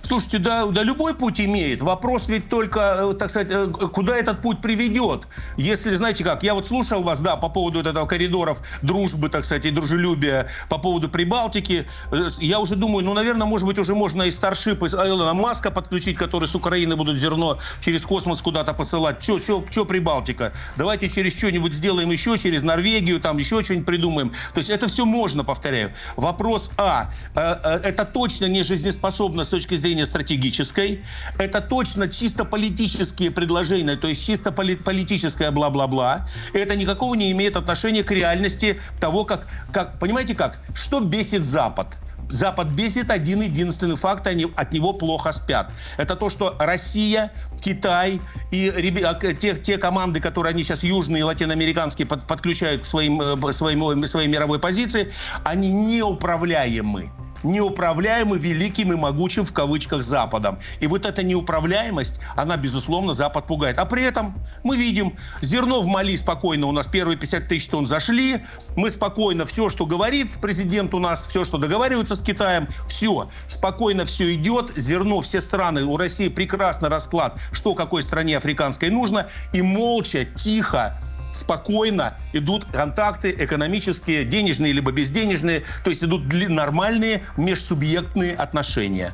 Слушайте, 0.10 0.40
да, 0.40 0.66
да 0.66 0.82
любой 0.82 1.14
путь 1.14 1.40
имеет. 1.40 1.84
Вопрос 1.84 2.30
ведь 2.30 2.50
только, 2.50 2.80
э, 2.80 3.14
так 3.14 3.30
сказать, 3.30 3.52
э, 3.52 3.68
куда 3.68 4.18
этот 4.18 4.42
путь 4.42 4.60
приведет. 4.60 5.28
Если, 5.56 5.92
знаете 5.92 6.24
как, 6.24 6.42
я 6.42 6.56
вот 6.56 6.66
слушал 6.66 7.04
вас, 7.04 7.22
да, 7.22 7.36
по 7.36 7.48
поводу 7.48 7.82
этого 7.82 8.08
коридоров 8.08 8.60
дружбы, 8.82 9.30
так 9.30 9.46
сказать, 9.46 9.66
и 9.66 9.70
дружелюбия, 9.70 10.48
по 10.68 10.80
поводу 10.80 11.10
Прибалтики. 11.10 11.86
Э, 12.12 12.28
я 12.40 12.60
уже 12.60 12.76
думаю, 12.76 13.06
ну, 13.06 13.14
наверное, 13.14 13.46
может 13.46 13.68
быть, 13.68 13.78
уже 13.78 13.94
можно 13.94 14.24
и 14.24 14.32
Старшип 14.32 14.82
из 14.82 14.96
Илона 14.96 15.36
Маска 15.36 15.70
подключить, 15.70 16.18
который 16.18 16.48
с 16.48 16.56
Украины 16.56 16.96
будут 16.96 17.16
зерно 17.16 17.60
через 17.80 18.02
космос 18.02 18.42
куда-то 18.42 18.74
посылать. 18.74 19.20
Че, 19.20 19.38
че, 19.40 19.64
че 19.70 19.86
Прибалтика? 19.86 20.54
Давайте 20.76 21.08
через 21.08 21.38
что-нибудь 21.38 21.74
сделаем 21.74 22.10
еще, 22.10 22.36
через 22.36 22.64
Норвегию, 22.64 23.20
там 23.20 23.38
еще 23.38 23.62
что-нибудь 23.62 23.86
придумаем. 23.86 24.32
То 24.56 24.58
есть 24.58 24.72
это 24.72 24.88
все 24.88 25.06
можно, 25.06 25.44
повторяю. 25.44 25.94
Вопрос 26.16 26.72
А. 26.78 27.12
Это 27.36 28.06
точно 28.06 28.46
не 28.46 28.64
жизнеспособно 28.64 29.44
с 29.44 29.50
точки 29.50 29.76
зрения 29.76 29.99
зрения 30.00 30.06
стратегической. 30.06 31.04
Это 31.38 31.62
точно 31.62 32.08
чисто 32.08 32.46
политические 32.46 33.32
предложения, 33.32 33.96
то 33.96 34.08
есть 34.08 34.26
чисто 34.26 34.52
поли 34.52 34.76
политическое 34.76 35.52
бла-бла-бла. 35.52 36.28
Это 36.54 36.76
никакого 36.76 37.16
не 37.16 37.32
имеет 37.32 37.56
отношения 37.56 38.04
к 38.04 38.12
реальности 38.12 38.80
того, 39.00 39.26
как, 39.26 39.48
как... 39.72 40.00
Понимаете 40.00 40.36
как? 40.36 40.60
Что 40.74 41.00
бесит 41.00 41.44
Запад? 41.44 41.98
Запад 42.30 42.68
бесит 42.68 43.10
один 43.10 43.42
единственный 43.42 43.96
факт, 43.96 44.28
они 44.28 44.46
от 44.56 44.72
него 44.72 44.94
плохо 44.94 45.34
спят. 45.34 45.72
Это 45.98 46.16
то, 46.16 46.30
что 46.30 46.56
Россия, 46.60 47.32
Китай 47.60 48.22
и 48.52 48.70
а, 49.04 49.16
те, 49.16 49.56
те 49.56 49.78
команды, 49.78 50.22
которые 50.22 50.52
они 50.52 50.64
сейчас 50.64 50.84
южные 50.84 51.22
и 51.22 51.24
латиноамериканские 51.24 52.06
под, 52.06 52.28
подключают 52.28 52.84
к 52.84 52.86
своим, 52.86 53.20
э, 53.22 53.52
своим, 53.52 54.06
своей 54.06 54.28
мировой 54.28 54.60
позиции, 54.60 55.12
они 55.44 55.72
неуправляемы 55.72 57.12
неуправляемы 57.44 58.38
великим 58.38 58.94
и 58.94 58.96
могучим 58.96 59.46
в 59.46 59.54
кавычках 59.54 60.04
Западом. 60.04 60.60
И 60.80 60.88
вот 60.88 61.06
эта 61.06 61.24
неуправляемость, 61.24 62.20
она, 62.36 62.58
безусловно, 62.58 63.14
Запад 63.14 63.48
пугает. 63.48 63.78
А 63.78 63.86
при 63.86 64.04
этом 64.04 64.34
мы 64.64 64.78
видим, 64.78 65.16
зерно 65.42 65.82
в 65.82 65.88
Мали 65.88 66.16
спокойно, 66.16 66.68
у 66.68 66.72
нас 66.72 66.88
первые 66.88 67.18
50 67.18 67.48
тысяч 67.48 67.68
тонн 67.70 67.88
зашли, 67.88 68.38
мы 68.76 68.90
спокойно, 68.90 69.46
все, 69.46 69.70
что 69.70 69.86
говорит 69.86 70.32
президент 70.42 70.94
у 70.94 71.00
нас, 71.00 71.28
все, 71.28 71.44
что 71.44 71.58
договаривается 71.58 72.16
с 72.16 72.22
Китаем, 72.22 72.68
все, 72.88 73.30
спокойно 73.48 74.06
все 74.06 74.34
идет, 74.34 74.72
зерно 74.76 75.22
все 75.22 75.42
страны, 75.42 75.84
у 75.84 75.98
России 75.98 76.30
прекрасный 76.30 76.90
расклад, 76.90 77.36
что 77.52 77.74
какой 77.74 78.02
стране 78.02 78.38
африканской 78.38 78.90
нужно, 78.90 79.28
и 79.54 79.62
молча, 79.62 80.26
тихо, 80.26 81.00
спокойно 81.32 82.16
идут 82.34 82.66
контакты 82.66 83.36
экономические, 83.38 84.26
денежные 84.26 84.74
либо 84.74 84.92
безденежные, 84.92 85.64
то 85.84 85.90
есть 85.90 86.04
идут 86.04 86.24
нормальные 86.50 87.24
межсубъектные 87.38 88.36
отношения. 88.36 89.14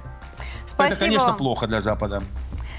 Спасибо. 0.65 0.95
Это, 0.95 1.05
конечно, 1.05 1.33
плохо 1.33 1.67
для 1.67 1.81
Запада. 1.81 2.21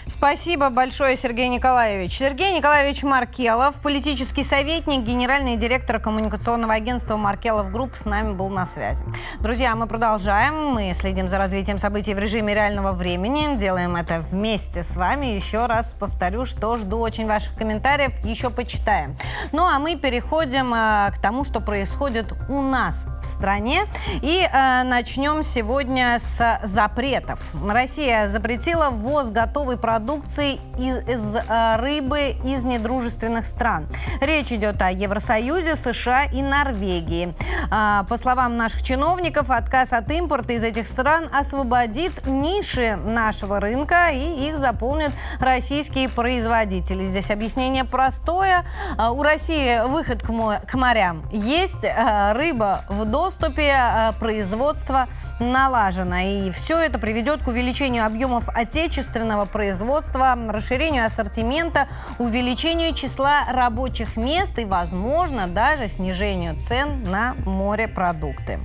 Спасибо 0.09 0.71
большое, 0.71 1.17
Сергей 1.17 1.49
Николаевич. 1.49 2.17
Сергей 2.17 2.57
Николаевич 2.57 3.03
Маркелов, 3.03 3.83
политический 3.83 4.45
советник, 4.45 5.03
генеральный 5.03 5.57
директор 5.57 5.99
коммуникационного 5.99 6.75
агентства 6.75 7.17
Маркелов 7.17 7.73
Групп 7.73 7.97
с 7.97 8.05
нами 8.05 8.33
был 8.33 8.49
на 8.49 8.67
связи. 8.67 9.05
Друзья, 9.41 9.75
мы 9.75 9.89
продолжаем. 9.89 10.75
Мы 10.75 10.93
следим 10.95 11.27
за 11.27 11.39
развитием 11.39 11.79
событий 11.79 12.15
в 12.15 12.21
режиме 12.21 12.55
реального 12.55 12.93
времени. 12.93 13.57
Делаем 13.57 13.97
это 13.97 14.21
вместе 14.21 14.85
с 14.85 14.95
вами. 14.97 15.27
Еще 15.27 15.67
раз 15.67 15.93
повторю, 15.99 16.45
что 16.45 16.77
жду 16.77 17.01
очень 17.01 17.27
ваших 17.27 17.57
комментариев. 17.57 18.13
Еще 18.25 18.51
почитаем. 18.51 19.17
Ну, 19.51 19.65
а 19.65 19.81
мы 19.81 19.97
переходим 19.97 20.73
э, 20.73 21.11
к 21.17 21.19
тому, 21.21 21.43
что 21.43 21.59
происходит 21.59 22.33
у 22.49 22.63
нас 22.63 23.09
в 23.25 23.27
стране. 23.27 23.87
И 24.23 24.41
э, 24.41 24.83
начнем 24.85 25.43
сегодня 25.43 26.19
с 26.21 26.61
запретов. 26.63 27.41
Россия 27.69 28.29
запретила 28.29 28.91
ввоз 28.91 29.31
готовой 29.31 29.77
продукции 29.77 29.96
продукции 29.97 30.61
из, 30.79 30.99
из 31.09 31.37
э, 31.37 31.77
рыбы 31.77 32.37
из 32.45 32.65
недружественных 32.65 33.47
стран. 33.47 33.87
Речь 34.21 34.53
идет 34.53 34.83
о 34.83 34.91
Евросоюзе, 34.91 35.75
США 35.75 36.27
и 36.27 36.43
Норвегии. 36.43 37.35
А, 37.71 38.05
по 38.05 38.19
словам 38.19 38.59
наших 38.59 38.83
чиновников, 38.83 39.51
отказ 39.51 39.95
от 39.95 40.11
импорта 40.11 40.53
из 40.53 40.65
этих 40.65 40.87
стран 40.87 41.31
освободит 41.33 42.27
ниши 42.27 42.97
нашего 42.97 43.59
рынка 43.59 44.11
и 44.11 44.49
их 44.49 44.59
заполнят 44.59 45.13
российские 45.41 46.11
производители. 46.11 47.07
Здесь 47.07 47.31
объяснение 47.31 47.85
простое. 47.85 48.67
А, 48.99 49.13
у 49.13 49.23
России 49.23 49.81
выход 49.89 50.23
к 50.23 50.75
морям 50.75 51.27
есть, 51.33 51.87
а, 51.87 52.35
рыба 52.35 52.85
в 52.91 53.07
доступе, 53.07 54.13
производство 54.21 55.09
налажено. 55.41 56.19
И 56.19 56.51
все 56.51 56.81
это 56.81 56.99
приведет 56.99 57.43
к 57.43 57.49
увеличению 57.49 58.05
объемов 58.05 58.51
отечественного 58.51 59.47
производства 59.47 59.86
производства, 59.87 60.37
расширению 60.49 61.07
ассортимента, 61.07 61.87
увеличению 62.19 62.93
числа 62.93 63.45
рабочих 63.49 64.17
мест 64.17 64.59
и, 64.59 64.65
возможно, 64.65 65.47
даже 65.47 65.87
снижению 65.87 66.61
цен 66.61 67.05
на 67.05 67.35
морепродукты. 67.45 68.59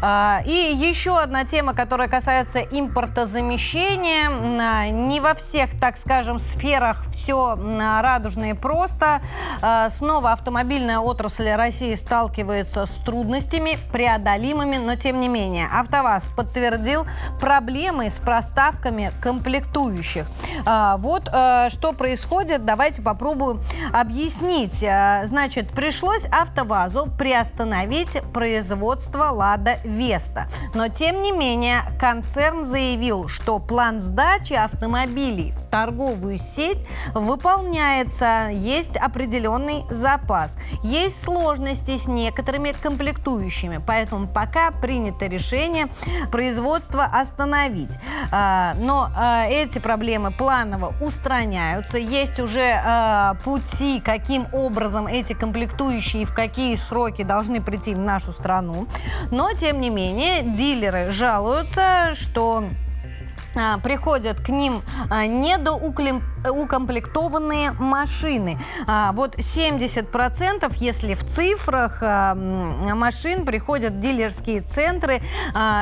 А, 0.00 0.42
и 0.44 0.74
еще 0.76 1.18
одна 1.18 1.44
тема, 1.44 1.74
которая 1.74 2.08
касается 2.08 2.60
импортозамещения. 2.60 4.90
Не 4.90 5.20
во 5.20 5.34
всех, 5.34 5.70
так 5.80 5.96
скажем, 5.96 6.38
сферах 6.38 7.04
все 7.10 7.56
радужно 7.56 8.50
и 8.50 8.52
просто. 8.52 9.22
А, 9.60 9.88
снова 9.90 10.32
автомобильная 10.32 10.98
отрасль 10.98 11.50
России 11.50 11.94
сталкивается 11.94 12.86
с 12.86 12.92
трудностями, 13.04 13.78
преодолимыми, 13.92 14.76
но 14.76 14.94
тем 14.94 15.20
не 15.20 15.28
менее. 15.28 15.66
АвтоВАЗ 15.72 16.30
подтвердил 16.36 17.06
проблемы 17.40 18.08
с 18.08 18.18
проставками 18.18 19.10
комплектующих. 19.20 20.26
А, 20.66 20.96
вот 20.96 21.28
э, 21.32 21.68
что 21.70 21.92
происходит, 21.92 22.64
давайте 22.64 23.02
попробуем 23.02 23.60
объяснить. 23.92 24.82
Э, 24.82 25.22
значит, 25.26 25.70
пришлось 25.70 26.26
АвтоВАЗу 26.30 27.08
приостановить 27.18 28.22
производство 28.32 29.30
«Лада 29.30 29.78
Веста». 29.84 30.46
Но, 30.74 30.88
тем 30.88 31.22
не 31.22 31.32
менее, 31.32 31.82
концерн 32.00 32.64
заявил, 32.64 33.28
что 33.28 33.58
план 33.58 34.00
сдачи 34.00 34.54
автомобилей 34.54 35.52
в 35.52 35.70
торговую 35.70 36.38
сеть 36.38 36.86
выполняется, 37.14 38.48
есть 38.50 38.96
определенный 38.96 39.84
запас. 39.90 40.56
Есть 40.82 41.22
сложности 41.22 41.96
с 41.96 42.06
некоторыми 42.06 42.72
комплектующими, 42.72 43.82
поэтому 43.84 44.26
пока 44.26 44.70
принято 44.70 45.26
решение 45.26 45.88
производство 46.30 47.04
остановить. 47.04 47.98
А, 48.30 48.74
но 48.78 49.10
эти 49.48 49.78
проблемы 49.78 50.30
планово 50.38 50.94
устраняются. 51.00 51.98
Есть 51.98 52.40
уже 52.40 52.60
э, 52.60 53.34
пути, 53.44 54.00
каким 54.00 54.46
образом 54.52 55.06
эти 55.06 55.32
комплектующие 55.32 56.24
в 56.24 56.34
какие 56.34 56.74
сроки 56.76 57.22
должны 57.22 57.62
прийти 57.62 57.94
в 57.94 57.98
нашу 57.98 58.32
страну. 58.32 58.86
Но, 59.30 59.52
тем 59.52 59.80
не 59.80 59.90
менее, 59.90 60.42
дилеры 60.42 61.10
жалуются, 61.10 62.12
что 62.14 62.64
а, 63.56 63.78
приходят 63.78 64.40
к 64.40 64.48
ним 64.48 64.82
а, 65.10 65.26
недоукомплектованные 66.44 67.72
машины. 67.72 68.58
А, 68.86 69.12
вот 69.12 69.36
70%, 69.36 70.72
если 70.76 71.14
в 71.14 71.24
цифрах, 71.24 72.02
машин 72.02 73.44
приходят 73.44 73.94
в 73.94 74.00
дилерские 74.00 74.60
центры 74.60 75.20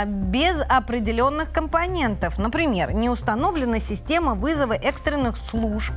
без 0.07 0.63
определенных 0.69 1.53
компонентов. 1.53 2.39
Например, 2.39 2.93
не 2.93 3.11
установлена 3.11 3.79
система 3.79 4.35
вызова 4.35 4.75
экстренных 4.75 5.37
служб, 5.37 5.95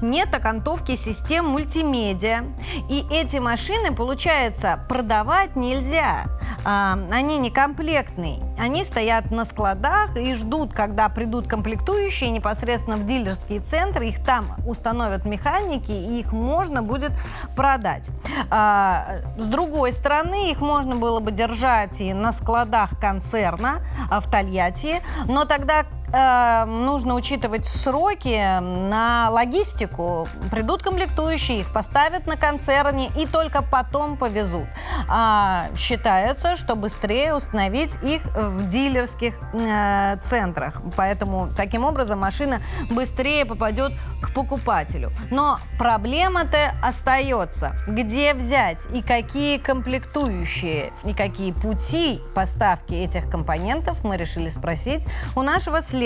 нет 0.00 0.34
окантовки 0.34 0.96
систем 0.96 1.46
мультимедиа. 1.46 2.44
И 2.88 3.04
эти 3.10 3.38
машины, 3.38 3.94
получается, 3.94 4.80
продавать 4.88 5.56
нельзя. 5.56 6.26
Они 6.64 7.38
некомплектные. 7.38 8.40
Они 8.58 8.84
стоят 8.84 9.30
на 9.30 9.44
складах 9.44 10.16
и 10.16 10.34
ждут, 10.34 10.72
когда 10.72 11.08
придут 11.08 11.46
комплектующие 11.46 12.30
непосредственно 12.30 12.96
в 12.96 13.06
дилерские 13.06 13.60
центры, 13.60 13.87
их 13.96 14.22
там 14.22 14.46
установят 14.66 15.24
механики, 15.24 15.92
и 15.92 16.20
их 16.20 16.32
можно 16.32 16.82
будет 16.82 17.12
продать. 17.56 18.10
А, 18.50 19.20
с 19.36 19.46
другой 19.46 19.92
стороны, 19.92 20.50
их 20.50 20.60
можно 20.60 20.96
было 20.96 21.20
бы 21.20 21.32
держать 21.32 22.00
и 22.00 22.12
на 22.12 22.32
складах 22.32 22.98
концерна 23.00 23.80
а, 24.10 24.20
в 24.20 24.30
Тольятти, 24.30 25.00
но 25.26 25.44
тогда 25.44 25.84
э, 26.12 26.64
нужно 26.64 27.14
учитывать 27.14 27.66
сроки 27.66 28.58
на 28.60 29.28
логистику. 29.30 30.26
Придут 30.50 30.82
комплектующие, 30.82 31.60
их 31.60 31.72
поставят 31.72 32.26
на 32.26 32.36
концерне 32.36 33.10
и 33.16 33.26
только 33.26 33.62
потом 33.62 34.16
повезут. 34.16 34.66
А, 35.08 35.66
считается, 35.76 36.56
что 36.56 36.76
быстрее 36.76 37.34
установить 37.34 37.98
их 38.02 38.22
в 38.24 38.68
дилерских 38.68 39.34
э, 39.52 40.16
центрах. 40.22 40.80
Поэтому 40.96 41.50
таким 41.56 41.84
образом 41.84 42.20
машина 42.20 42.60
быстрее 42.90 43.44
попадет 43.44 43.92
к 44.22 44.32
покупателю. 44.32 45.12
Но 45.30 45.58
проблема-то 45.78 46.74
остается. 46.82 47.76
Где 47.86 48.34
взять 48.34 48.86
и 48.92 49.02
какие 49.02 49.58
комплектующие, 49.58 50.92
и 51.04 51.12
какие 51.12 51.52
пути 51.52 52.20
поставки 52.34 52.94
этих 52.94 53.30
компонентов 53.30 54.04
мы 54.04 54.16
решили 54.16 54.48
спросить 54.48 55.06
у 55.36 55.42
нашего 55.42 55.80
следующего 55.82 55.97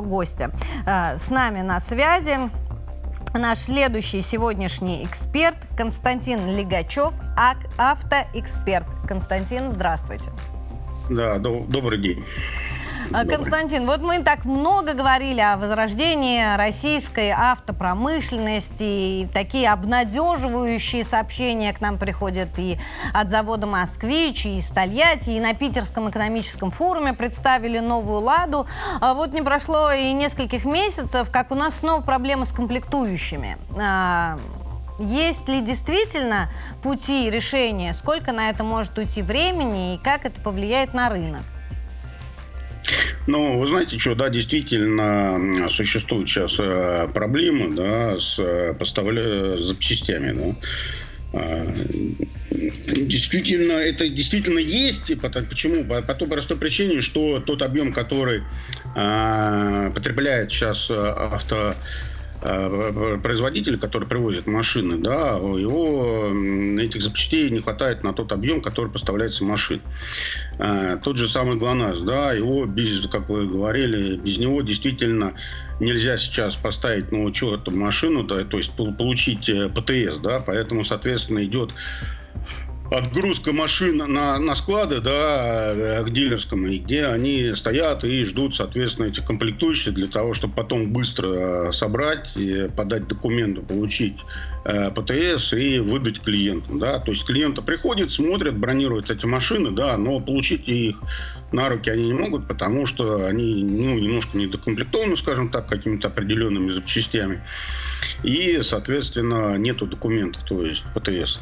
гостя. 0.00 0.50
Э, 0.86 1.16
с 1.16 1.30
нами 1.30 1.62
на 1.62 1.80
связи 1.80 2.38
наш 3.34 3.58
следующий 3.58 4.22
сегодняшний 4.22 5.04
эксперт 5.04 5.56
Константин 5.76 6.56
Легачев, 6.56 7.12
автоэксперт. 7.76 8.86
Константин, 9.06 9.70
здравствуйте. 9.70 10.30
Да, 11.10 11.38
добрый 11.38 11.98
день. 11.98 12.24
А, 13.12 13.24
Константин, 13.24 13.86
вот 13.86 14.00
мы 14.00 14.22
так 14.22 14.44
много 14.44 14.92
говорили 14.92 15.40
о 15.40 15.56
возрождении 15.56 16.56
российской 16.56 17.30
автопромышленности, 17.30 18.82
и 18.82 19.28
такие 19.32 19.70
обнадеживающие 19.70 21.04
сообщения 21.04 21.72
к 21.72 21.80
нам 21.80 21.98
приходят 21.98 22.48
и 22.58 22.78
от 23.14 23.30
завода 23.30 23.66
«Москвич», 23.66 24.44
и 24.46 24.58
из 24.58 24.66
Тольятти, 24.66 25.30
и 25.30 25.40
на 25.40 25.54
Питерском 25.54 26.10
экономическом 26.10 26.70
форуме 26.70 27.12
представили 27.12 27.78
новую 27.78 28.20
«Ладу». 28.20 28.66
А 29.00 29.14
вот 29.14 29.32
не 29.32 29.42
прошло 29.42 29.92
и 29.92 30.12
нескольких 30.12 30.64
месяцев, 30.64 31.30
как 31.30 31.50
у 31.52 31.54
нас 31.54 31.78
снова 31.78 32.02
проблемы 32.02 32.44
с 32.44 32.52
комплектующими. 32.52 33.56
А, 33.80 34.36
есть 34.98 35.48
ли 35.48 35.60
действительно 35.60 36.50
пути 36.82 37.30
решения, 37.30 37.92
сколько 37.92 38.32
на 38.32 38.50
это 38.50 38.64
может 38.64 38.98
уйти 38.98 39.22
времени 39.22 39.94
и 39.94 39.98
как 39.98 40.24
это 40.24 40.40
повлияет 40.40 40.92
на 40.92 41.08
рынок? 41.08 41.42
Ну, 43.26 43.58
вы 43.58 43.66
знаете, 43.66 43.98
что, 43.98 44.14
да, 44.14 44.28
действительно 44.28 45.68
существуют 45.68 46.28
сейчас 46.28 46.56
э, 46.58 47.08
проблемы, 47.12 47.74
да, 47.74 48.18
с 48.18 48.38
э, 48.38 48.74
поставля... 48.78 49.56
запчастями, 49.56 50.32
да. 50.32 50.56
А, 51.32 51.66
действительно, 52.50 53.72
это 53.72 54.08
действительно 54.08 54.60
есть. 54.60 55.10
Почему? 55.20 55.84
По 55.84 56.14
той 56.14 56.28
простой 56.28 56.56
причине, 56.56 57.02
что 57.02 57.40
тот 57.40 57.62
объем, 57.62 57.92
который 57.92 58.44
а, 58.94 59.90
потребляет 59.90 60.50
сейчас 60.52 60.90
авто 60.90 61.56
Э, 61.56 61.74
производитель, 62.40 63.78
который 63.78 64.06
привозит 64.06 64.46
машины, 64.46 64.98
да, 64.98 65.36
его 65.36 66.30
этих 66.78 67.02
запчастей 67.02 67.50
не 67.50 67.60
хватает 67.60 68.02
на 68.04 68.12
тот 68.12 68.32
объем, 68.32 68.60
который 68.60 68.90
поставляется 68.90 69.44
машин. 69.44 69.80
Э, 70.58 70.98
тот 71.02 71.16
же 71.16 71.28
самый 71.28 71.56
ГЛОНАСС, 71.56 72.00
да, 72.00 72.32
его 72.32 72.64
без, 72.66 73.06
как 73.08 73.28
вы 73.28 73.46
говорили, 73.46 74.16
без 74.16 74.38
него 74.38 74.62
действительно 74.62 75.34
нельзя 75.80 76.16
сейчас 76.16 76.56
поставить 76.56 77.12
на 77.12 77.22
учет 77.24 77.68
машину, 77.68 78.22
да, 78.22 78.44
то 78.44 78.56
есть 78.56 78.72
получить 78.72 79.48
э, 79.48 79.68
ПТС, 79.68 80.18
да, 80.18 80.42
поэтому, 80.44 80.84
соответственно, 80.84 81.44
идет 81.44 81.70
отгрузка 82.90 83.52
машин 83.52 83.98
на, 83.98 84.38
на 84.38 84.54
склады, 84.54 85.00
да, 85.00 85.72
э, 85.72 86.04
к 86.04 86.10
дилерскому, 86.10 86.68
и 86.68 86.78
где 86.78 87.06
они 87.06 87.54
стоят 87.54 88.04
и 88.04 88.22
ждут, 88.24 88.54
соответственно, 88.54 89.06
эти 89.06 89.20
комплектующие 89.20 89.92
для 89.92 90.06
того, 90.06 90.34
чтобы 90.34 90.54
потом 90.54 90.92
быстро 90.92 91.68
э, 91.68 91.72
собрать, 91.72 92.36
и 92.36 92.68
подать 92.76 93.08
документы, 93.08 93.62
получить 93.62 94.16
э, 94.64 94.90
ПТС 94.90 95.52
и 95.52 95.78
выдать 95.78 96.20
клиенту, 96.20 96.78
да. 96.78 96.98
То 97.00 97.10
есть 97.12 97.24
клиенты 97.24 97.62
приходят, 97.62 98.10
смотрят, 98.10 98.56
бронируют 98.56 99.10
эти 99.10 99.26
машины, 99.26 99.70
да, 99.70 99.96
но 99.96 100.20
получить 100.20 100.68
их 100.68 100.96
на 101.52 101.68
руки 101.68 101.90
они 101.90 102.06
не 102.06 102.14
могут, 102.14 102.46
потому 102.48 102.86
что 102.86 103.26
они, 103.26 103.62
ну, 103.62 103.98
немножко 103.98 104.36
недокомплектованы, 104.36 105.16
скажем 105.16 105.48
так, 105.48 105.68
какими-то 105.68 106.08
определенными 106.08 106.70
запчастями. 106.70 107.42
И, 108.22 108.60
соответственно, 108.62 109.56
нету 109.56 109.86
документов, 109.86 110.42
то 110.44 110.64
есть 110.64 110.82
ПТС. 110.94 111.40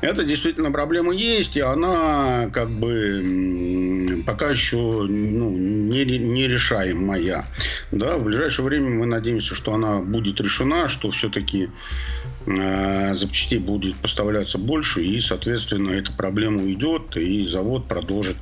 Это 0.00 0.24
действительно 0.24 0.70
проблема 0.70 1.14
есть, 1.14 1.56
и 1.56 1.60
она 1.60 2.50
как 2.52 2.70
бы 2.70 4.22
пока 4.26 4.50
еще 4.50 4.76
ну, 4.76 5.50
не, 5.50 6.04
не 6.04 6.48
решаемая. 6.48 7.44
Да, 7.90 8.16
в 8.16 8.24
ближайшее 8.24 8.66
время 8.66 8.90
мы 8.90 9.06
надеемся, 9.06 9.54
что 9.54 9.74
она 9.74 10.00
будет 10.00 10.40
решена, 10.40 10.88
что 10.88 11.10
все-таки 11.10 11.70
э, 12.46 13.14
запчастей 13.14 13.58
будет 13.58 13.96
поставляться 13.96 14.58
больше, 14.58 15.02
и, 15.02 15.20
соответственно, 15.20 15.90
эта 15.92 16.12
проблема 16.12 16.62
уйдет, 16.62 17.16
и 17.16 17.46
завод 17.46 17.88
продолжит 17.88 18.36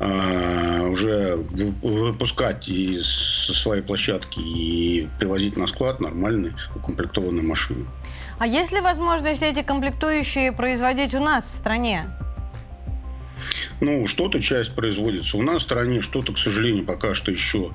э, 0.00 0.86
уже 0.88 1.36
выпускать 1.82 2.68
из 2.68 3.06
своей 3.06 3.82
площадки 3.82 4.40
и 4.40 5.08
привозить 5.18 5.56
на 5.56 5.66
склад 5.66 6.00
нормальные 6.00 6.56
укомплектованные 6.74 7.42
машины. 7.42 7.86
А 8.40 8.46
есть 8.46 8.72
ли 8.72 8.80
возможность 8.80 9.42
эти 9.42 9.60
комплектующие 9.60 10.50
производить 10.50 11.12
у 11.12 11.20
нас 11.20 11.44
в 11.46 11.54
стране? 11.54 12.06
Ну, 13.80 14.06
что-то 14.06 14.40
часть 14.40 14.74
производится 14.74 15.36
у 15.36 15.42
нас 15.42 15.60
в 15.60 15.66
стране, 15.66 16.00
что-то, 16.00 16.32
к 16.32 16.38
сожалению, 16.38 16.86
пока 16.86 17.12
что 17.12 17.30
еще 17.30 17.72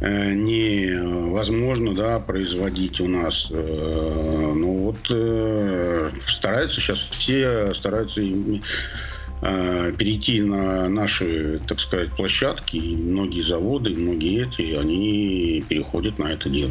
э, 0.00 0.34
невозможно 0.34 1.96
да, 1.96 2.20
производить 2.20 3.00
у 3.00 3.08
нас. 3.08 3.48
Э, 3.50 4.52
ну 4.54 4.84
вот 4.84 4.98
э, 5.10 6.12
стараются 6.28 6.80
сейчас 6.80 7.00
все 7.00 7.74
стараются 7.74 8.20
э, 8.22 9.92
перейти 9.98 10.42
на 10.42 10.88
наши, 10.88 11.60
так 11.66 11.80
сказать, 11.80 12.12
площадки. 12.12 12.76
И 12.76 12.96
многие 12.96 13.42
заводы, 13.42 13.90
многие 13.90 14.46
эти, 14.46 14.76
они 14.76 15.64
переходят 15.68 16.20
на 16.20 16.32
это 16.32 16.48
дело. 16.48 16.70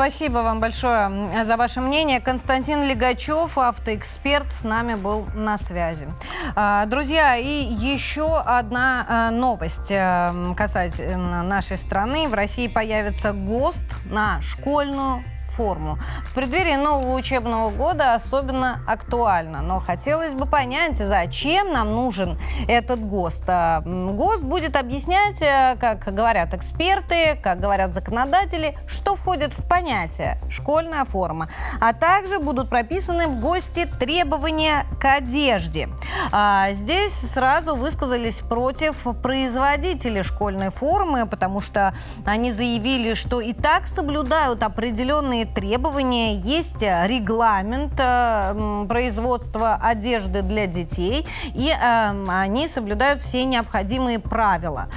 Спасибо 0.00 0.38
вам 0.38 0.60
большое 0.60 1.44
за 1.44 1.58
ваше 1.58 1.82
мнение. 1.82 2.20
Константин 2.20 2.84
Легачев, 2.84 3.58
автоэксперт, 3.58 4.50
с 4.50 4.64
нами 4.64 4.94
был 4.94 5.26
на 5.34 5.58
связи. 5.58 6.08
А, 6.56 6.86
друзья, 6.86 7.36
и 7.36 7.46
еще 7.46 8.38
одна 8.38 9.04
а, 9.06 9.30
новость 9.30 9.90
э, 9.90 10.32
касательно 10.56 11.42
нашей 11.42 11.76
страны. 11.76 12.28
В 12.28 12.32
России 12.32 12.66
появится 12.66 13.34
ГОСТ 13.34 13.98
на 14.06 14.40
школьную 14.40 15.22
форму. 15.50 15.98
В 16.24 16.34
преддверии 16.34 16.76
нового 16.76 17.14
учебного 17.14 17.70
года 17.70 18.14
особенно 18.14 18.80
актуально. 18.86 19.62
Но 19.62 19.80
хотелось 19.80 20.34
бы 20.34 20.46
понять, 20.46 20.98
зачем 20.98 21.72
нам 21.72 21.92
нужен 21.92 22.38
этот 22.68 23.00
ГОСТ. 23.00 23.44
А, 23.48 23.82
ГОСТ 23.84 24.42
будет 24.42 24.76
объяснять, 24.76 25.42
э, 25.42 25.76
как 25.80 26.04
говорят 26.14 26.54
эксперты, 26.54 27.38
как 27.42 27.60
говорят 27.60 27.94
законодатели, 27.94 28.76
что 28.86 29.14
входит 29.14 29.52
в 29.52 29.68
понятие 29.68 30.38
«школьная 30.48 31.04
форма». 31.04 31.48
А 31.80 31.92
также 31.92 32.38
будут 32.38 32.70
прописаны 32.70 33.26
в 33.26 33.40
ГОСТе 33.40 33.86
требования 33.86 34.86
к 35.00 35.04
одежде. 35.04 35.88
А 36.32 36.72
здесь 36.72 37.12
сразу 37.12 37.74
высказались 37.74 38.40
против 38.40 39.06
производителей 39.22 40.22
школьной 40.22 40.70
формы, 40.70 41.26
потому 41.26 41.60
что 41.60 41.94
они 42.24 42.52
заявили, 42.52 43.14
что 43.14 43.40
и 43.40 43.52
так 43.52 43.86
соблюдают 43.86 44.62
определенные 44.62 45.39
определенные 45.40 45.46
требования, 45.46 46.34
есть 46.34 46.82
э, 46.82 47.06
регламент 47.06 47.92
э, 47.98 48.86
производства 48.88 49.74
одежды 49.74 50.42
для 50.42 50.66
детей, 50.66 51.26
и 51.54 51.70
э, 51.70 52.24
они 52.28 52.68
соблюдают 52.68 53.20
все 53.20 53.44
необходимые 53.44 54.18
правила. 54.18 54.88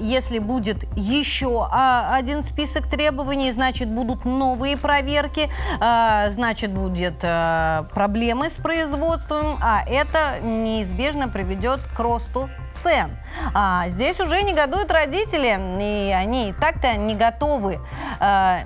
Если 0.00 0.38
будет 0.38 0.84
еще 0.96 1.66
а, 1.70 2.14
один 2.14 2.42
список 2.42 2.88
требований, 2.88 3.50
значит, 3.52 3.88
будут 3.88 4.24
новые 4.24 4.76
проверки, 4.76 5.50
значит, 5.78 6.72
будет 6.72 7.20
проблемы 7.20 8.50
с 8.50 8.56
производством, 8.56 9.58
а 9.60 9.82
это 9.86 10.40
неизбежно 10.40 11.28
приведет 11.28 11.80
к 11.96 12.00
росту 12.00 12.48
цен. 12.70 13.16
А 13.54 13.88
здесь 13.88 14.20
уже 14.20 14.42
негодуют 14.42 14.90
родители, 14.90 15.48
и 15.80 16.12
они 16.12 16.50
и 16.50 16.52
так-то 16.52 16.96
не 16.96 17.14
готовы 17.14 17.80
э, 18.20 18.64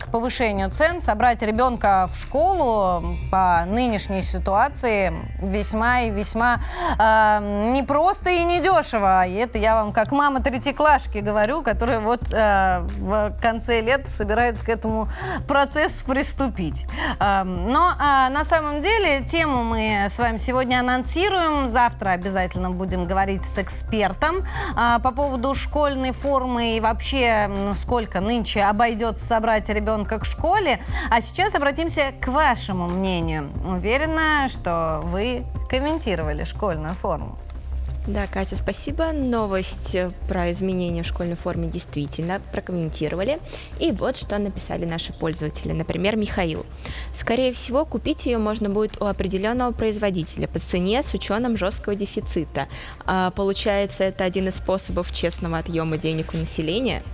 к 0.00 0.06
повышению 0.10 0.61
цен. 0.70 1.00
Собрать 1.00 1.42
ребенка 1.42 2.08
в 2.12 2.16
школу 2.16 3.16
по 3.30 3.64
нынешней 3.66 4.22
ситуации 4.22 5.12
весьма 5.40 6.02
и 6.02 6.10
весьма 6.10 6.60
э, 6.98 7.72
непросто 7.72 8.30
и 8.30 8.44
недешево. 8.44 9.26
И 9.26 9.34
это 9.34 9.58
я 9.58 9.74
вам 9.74 9.92
как 9.92 10.12
мама 10.12 10.40
третьеклашки 10.40 11.18
говорю, 11.18 11.62
которая 11.62 12.00
вот 12.00 12.32
э, 12.32 12.80
в 12.98 13.34
конце 13.40 13.80
лет 13.80 14.08
собирается 14.08 14.64
к 14.64 14.68
этому 14.68 15.08
процессу 15.48 16.04
приступить. 16.04 16.86
Э, 17.20 17.42
но 17.44 17.92
э, 17.92 18.28
на 18.30 18.44
самом 18.44 18.80
деле 18.80 19.22
тему 19.24 19.64
мы 19.64 20.06
с 20.08 20.18
вами 20.18 20.36
сегодня 20.36 20.80
анонсируем. 20.80 21.66
Завтра 21.66 22.10
обязательно 22.10 22.70
будем 22.70 23.06
говорить 23.06 23.44
с 23.44 23.58
экспертом 23.58 24.44
а, 24.76 24.98
по 24.98 25.10
поводу 25.10 25.54
школьной 25.54 26.12
формы 26.12 26.76
и 26.76 26.80
вообще 26.80 27.50
сколько 27.74 28.20
нынче 28.20 28.62
обойдется 28.62 29.24
собрать 29.24 29.68
ребенка 29.68 30.18
к 30.18 30.24
школе. 30.24 30.51
А 31.10 31.20
сейчас 31.20 31.54
обратимся 31.54 32.12
к 32.20 32.28
вашему 32.28 32.88
мнению. 32.88 33.50
Уверена, 33.64 34.48
что 34.48 35.00
вы 35.04 35.44
комментировали 35.68 36.44
школьную 36.44 36.94
форму. 36.94 37.38
Да, 38.08 38.26
Катя, 38.26 38.56
спасибо. 38.56 39.12
Новость 39.12 39.96
про 40.26 40.50
изменения 40.50 41.04
в 41.04 41.06
школьной 41.06 41.36
форме 41.36 41.68
действительно 41.68 42.40
прокомментировали. 42.50 43.38
И 43.78 43.92
вот 43.92 44.16
что 44.16 44.38
написали 44.38 44.84
наши 44.84 45.12
пользователи. 45.12 45.70
Например, 45.70 46.16
Михаил. 46.16 46.66
Скорее 47.14 47.52
всего, 47.52 47.84
купить 47.84 48.26
ее 48.26 48.38
можно 48.38 48.68
будет 48.68 49.00
у 49.00 49.06
определенного 49.06 49.70
производителя 49.70 50.48
по 50.48 50.58
цене 50.58 51.04
с 51.04 51.14
учетом 51.14 51.56
жесткого 51.56 51.94
дефицита. 51.94 52.66
А, 53.06 53.30
получается, 53.30 54.02
это 54.02 54.24
один 54.24 54.48
из 54.48 54.56
способов 54.56 55.12
честного 55.12 55.58
отъема 55.58 55.96
денег 55.96 56.34
у 56.34 56.38
населения. 56.38 57.04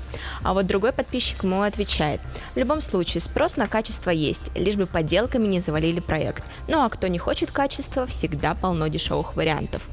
А 0.43 0.55
вот 0.55 0.66
другой 0.66 0.93
подписчик 0.93 1.45
ему 1.45 1.61
отвечает. 1.61 2.22
В 2.55 2.59
любом 2.59 2.80
случае, 2.80 3.20
спрос 3.20 3.59
на 3.59 3.68
качество 3.68 4.09
есть, 4.09 4.57
лишь 4.57 4.76
бы 4.76 4.86
подделками 4.86 5.47
не 5.47 5.61
завалили 5.61 6.01
проект. 6.01 6.45
Ну 6.66 6.82
а 6.82 6.89
кто 6.89 7.09
не 7.09 7.18
хочет 7.18 7.51
качества, 7.51 8.07
всегда 8.07 8.55
полно 8.55 8.89
дешевых 8.89 9.36
вариантов. 9.36 9.86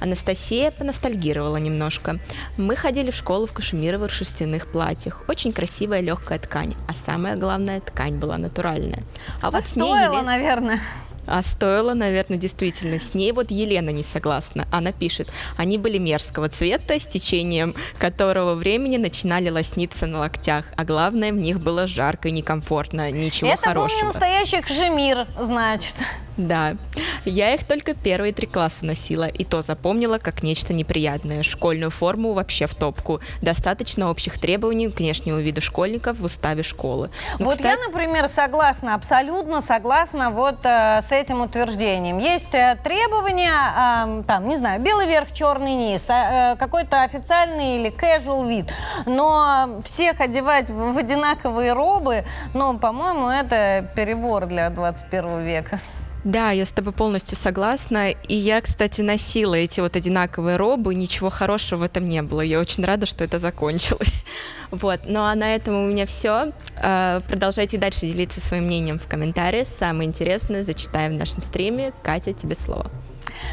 Анастасия 0.00 0.33
поностальгировала 0.70 1.56
немножко. 1.56 2.18
Мы 2.56 2.76
ходили 2.76 3.10
в 3.10 3.16
школу 3.16 3.46
в 3.46 3.52
кашемировых 3.52 4.10
шерстяных 4.10 4.66
платьях. 4.66 5.22
Очень 5.28 5.52
красивая 5.52 6.00
легкая 6.00 6.38
ткань. 6.38 6.74
А 6.88 6.94
самое 6.94 7.36
главное, 7.36 7.80
ткань 7.80 8.16
была 8.16 8.38
натуральная. 8.38 9.02
А, 9.40 9.48
а 9.48 9.50
вот 9.50 9.64
стоило, 9.64 10.16
ней... 10.16 10.22
наверное. 10.22 10.80
А 11.26 11.42
стоило, 11.42 11.94
наверное, 11.94 12.38
действительно. 12.38 12.98
С 12.98 13.14
ней 13.14 13.32
вот 13.32 13.50
Елена 13.50 13.90
не 13.90 14.02
согласна. 14.02 14.66
Она 14.70 14.92
пишет, 14.92 15.32
они 15.56 15.78
были 15.78 15.98
мерзкого 15.98 16.48
цвета, 16.48 16.98
с 16.98 17.06
течением 17.06 17.74
которого 17.98 18.54
времени 18.54 18.96
начинали 18.96 19.48
лосниться 19.48 20.06
на 20.06 20.18
локтях. 20.18 20.66
А 20.76 20.84
главное, 20.84 21.32
в 21.32 21.36
них 21.36 21.60
было 21.60 21.86
жарко 21.86 22.28
и 22.28 22.32
некомфортно. 22.32 23.10
Ничего 23.10 23.50
Это 23.50 23.62
хорошего. 23.62 23.86
Это 23.86 23.90
был 23.90 23.96
не 23.96 24.12
настоящий 24.12 24.60
кашемир, 24.60 25.26
значит. 25.38 25.94
Да, 26.36 26.76
я 27.24 27.54
их 27.54 27.64
только 27.64 27.94
первые 27.94 28.32
три 28.32 28.46
класса 28.46 28.84
носила, 28.84 29.26
и 29.26 29.44
то 29.44 29.62
запомнила 29.62 30.18
как 30.18 30.42
нечто 30.42 30.72
неприятное. 30.72 31.42
Школьную 31.42 31.90
форму 31.90 32.32
вообще 32.32 32.66
в 32.66 32.74
топку. 32.74 33.20
Достаточно 33.40 34.10
общих 34.10 34.40
требований 34.40 34.90
к 34.90 34.98
внешнему 34.98 35.38
виду 35.38 35.60
школьников 35.60 36.18
в 36.18 36.24
уставе 36.24 36.62
школы. 36.62 37.10
Ну, 37.38 37.46
вот 37.46 37.56
кстати... 37.56 37.78
я, 37.78 37.86
например, 37.86 38.28
согласна, 38.28 38.94
абсолютно 38.94 39.60
согласна 39.60 40.30
вот 40.30 40.58
э, 40.64 41.00
с 41.00 41.12
этим 41.12 41.40
утверждением. 41.40 42.18
Есть 42.18 42.54
э, 42.54 42.76
требования, 42.82 43.52
э, 43.52 44.22
там, 44.26 44.48
не 44.48 44.56
знаю, 44.56 44.80
белый 44.80 45.06
верх, 45.06 45.32
черный 45.32 45.74
низ, 45.74 46.08
э, 46.10 46.56
какой-то 46.58 47.02
официальный 47.02 47.76
или 47.76 47.92
casual 47.92 48.48
вид, 48.48 48.72
но 49.06 49.80
всех 49.84 50.20
одевать 50.20 50.70
в, 50.70 50.92
в 50.92 50.98
одинаковые 50.98 51.72
робы, 51.72 52.24
ну, 52.54 52.76
по-моему, 52.78 53.28
это 53.28 53.88
перебор 53.94 54.46
для 54.46 54.68
21 54.70 55.44
века. 55.44 55.78
Да, 56.24 56.50
я 56.52 56.64
с 56.64 56.72
тобой 56.72 56.94
полностью 56.94 57.36
согласна. 57.36 58.10
И 58.10 58.34
я, 58.34 58.60
кстати, 58.62 59.02
носила 59.02 59.54
эти 59.54 59.80
вот 59.80 59.94
одинаковые 59.94 60.56
робы. 60.56 60.94
Ничего 60.94 61.28
хорошего 61.28 61.80
в 61.80 61.82
этом 61.82 62.08
не 62.08 62.22
было. 62.22 62.40
Я 62.40 62.60
очень 62.60 62.82
рада, 62.84 63.06
что 63.06 63.24
это 63.24 63.38
закончилось. 63.38 64.24
Вот. 64.70 65.02
Ну 65.06 65.20
а 65.20 65.32
на 65.36 65.54
этом 65.54 65.76
у 65.76 65.86
меня 65.86 66.04
все. 66.04 66.52
А, 66.76 67.20
продолжайте 67.28 67.78
дальше 67.78 68.00
делиться 68.00 68.40
своим 68.40 68.64
мнением 68.64 68.98
в 68.98 69.06
комментариях. 69.06 69.68
Самое 69.68 70.08
интересное 70.08 70.64
зачитаем 70.64 71.12
в 71.14 71.18
нашем 71.18 71.42
стриме. 71.42 71.92
Катя, 72.02 72.32
тебе 72.32 72.56
слово. 72.56 72.90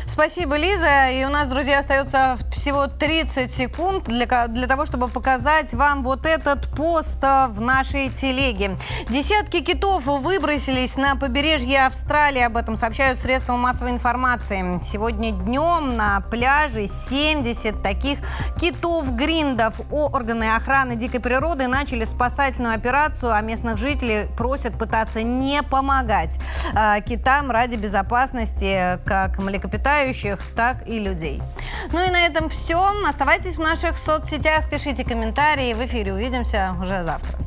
Спасибо, 0.05 0.57
Лиза. 0.57 1.09
И 1.09 1.23
у 1.23 1.29
нас, 1.29 1.47
друзья, 1.47 1.79
остается 1.79 2.37
всего 2.51 2.87
30 2.87 3.49
секунд 3.49 4.05
для, 4.05 4.47
для 4.47 4.67
того, 4.67 4.85
чтобы 4.85 5.07
показать 5.07 5.73
вам 5.73 6.03
вот 6.03 6.25
этот 6.25 6.67
пост 6.75 7.17
э, 7.23 7.47
в 7.47 7.61
нашей 7.61 8.09
телеге. 8.09 8.77
Десятки 9.09 9.61
китов 9.61 10.05
выбросились 10.05 10.97
на 10.97 11.15
побережье 11.15 11.85
Австралии. 11.85 12.41
Об 12.41 12.57
этом 12.57 12.75
сообщают 12.75 13.19
средства 13.19 13.55
массовой 13.55 13.91
информации. 13.91 14.79
Сегодня 14.83 15.31
днем 15.31 15.95
на 15.95 16.21
пляже 16.21 16.87
70 16.87 17.81
таких 17.81 18.19
китов-гриндов. 18.59 19.79
Органы 19.91 20.55
охраны 20.55 20.95
дикой 20.95 21.19
природы 21.19 21.67
начали 21.67 22.03
спасательную 22.03 22.75
операцию, 22.75 23.33
а 23.33 23.41
местных 23.41 23.77
жителей 23.77 24.27
просят 24.35 24.77
пытаться 24.77 25.23
не 25.23 25.63
помогать 25.63 26.39
э, 26.75 27.01
китам 27.05 27.51
ради 27.51 27.75
безопасности 27.75 28.99
как 29.05 29.37
млекопитающих 29.39 29.80
читающих, 29.81 30.37
так 30.55 30.87
и 30.87 30.99
людей. 30.99 31.41
Ну 31.91 32.05
и 32.05 32.11
на 32.11 32.25
этом 32.25 32.49
все. 32.49 32.79
Оставайтесь 33.07 33.55
в 33.55 33.61
наших 33.61 33.97
соцсетях, 33.97 34.69
пишите 34.69 35.03
комментарии. 35.03 35.73
В 35.73 35.83
эфире 35.85 36.13
увидимся 36.13 36.75
уже 36.79 37.03
завтра. 37.03 37.37